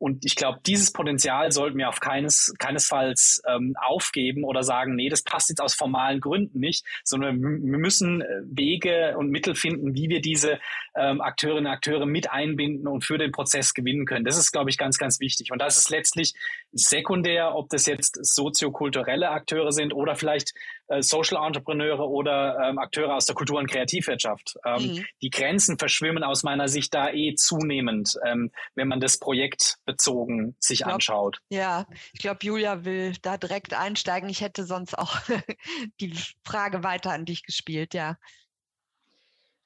[0.00, 5.10] Und ich glaube, dieses Potenzial sollten wir auf keines, keinesfalls ähm, aufgeben oder sagen, nee,
[5.10, 9.94] das passt jetzt aus formalen Gründen nicht, sondern wir müssen äh, Wege und Mittel finden,
[9.94, 10.58] wie wir diese
[10.96, 14.24] ähm, Akteurinnen und Akteure mit einbinden und für den Prozess gewinnen können.
[14.24, 15.52] Das ist, glaube ich, ganz, ganz wichtig.
[15.52, 16.32] Und das ist letztlich
[16.72, 20.54] sekundär, ob das jetzt soziokulturelle Akteure sind oder vielleicht
[20.90, 24.56] äh, Social Entrepreneure oder ähm, Akteure aus der Kultur- und Kreativwirtschaft.
[24.64, 25.06] Ähm, mhm.
[25.22, 30.80] Die Grenzen verschwimmen aus meiner Sicht da eh zunehmend, ähm, wenn man das projektbezogen sich
[30.80, 31.38] glaub, anschaut.
[31.48, 34.28] Ja, ich glaube, Julia will da direkt einsteigen.
[34.28, 35.16] Ich hätte sonst auch
[36.00, 36.14] die
[36.44, 38.16] Frage weiter an dich gespielt, ja.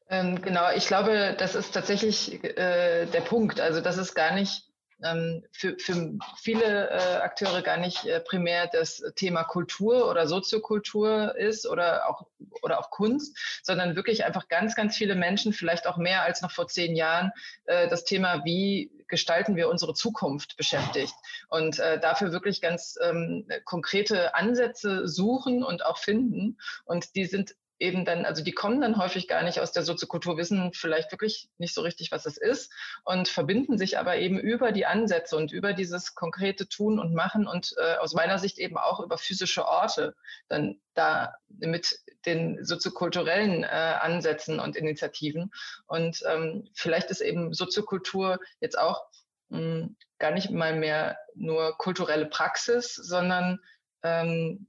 [0.08, 3.58] Ähm, genau, ich glaube, das ist tatsächlich äh, der Punkt.
[3.60, 4.64] Also das ist gar nicht
[5.04, 11.36] ähm, für, für viele äh, Akteure gar nicht äh, primär das Thema Kultur oder Soziokultur
[11.36, 12.26] ist oder auch,
[12.62, 16.50] oder auch Kunst, sondern wirklich einfach ganz, ganz viele Menschen, vielleicht auch mehr als noch
[16.50, 17.32] vor zehn Jahren,
[17.66, 21.14] äh, das Thema, wie gestalten wir unsere Zukunft beschäftigt
[21.48, 26.58] und äh, dafür wirklich ganz ähm, konkrete Ansätze suchen und auch finden.
[26.84, 30.36] Und die sind eben dann, also die kommen dann häufig gar nicht aus der Soziokultur,
[30.36, 32.72] wissen vielleicht wirklich nicht so richtig, was es ist
[33.04, 37.46] und verbinden sich aber eben über die Ansätze und über dieses konkrete Tun und Machen
[37.46, 40.14] und äh, aus meiner Sicht eben auch über physische Orte
[40.48, 45.50] dann da mit den soziokulturellen äh, Ansätzen und Initiativen.
[45.86, 49.04] Und ähm, vielleicht ist eben Soziokultur jetzt auch
[49.48, 53.58] mh, hm, gar nicht mal mehr nur kulturelle Praxis, sondern
[54.02, 54.68] ähm,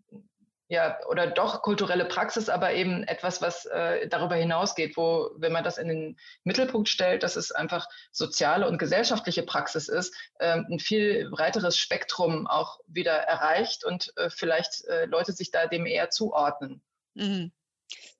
[0.67, 5.63] ja, oder doch kulturelle Praxis, aber eben etwas, was äh, darüber hinausgeht, wo, wenn man
[5.63, 10.79] das in den Mittelpunkt stellt, dass es einfach soziale und gesellschaftliche Praxis ist, äh, ein
[10.79, 16.09] viel breiteres Spektrum auch wieder erreicht und äh, vielleicht äh, Leute sich da dem eher
[16.09, 16.81] zuordnen.
[17.13, 17.51] Mhm.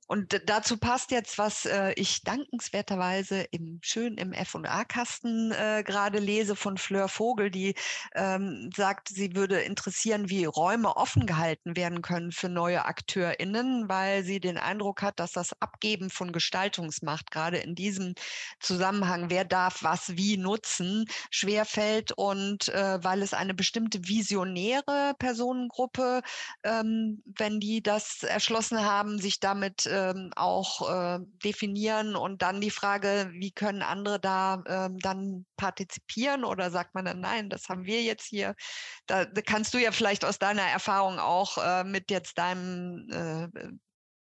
[0.07, 6.56] Und dazu passt jetzt, was äh, ich dankenswerterweise im schön im F&A-Kasten äh, gerade lese
[6.56, 7.73] von Fleur Vogel, die
[8.14, 14.23] ähm, sagt, sie würde interessieren, wie Räume offen gehalten werden können für neue AkteurInnen, weil
[14.23, 18.14] sie den Eindruck hat, dass das Abgeben von Gestaltungsmacht gerade in diesem
[18.60, 26.22] Zusammenhang, wer darf was wie nutzen, schwerfällt und äh, weil es eine bestimmte visionäre Personengruppe,
[26.64, 32.72] ähm, wenn die das erschlossen haben, sich damit ähm, auch äh, definieren und dann die
[32.72, 37.85] Frage, wie können andere da ähm, dann partizipieren oder sagt man dann, nein, das haben
[37.85, 38.55] wir jetzt hier.
[39.07, 43.47] Da, da kannst du ja vielleicht aus deiner Erfahrung auch äh, mit jetzt deinem äh,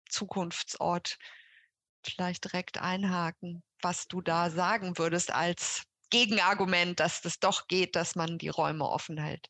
[0.09, 1.19] Zukunftsort
[2.05, 8.17] vielleicht direkt einhaken, was du da sagen würdest als Gegenargument, dass das doch geht, dass
[8.17, 9.49] man die Räume offen hält.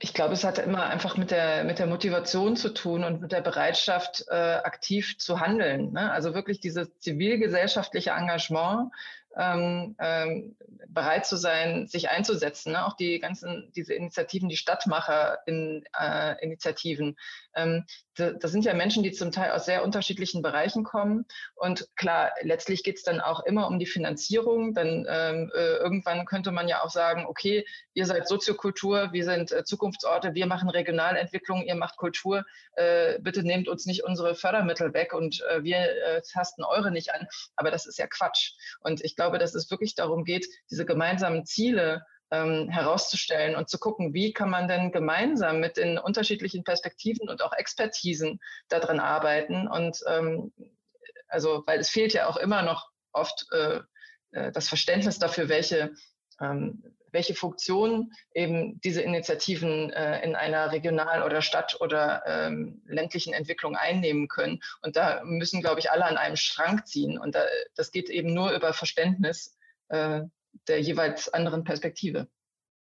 [0.00, 3.32] Ich glaube, es hat immer einfach mit der, mit der Motivation zu tun und mit
[3.32, 5.92] der Bereitschaft, äh, aktiv zu handeln.
[5.92, 6.10] Ne?
[6.10, 8.90] Also wirklich dieses zivilgesellschaftliche Engagement,
[9.36, 10.56] ähm, ähm,
[10.88, 12.72] bereit zu sein, sich einzusetzen.
[12.72, 12.86] Ne?
[12.86, 17.16] Auch die ganzen, diese Initiativen, die Stadtmacher-Initiativen.
[17.52, 17.84] Äh, ähm,
[18.14, 21.26] das sind ja Menschen, die zum Teil aus sehr unterschiedlichen Bereichen kommen.
[21.54, 24.72] Und klar, letztlich geht es dann auch immer um die Finanzierung.
[24.74, 29.52] Dann ähm, äh, irgendwann könnte man ja auch sagen, okay, ihr seid Soziokultur, wir sind
[29.52, 32.44] äh, Zukunftsorte, wir machen Regionalentwicklung, ihr macht Kultur.
[32.76, 37.12] Äh, bitte nehmt uns nicht unsere Fördermittel weg und äh, wir äh, tasten eure nicht
[37.12, 37.26] an.
[37.56, 38.52] Aber das ist ja Quatsch.
[38.80, 43.78] Und ich glaube, dass es wirklich darum geht, diese gemeinsamen Ziele ähm, herauszustellen und zu
[43.78, 49.68] gucken, wie kann man denn gemeinsam mit den unterschiedlichen Perspektiven und auch Expertisen daran arbeiten.
[49.68, 50.52] Und ähm,
[51.28, 53.80] also, weil es fehlt ja auch immer noch oft äh,
[54.32, 55.94] äh, das Verständnis dafür, welche
[56.40, 56.82] ähm,
[57.14, 63.76] welche Funktion eben diese Initiativen äh, in einer Regional- oder Stadt- oder ähm, ländlichen Entwicklung
[63.76, 64.60] einnehmen können.
[64.82, 67.16] Und da müssen, glaube ich, alle an einem Schrank ziehen.
[67.16, 67.44] Und da,
[67.76, 69.56] das geht eben nur über Verständnis
[69.88, 70.22] äh,
[70.68, 72.28] der jeweils anderen Perspektive.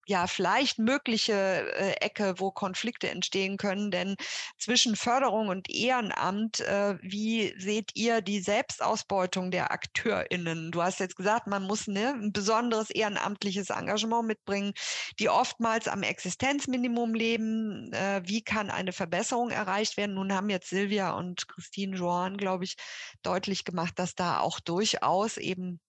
[0.07, 3.91] ja vielleicht mögliche äh, Ecke, wo Konflikte entstehen können.
[3.91, 4.15] Denn
[4.57, 10.71] zwischen Förderung und Ehrenamt, äh, wie seht ihr die Selbstausbeutung der AkteurInnen?
[10.71, 14.73] Du hast jetzt gesagt, man muss ne, ein besonderes ehrenamtliches Engagement mitbringen,
[15.19, 17.91] die oftmals am Existenzminimum leben.
[17.93, 20.15] Äh, wie kann eine Verbesserung erreicht werden?
[20.15, 22.75] Nun haben jetzt Silvia und Christine Joan, glaube ich,
[23.23, 25.79] deutlich gemacht, dass da auch durchaus eben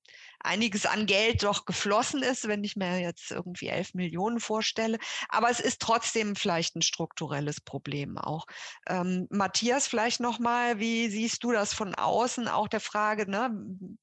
[0.40, 4.98] einiges an Geld doch geflossen ist, wenn ich mir jetzt irgendwie elf Millionen vorstelle.
[5.28, 8.46] Aber es ist trotzdem vielleicht ein strukturelles Problem auch.
[8.88, 12.48] Ähm, Matthias, vielleicht nochmal, wie siehst du das von außen?
[12.48, 13.50] Auch der Frage, ne,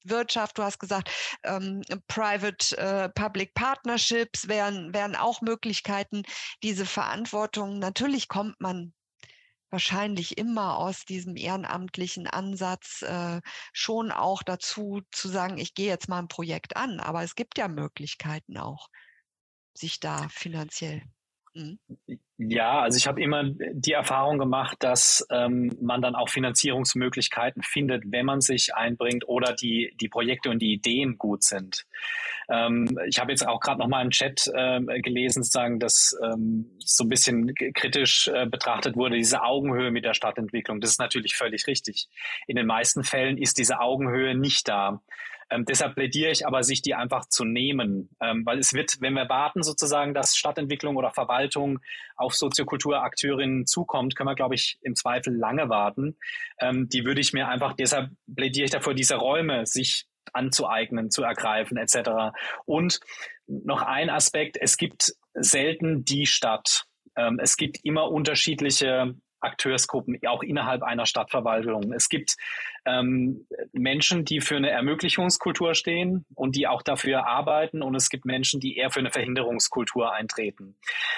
[0.04, 1.10] Wirtschaft, du hast gesagt,
[1.44, 6.22] ähm, Private-Public äh, Partnerships wären, wären auch Möglichkeiten,
[6.62, 7.78] diese Verantwortung.
[7.78, 8.92] Natürlich kommt man
[9.74, 13.40] wahrscheinlich immer aus diesem ehrenamtlichen Ansatz äh,
[13.72, 17.00] schon auch dazu zu sagen, ich gehe jetzt mal ein Projekt an.
[17.00, 18.88] Aber es gibt ja Möglichkeiten auch,
[19.74, 21.02] sich da finanziell.
[21.54, 21.78] Mhm.
[22.36, 28.02] Ja, also ich habe immer die Erfahrung gemacht, dass ähm, man dann auch Finanzierungsmöglichkeiten findet,
[28.10, 31.86] wenn man sich einbringt oder die, die Projekte und die Ideen gut sind.
[32.48, 36.72] Ähm, ich habe jetzt auch gerade noch mal im Chat äh, gelesen, sagen, dass ähm,
[36.80, 40.80] so ein bisschen kritisch äh, betrachtet wurde, diese Augenhöhe mit der Stadtentwicklung.
[40.80, 42.08] Das ist natürlich völlig richtig.
[42.48, 45.00] In den meisten Fällen ist diese Augenhöhe nicht da.
[45.54, 49.14] Ähm, deshalb plädiere ich aber, sich die einfach zu nehmen, ähm, weil es wird, wenn
[49.14, 51.78] wir warten sozusagen, dass Stadtentwicklung oder Verwaltung
[52.16, 56.16] auf Soziokulturakteurinnen zukommt, können wir, glaube ich, im Zweifel lange warten.
[56.58, 61.22] Ähm, die würde ich mir einfach, deshalb plädiere ich dafür, diese Räume sich anzueignen, zu
[61.22, 62.34] ergreifen etc.
[62.64, 62.98] Und
[63.46, 66.86] noch ein Aspekt, es gibt selten die Stadt.
[67.16, 71.92] Ähm, es gibt immer unterschiedliche Akteursgruppen, auch innerhalb einer Stadtverwaltung.
[71.92, 72.36] Es gibt
[72.86, 77.82] ähm, Menschen, die für eine Ermöglichungskultur stehen und die auch dafür arbeiten.
[77.82, 80.76] Und es gibt Menschen, die eher für eine Verhinderungskultur eintreten.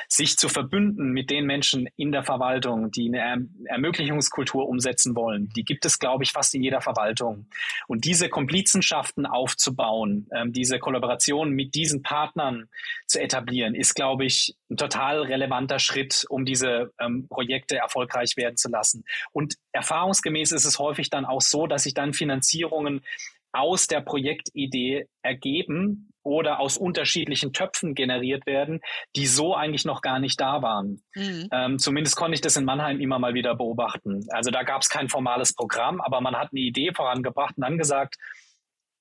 [0.08, 3.36] Sich zu verbünden mit den Menschen in der Verwaltung, die eine er
[3.66, 7.46] Ermöglichungskultur umsetzen wollen, die gibt es, glaube ich, fast in jeder Verwaltung.
[7.88, 12.68] Und diese Komplizenschaften aufzubauen, ähm, diese Kollaboration mit diesen Partnern
[13.06, 18.56] zu etablieren, ist, glaube ich, ein total relevanter Schritt, um diese ähm, Projekte erfolgreich werden
[18.56, 19.04] zu lassen.
[19.32, 23.00] Und erfahrungsgemäß ist es häufig dann auch so, dass sich dann Finanzierungen
[23.52, 28.80] aus der Projektidee ergeben oder aus unterschiedlichen Töpfen generiert werden,
[29.14, 31.02] die so eigentlich noch gar nicht da waren.
[31.14, 31.48] Mhm.
[31.52, 34.26] Ähm, zumindest konnte ich das in Mannheim immer mal wieder beobachten.
[34.30, 37.78] Also da gab es kein formales Programm, aber man hat eine Idee vorangebracht und dann
[37.78, 38.16] gesagt,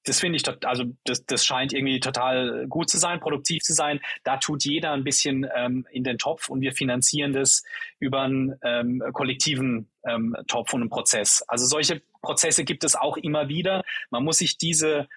[0.06, 4.00] das finde ich, also das, das scheint irgendwie total gut zu sein, produktiv zu sein.
[4.24, 7.64] Da tut jeder ein bisschen ähm, in den Topf und wir finanzieren das
[8.00, 11.44] über einen ähm, kollektiven ähm, Topf und einen Prozess.
[11.48, 13.84] Also solche Prozesse gibt es auch immer wieder.
[14.12, 15.08] Man muss sich diese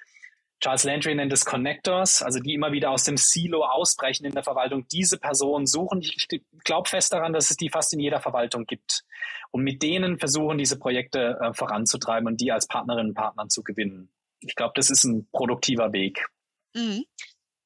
[0.61, 4.43] Charles Landry nennt es Connectors, also die immer wieder aus dem Silo ausbrechen in der
[4.43, 6.01] Verwaltung, diese Personen suchen.
[6.01, 6.27] Ich
[6.65, 9.05] glaube fest daran, dass es die fast in jeder Verwaltung gibt.
[9.53, 13.63] Und mit denen versuchen, diese Projekte äh, voranzutreiben und die als Partnerinnen und Partner zu
[13.63, 14.11] gewinnen
[14.41, 16.27] ich glaube, das ist ein produktiver Weg.
[16.75, 17.05] Mhm.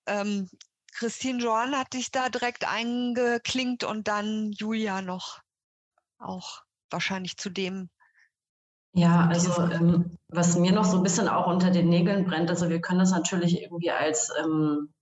[0.07, 0.49] Ähm,
[0.95, 5.41] Christine Joan hat dich da direkt eingeklinkt und dann Julia noch
[6.19, 7.89] auch wahrscheinlich zu dem.
[8.95, 12.69] Ja, also ähm, was mir noch so ein bisschen auch unter den Nägeln brennt, also
[12.69, 14.93] wir können das natürlich irgendwie als ähm,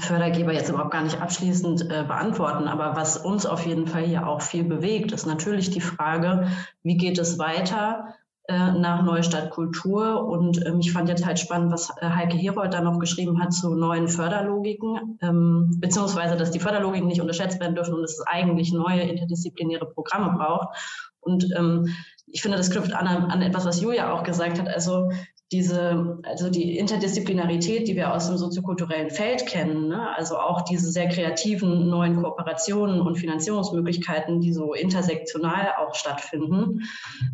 [0.00, 4.26] Fördergeber jetzt überhaupt gar nicht abschließend äh, beantworten, aber was uns auf jeden Fall hier
[4.26, 6.50] auch viel bewegt, ist natürlich die Frage,
[6.82, 8.14] wie geht es weiter?
[8.50, 10.26] Äh, nach Neustadt Kultur.
[10.26, 13.52] Und ähm, ich fand jetzt halt spannend, was äh, Heike Herold da noch geschrieben hat
[13.52, 18.26] zu neuen Förderlogiken, ähm, beziehungsweise, dass die Förderlogiken nicht unterschätzt werden dürfen und dass es
[18.26, 20.76] eigentlich neue interdisziplinäre Programme braucht.
[21.20, 21.94] Und ähm,
[22.26, 24.66] ich finde, das knüpft an, an etwas, was Julia auch gesagt hat.
[24.66, 25.12] Also
[25.52, 30.14] diese, also die Interdisziplinarität, die wir aus dem soziokulturellen Feld kennen, ne?
[30.16, 36.82] also auch diese sehr kreativen neuen Kooperationen und Finanzierungsmöglichkeiten, die so intersektional auch stattfinden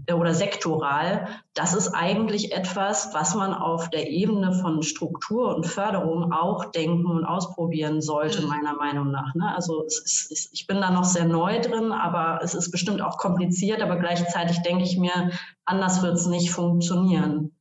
[0.07, 5.67] äh, oder sektoral, das ist eigentlich etwas, was man auf der Ebene von Struktur und
[5.67, 8.49] Förderung auch denken und ausprobieren sollte, mhm.
[8.49, 9.35] meiner Meinung nach.
[9.35, 9.55] Ne?
[9.55, 13.19] Also es ist, ich bin da noch sehr neu drin, aber es ist bestimmt auch
[13.19, 15.33] kompliziert, aber gleichzeitig denke ich mir,
[15.67, 17.53] anders wird es nicht funktionieren.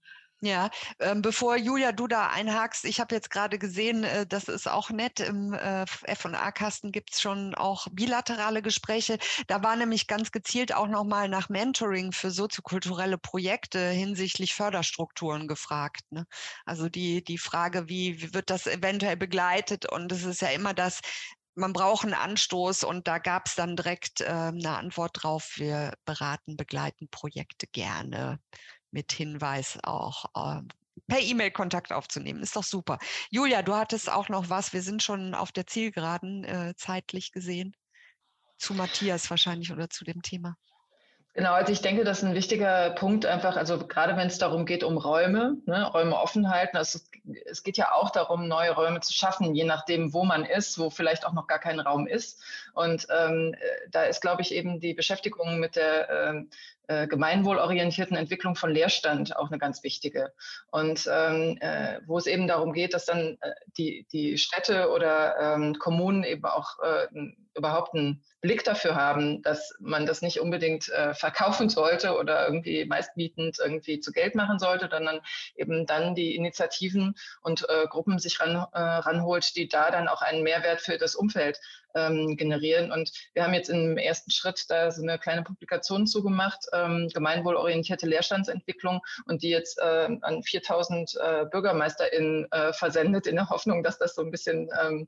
[0.42, 4.68] Ja, ähm, bevor Julia, du da einhakst, ich habe jetzt gerade gesehen, äh, das ist
[4.68, 9.18] auch nett, im äh, F&A-Kasten gibt es schon auch bilaterale Gespräche.
[9.48, 16.02] Da war nämlich ganz gezielt auch nochmal nach Mentoring für soziokulturelle Projekte hinsichtlich Förderstrukturen gefragt.
[16.12, 16.26] Ne?
[16.66, 19.90] Also die, die Frage, wie, wie wird das eventuell begleitet?
[19.90, 21.00] Und es ist ja immer das,
[21.56, 25.54] man braucht einen Anstoß und da gab es dann direkt äh, eine Antwort drauf.
[25.56, 28.40] Wir beraten, begleiten Projekte gerne
[28.96, 30.62] mit Hinweis auch äh,
[31.08, 32.42] per E-Mail Kontakt aufzunehmen.
[32.42, 32.98] Ist doch super.
[33.30, 34.72] Julia, du hattest auch noch was.
[34.72, 37.76] Wir sind schon auf der Zielgeraden äh, zeitlich gesehen.
[38.58, 40.56] Zu Matthias wahrscheinlich oder zu dem Thema.
[41.34, 44.66] Genau, also ich denke, das ist ein wichtiger Punkt einfach, also gerade wenn es darum
[44.66, 46.78] geht, um Räume, ne, Räume offen halten.
[46.78, 46.98] Also
[47.46, 50.90] es geht ja auch darum, neue Räume zu schaffen, je nachdem, wo man ist, wo
[50.90, 52.42] vielleicht auch noch gar kein Raum ist.
[52.74, 56.50] Und ähm, äh, da ist, glaube ich, eben die Beschäftigung mit der ähm,
[56.88, 60.34] äh, gemeinwohlorientierten Entwicklung von Leerstand auch eine ganz wichtige.
[60.72, 65.38] Und ähm, äh, wo es eben darum geht, dass dann äh, die, die Städte oder
[65.40, 67.08] ähm, Kommunen eben auch äh,
[67.56, 72.86] überhaupt einen Blick dafür haben, dass man das nicht unbedingt äh, verkaufen sollte oder irgendwie
[72.86, 75.22] meistbietend irgendwie zu Geld machen sollte, sondern
[75.56, 80.22] eben dann die Initiativen und äh, Gruppen sich ran, äh, ranholt, die da dann auch
[80.22, 81.60] einen Mehrwert für das Umfeld
[81.96, 82.92] ähm, generieren.
[82.92, 88.08] Und wir haben jetzt im ersten Schritt da so eine kleine Publikation zugemacht, ähm, gemeinwohlorientierte
[88.08, 93.98] Leerstandsentwicklung und die jetzt äh, an 4000 äh, BürgermeisterInnen äh, versendet, in der Hoffnung, dass
[93.98, 95.08] das so ein bisschen ähm,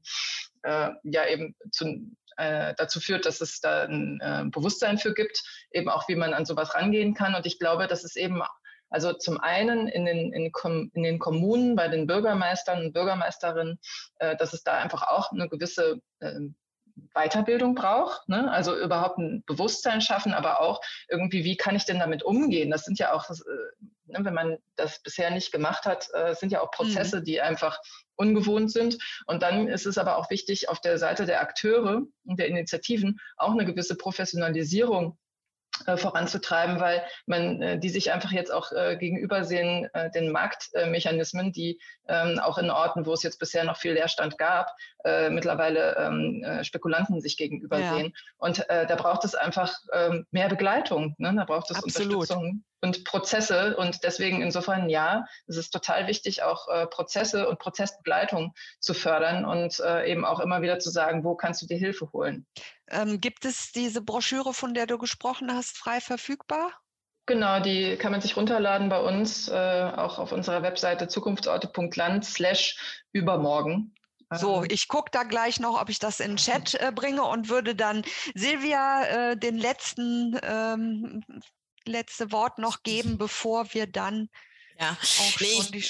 [0.63, 5.43] äh, ja eben zu, äh, dazu führt, dass es da ein äh, Bewusstsein für gibt,
[5.71, 7.35] eben auch wie man an sowas rangehen kann.
[7.35, 8.41] Und ich glaube, dass es eben
[8.89, 10.51] also zum einen in den, in,
[10.93, 13.79] in den Kommunen, bei den Bürgermeistern und Bürgermeisterinnen,
[14.19, 16.39] äh, dass es da einfach auch eine gewisse äh,
[17.13, 18.51] Weiterbildung braucht, ne?
[18.51, 22.71] also überhaupt ein Bewusstsein schaffen, aber auch irgendwie, wie kann ich denn damit umgehen?
[22.71, 23.33] Das sind ja auch, äh,
[24.05, 26.75] ne, wenn man das bisher nicht gemacht hat, äh, sind ja auch mhm.
[26.75, 27.23] Prozesse, mhm.
[27.23, 27.79] die einfach
[28.15, 28.97] ungewohnt sind.
[29.25, 33.19] Und dann ist es aber auch wichtig, auf der Seite der Akteure und der Initiativen
[33.37, 35.17] auch eine gewisse Professionalisierung
[35.95, 41.79] voranzutreiben, weil man äh, die sich einfach jetzt auch äh, gegenübersehen äh, den Marktmechanismen, die
[42.07, 44.71] ähm, auch in Orten, wo es jetzt bisher noch viel Leerstand gab,
[45.03, 48.07] äh, mittlerweile ähm, äh, Spekulanten sich gegenübersehen.
[48.07, 48.11] Ja.
[48.37, 51.33] Und da braucht es einfach ähm, mehr Begleitung, ne?
[51.35, 52.13] da braucht es Absolut.
[52.13, 53.75] Unterstützung und Prozesse.
[53.77, 59.45] Und deswegen insofern ja, es ist total wichtig, auch äh, Prozesse und Prozessbegleitung zu fördern
[59.45, 62.45] und äh, eben auch immer wieder zu sagen, wo kannst du dir Hilfe holen.
[62.89, 66.71] Ähm, gibt es diese Broschüre, von der du gesprochen hast, frei verfügbar?
[67.25, 73.03] Genau, die kann man sich runterladen bei uns, äh, auch auf unserer Webseite zukunftsorte.land slash
[73.11, 73.93] übermorgen.
[74.33, 74.69] So, ähm.
[74.71, 77.75] ich gucke da gleich noch, ob ich das in den Chat äh, bringe und würde
[77.75, 81.23] dann Silvia äh, den letzten ähm,
[81.87, 84.29] letzte Wort noch geben, bevor wir dann
[84.79, 84.91] ja.
[84.91, 85.85] auch nee, schon die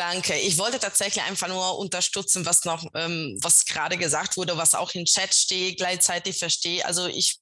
[0.00, 0.34] Danke.
[0.34, 4.94] Ich wollte tatsächlich einfach nur unterstützen, was noch, ähm, was gerade gesagt wurde, was auch
[4.94, 6.82] im Chat steht, gleichzeitig verstehe.
[6.86, 7.38] Also ich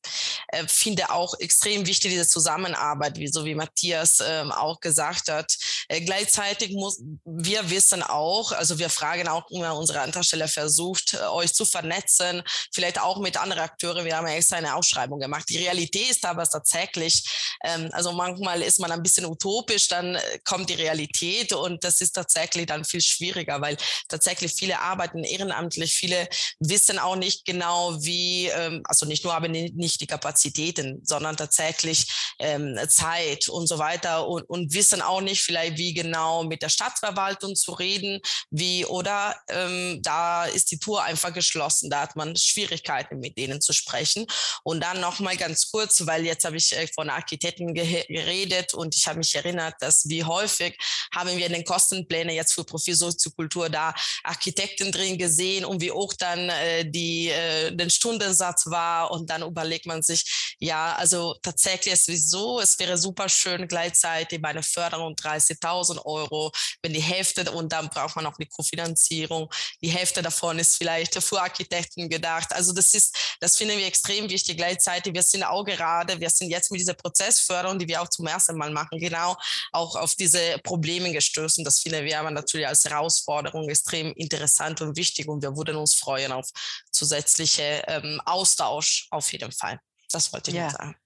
[0.49, 5.57] äh, finde auch extrem wichtig diese Zusammenarbeit, wie so wie Matthias ähm, auch gesagt hat.
[5.87, 11.27] Äh, gleichzeitig muss, wir wissen auch, also wir fragen auch immer unsere Antragsteller versucht, äh,
[11.29, 12.43] euch zu vernetzen,
[12.75, 14.05] vielleicht auch mit anderen Akteuren.
[14.05, 15.49] Wir haben ja extra eine Ausschreibung gemacht.
[15.49, 17.23] Die Realität ist aber tatsächlich,
[17.63, 22.01] ähm, also manchmal ist man ein bisschen utopisch, dann äh, kommt die Realität und das
[22.01, 23.77] ist tatsächlich tatsächlich dann viel schwieriger, weil
[24.09, 26.29] tatsächlich viele arbeiten ehrenamtlich, viele
[26.61, 32.07] wissen auch nicht genau, wie, ähm, also nicht nur aber nicht die Kapazitäten, sondern tatsächlich
[32.39, 36.69] ähm, Zeit und so weiter und, und wissen auch nicht vielleicht, wie genau mit der
[36.69, 38.21] Stadtverwaltung zu reden,
[38.51, 43.61] wie oder ähm, da ist die Tour einfach geschlossen, da hat man Schwierigkeiten mit denen
[43.61, 44.27] zu sprechen.
[44.63, 48.95] Und dann noch mal ganz kurz, weil jetzt habe ich äh, von Architekten geredet und
[48.95, 50.77] ich habe mich erinnert, dass wie häufig
[51.15, 53.95] haben wir in den Kostenplänen jetzt für Profil Soziokultur da
[54.25, 59.11] Architekten drin gesehen und wie hoch dann äh, die, äh, den Stundensatz war.
[59.11, 63.69] Und dann überlegt man sich, ja, also tatsächlich ist es so, es wäre super schön
[63.69, 66.51] gleichzeitig bei einer Förderung 30.000 Euro,
[66.83, 69.49] wenn die Hälfte und dann braucht man auch eine Kofinanzierung,
[69.83, 72.53] die Hälfte davon ist vielleicht für Architekten gedacht.
[72.53, 75.15] Also das ist, das finden wir extrem wichtig gleichzeitig.
[75.15, 78.57] Wir sind auch gerade, wir sind jetzt mit dieser Prozessförderung, die wir auch zum ersten
[78.57, 79.37] Mal machen, genau
[79.73, 81.65] auch auf diese Probleme gestoßen.
[81.65, 85.95] Das finden wir aber natürlich als Herausforderung extrem interessant und wichtig und wir würden uns
[85.95, 86.49] freuen auf
[86.91, 89.81] zusätzliche ähm, Austausch auf jeden Fall.
[90.13, 90.71] Das wollte ich ja.
[90.71, 90.97] sagen.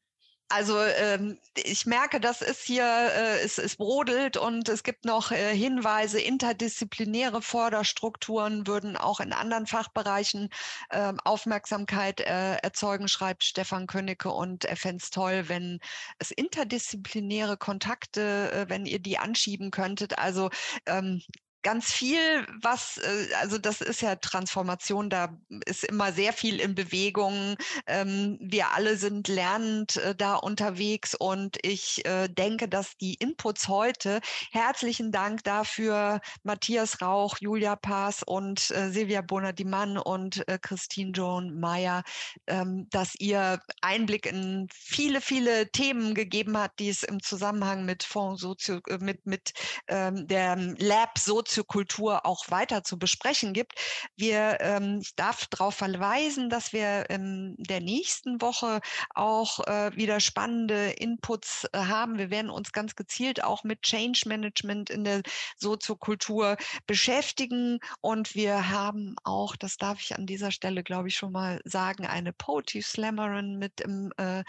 [0.52, 5.30] Also ähm, ich merke, das ist hier, äh, es, es brodelt und es gibt noch
[5.30, 10.50] äh, Hinweise, interdisziplinäre Förderstrukturen würden auch in anderen Fachbereichen
[10.90, 15.80] äh, Aufmerksamkeit äh, erzeugen, schreibt Stefan Könnecke und er fände es toll, wenn
[16.18, 20.18] es interdisziplinäre Kontakte, äh, wenn ihr die anschieben könntet.
[20.18, 20.50] Also
[20.84, 21.22] ähm,
[21.62, 25.36] ganz viel, was, äh, also das ist ja Transformation, da
[25.66, 27.56] ist immer sehr viel in Bewegung.
[27.86, 33.68] Ähm, wir alle sind lernend äh, da unterwegs und ich äh, denke, dass die Inputs
[33.68, 34.20] heute,
[34.50, 42.02] herzlichen Dank dafür, Matthias Rauch, Julia Paas und Silvia Bonadiman und Christine Joan Meyer,
[42.46, 48.02] ähm, dass ihr Einblick in viele, viele Themen gegeben habt, die es im Zusammenhang mit
[48.02, 49.52] Fonds Sozio, mit, mit
[49.88, 53.74] ähm, der Lab Sozio Soziokultur auch weiter zu besprechen gibt.
[54.16, 58.80] Wir, ähm, ich darf darauf verweisen, dass wir in der nächsten Woche
[59.14, 62.18] auch äh, wieder spannende Inputs äh, haben.
[62.18, 65.22] Wir werden uns ganz gezielt auch mit Change Management in der
[65.58, 66.56] Soziokultur
[66.86, 71.60] beschäftigen und wir haben auch, das darf ich an dieser Stelle, glaube ich, schon mal
[71.64, 74.42] sagen, eine Poetry Slammerin mit im äh,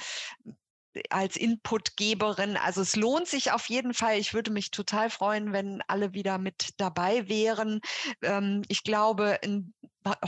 [1.09, 2.57] als Inputgeberin.
[2.57, 4.17] Also es lohnt sich auf jeden Fall.
[4.19, 7.81] Ich würde mich total freuen, wenn alle wieder mit dabei wären.
[8.21, 9.73] Ähm, ich glaube, in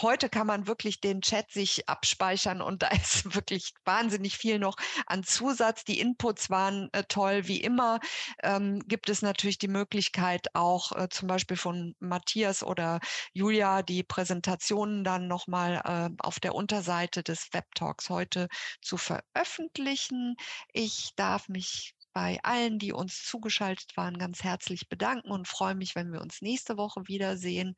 [0.02, 4.76] heute kann man wirklich den Chat sich abspeichern und da ist wirklich wahnsinnig viel noch
[5.06, 5.84] an Zusatz.
[5.84, 8.00] Die Inputs waren äh, toll, wie immer.
[8.44, 13.00] Ähm, gibt es natürlich die Möglichkeit auch äh, zum Beispiel von Matthias oder
[13.34, 18.48] Julia die Präsentationen dann nochmal äh, auf der Unterseite des Webtalks heute
[18.82, 20.36] zu veröffentlichen.
[20.74, 25.96] Ich darf mich bei allen, die uns zugeschaltet waren, ganz herzlich bedanken und freue mich,
[25.96, 27.76] wenn wir uns nächste Woche wiedersehen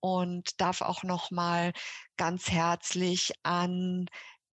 [0.00, 1.72] und darf auch noch mal
[2.16, 4.06] ganz herzlich an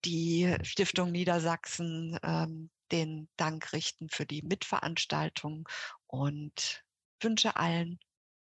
[0.05, 5.69] die Stiftung Niedersachsen ähm, den Dank richten für die Mitveranstaltung
[6.07, 6.85] und
[7.21, 7.99] wünsche allen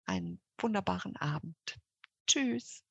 [0.06, 1.80] einen wunderbaren Abend.
[2.28, 2.84] Tschüss.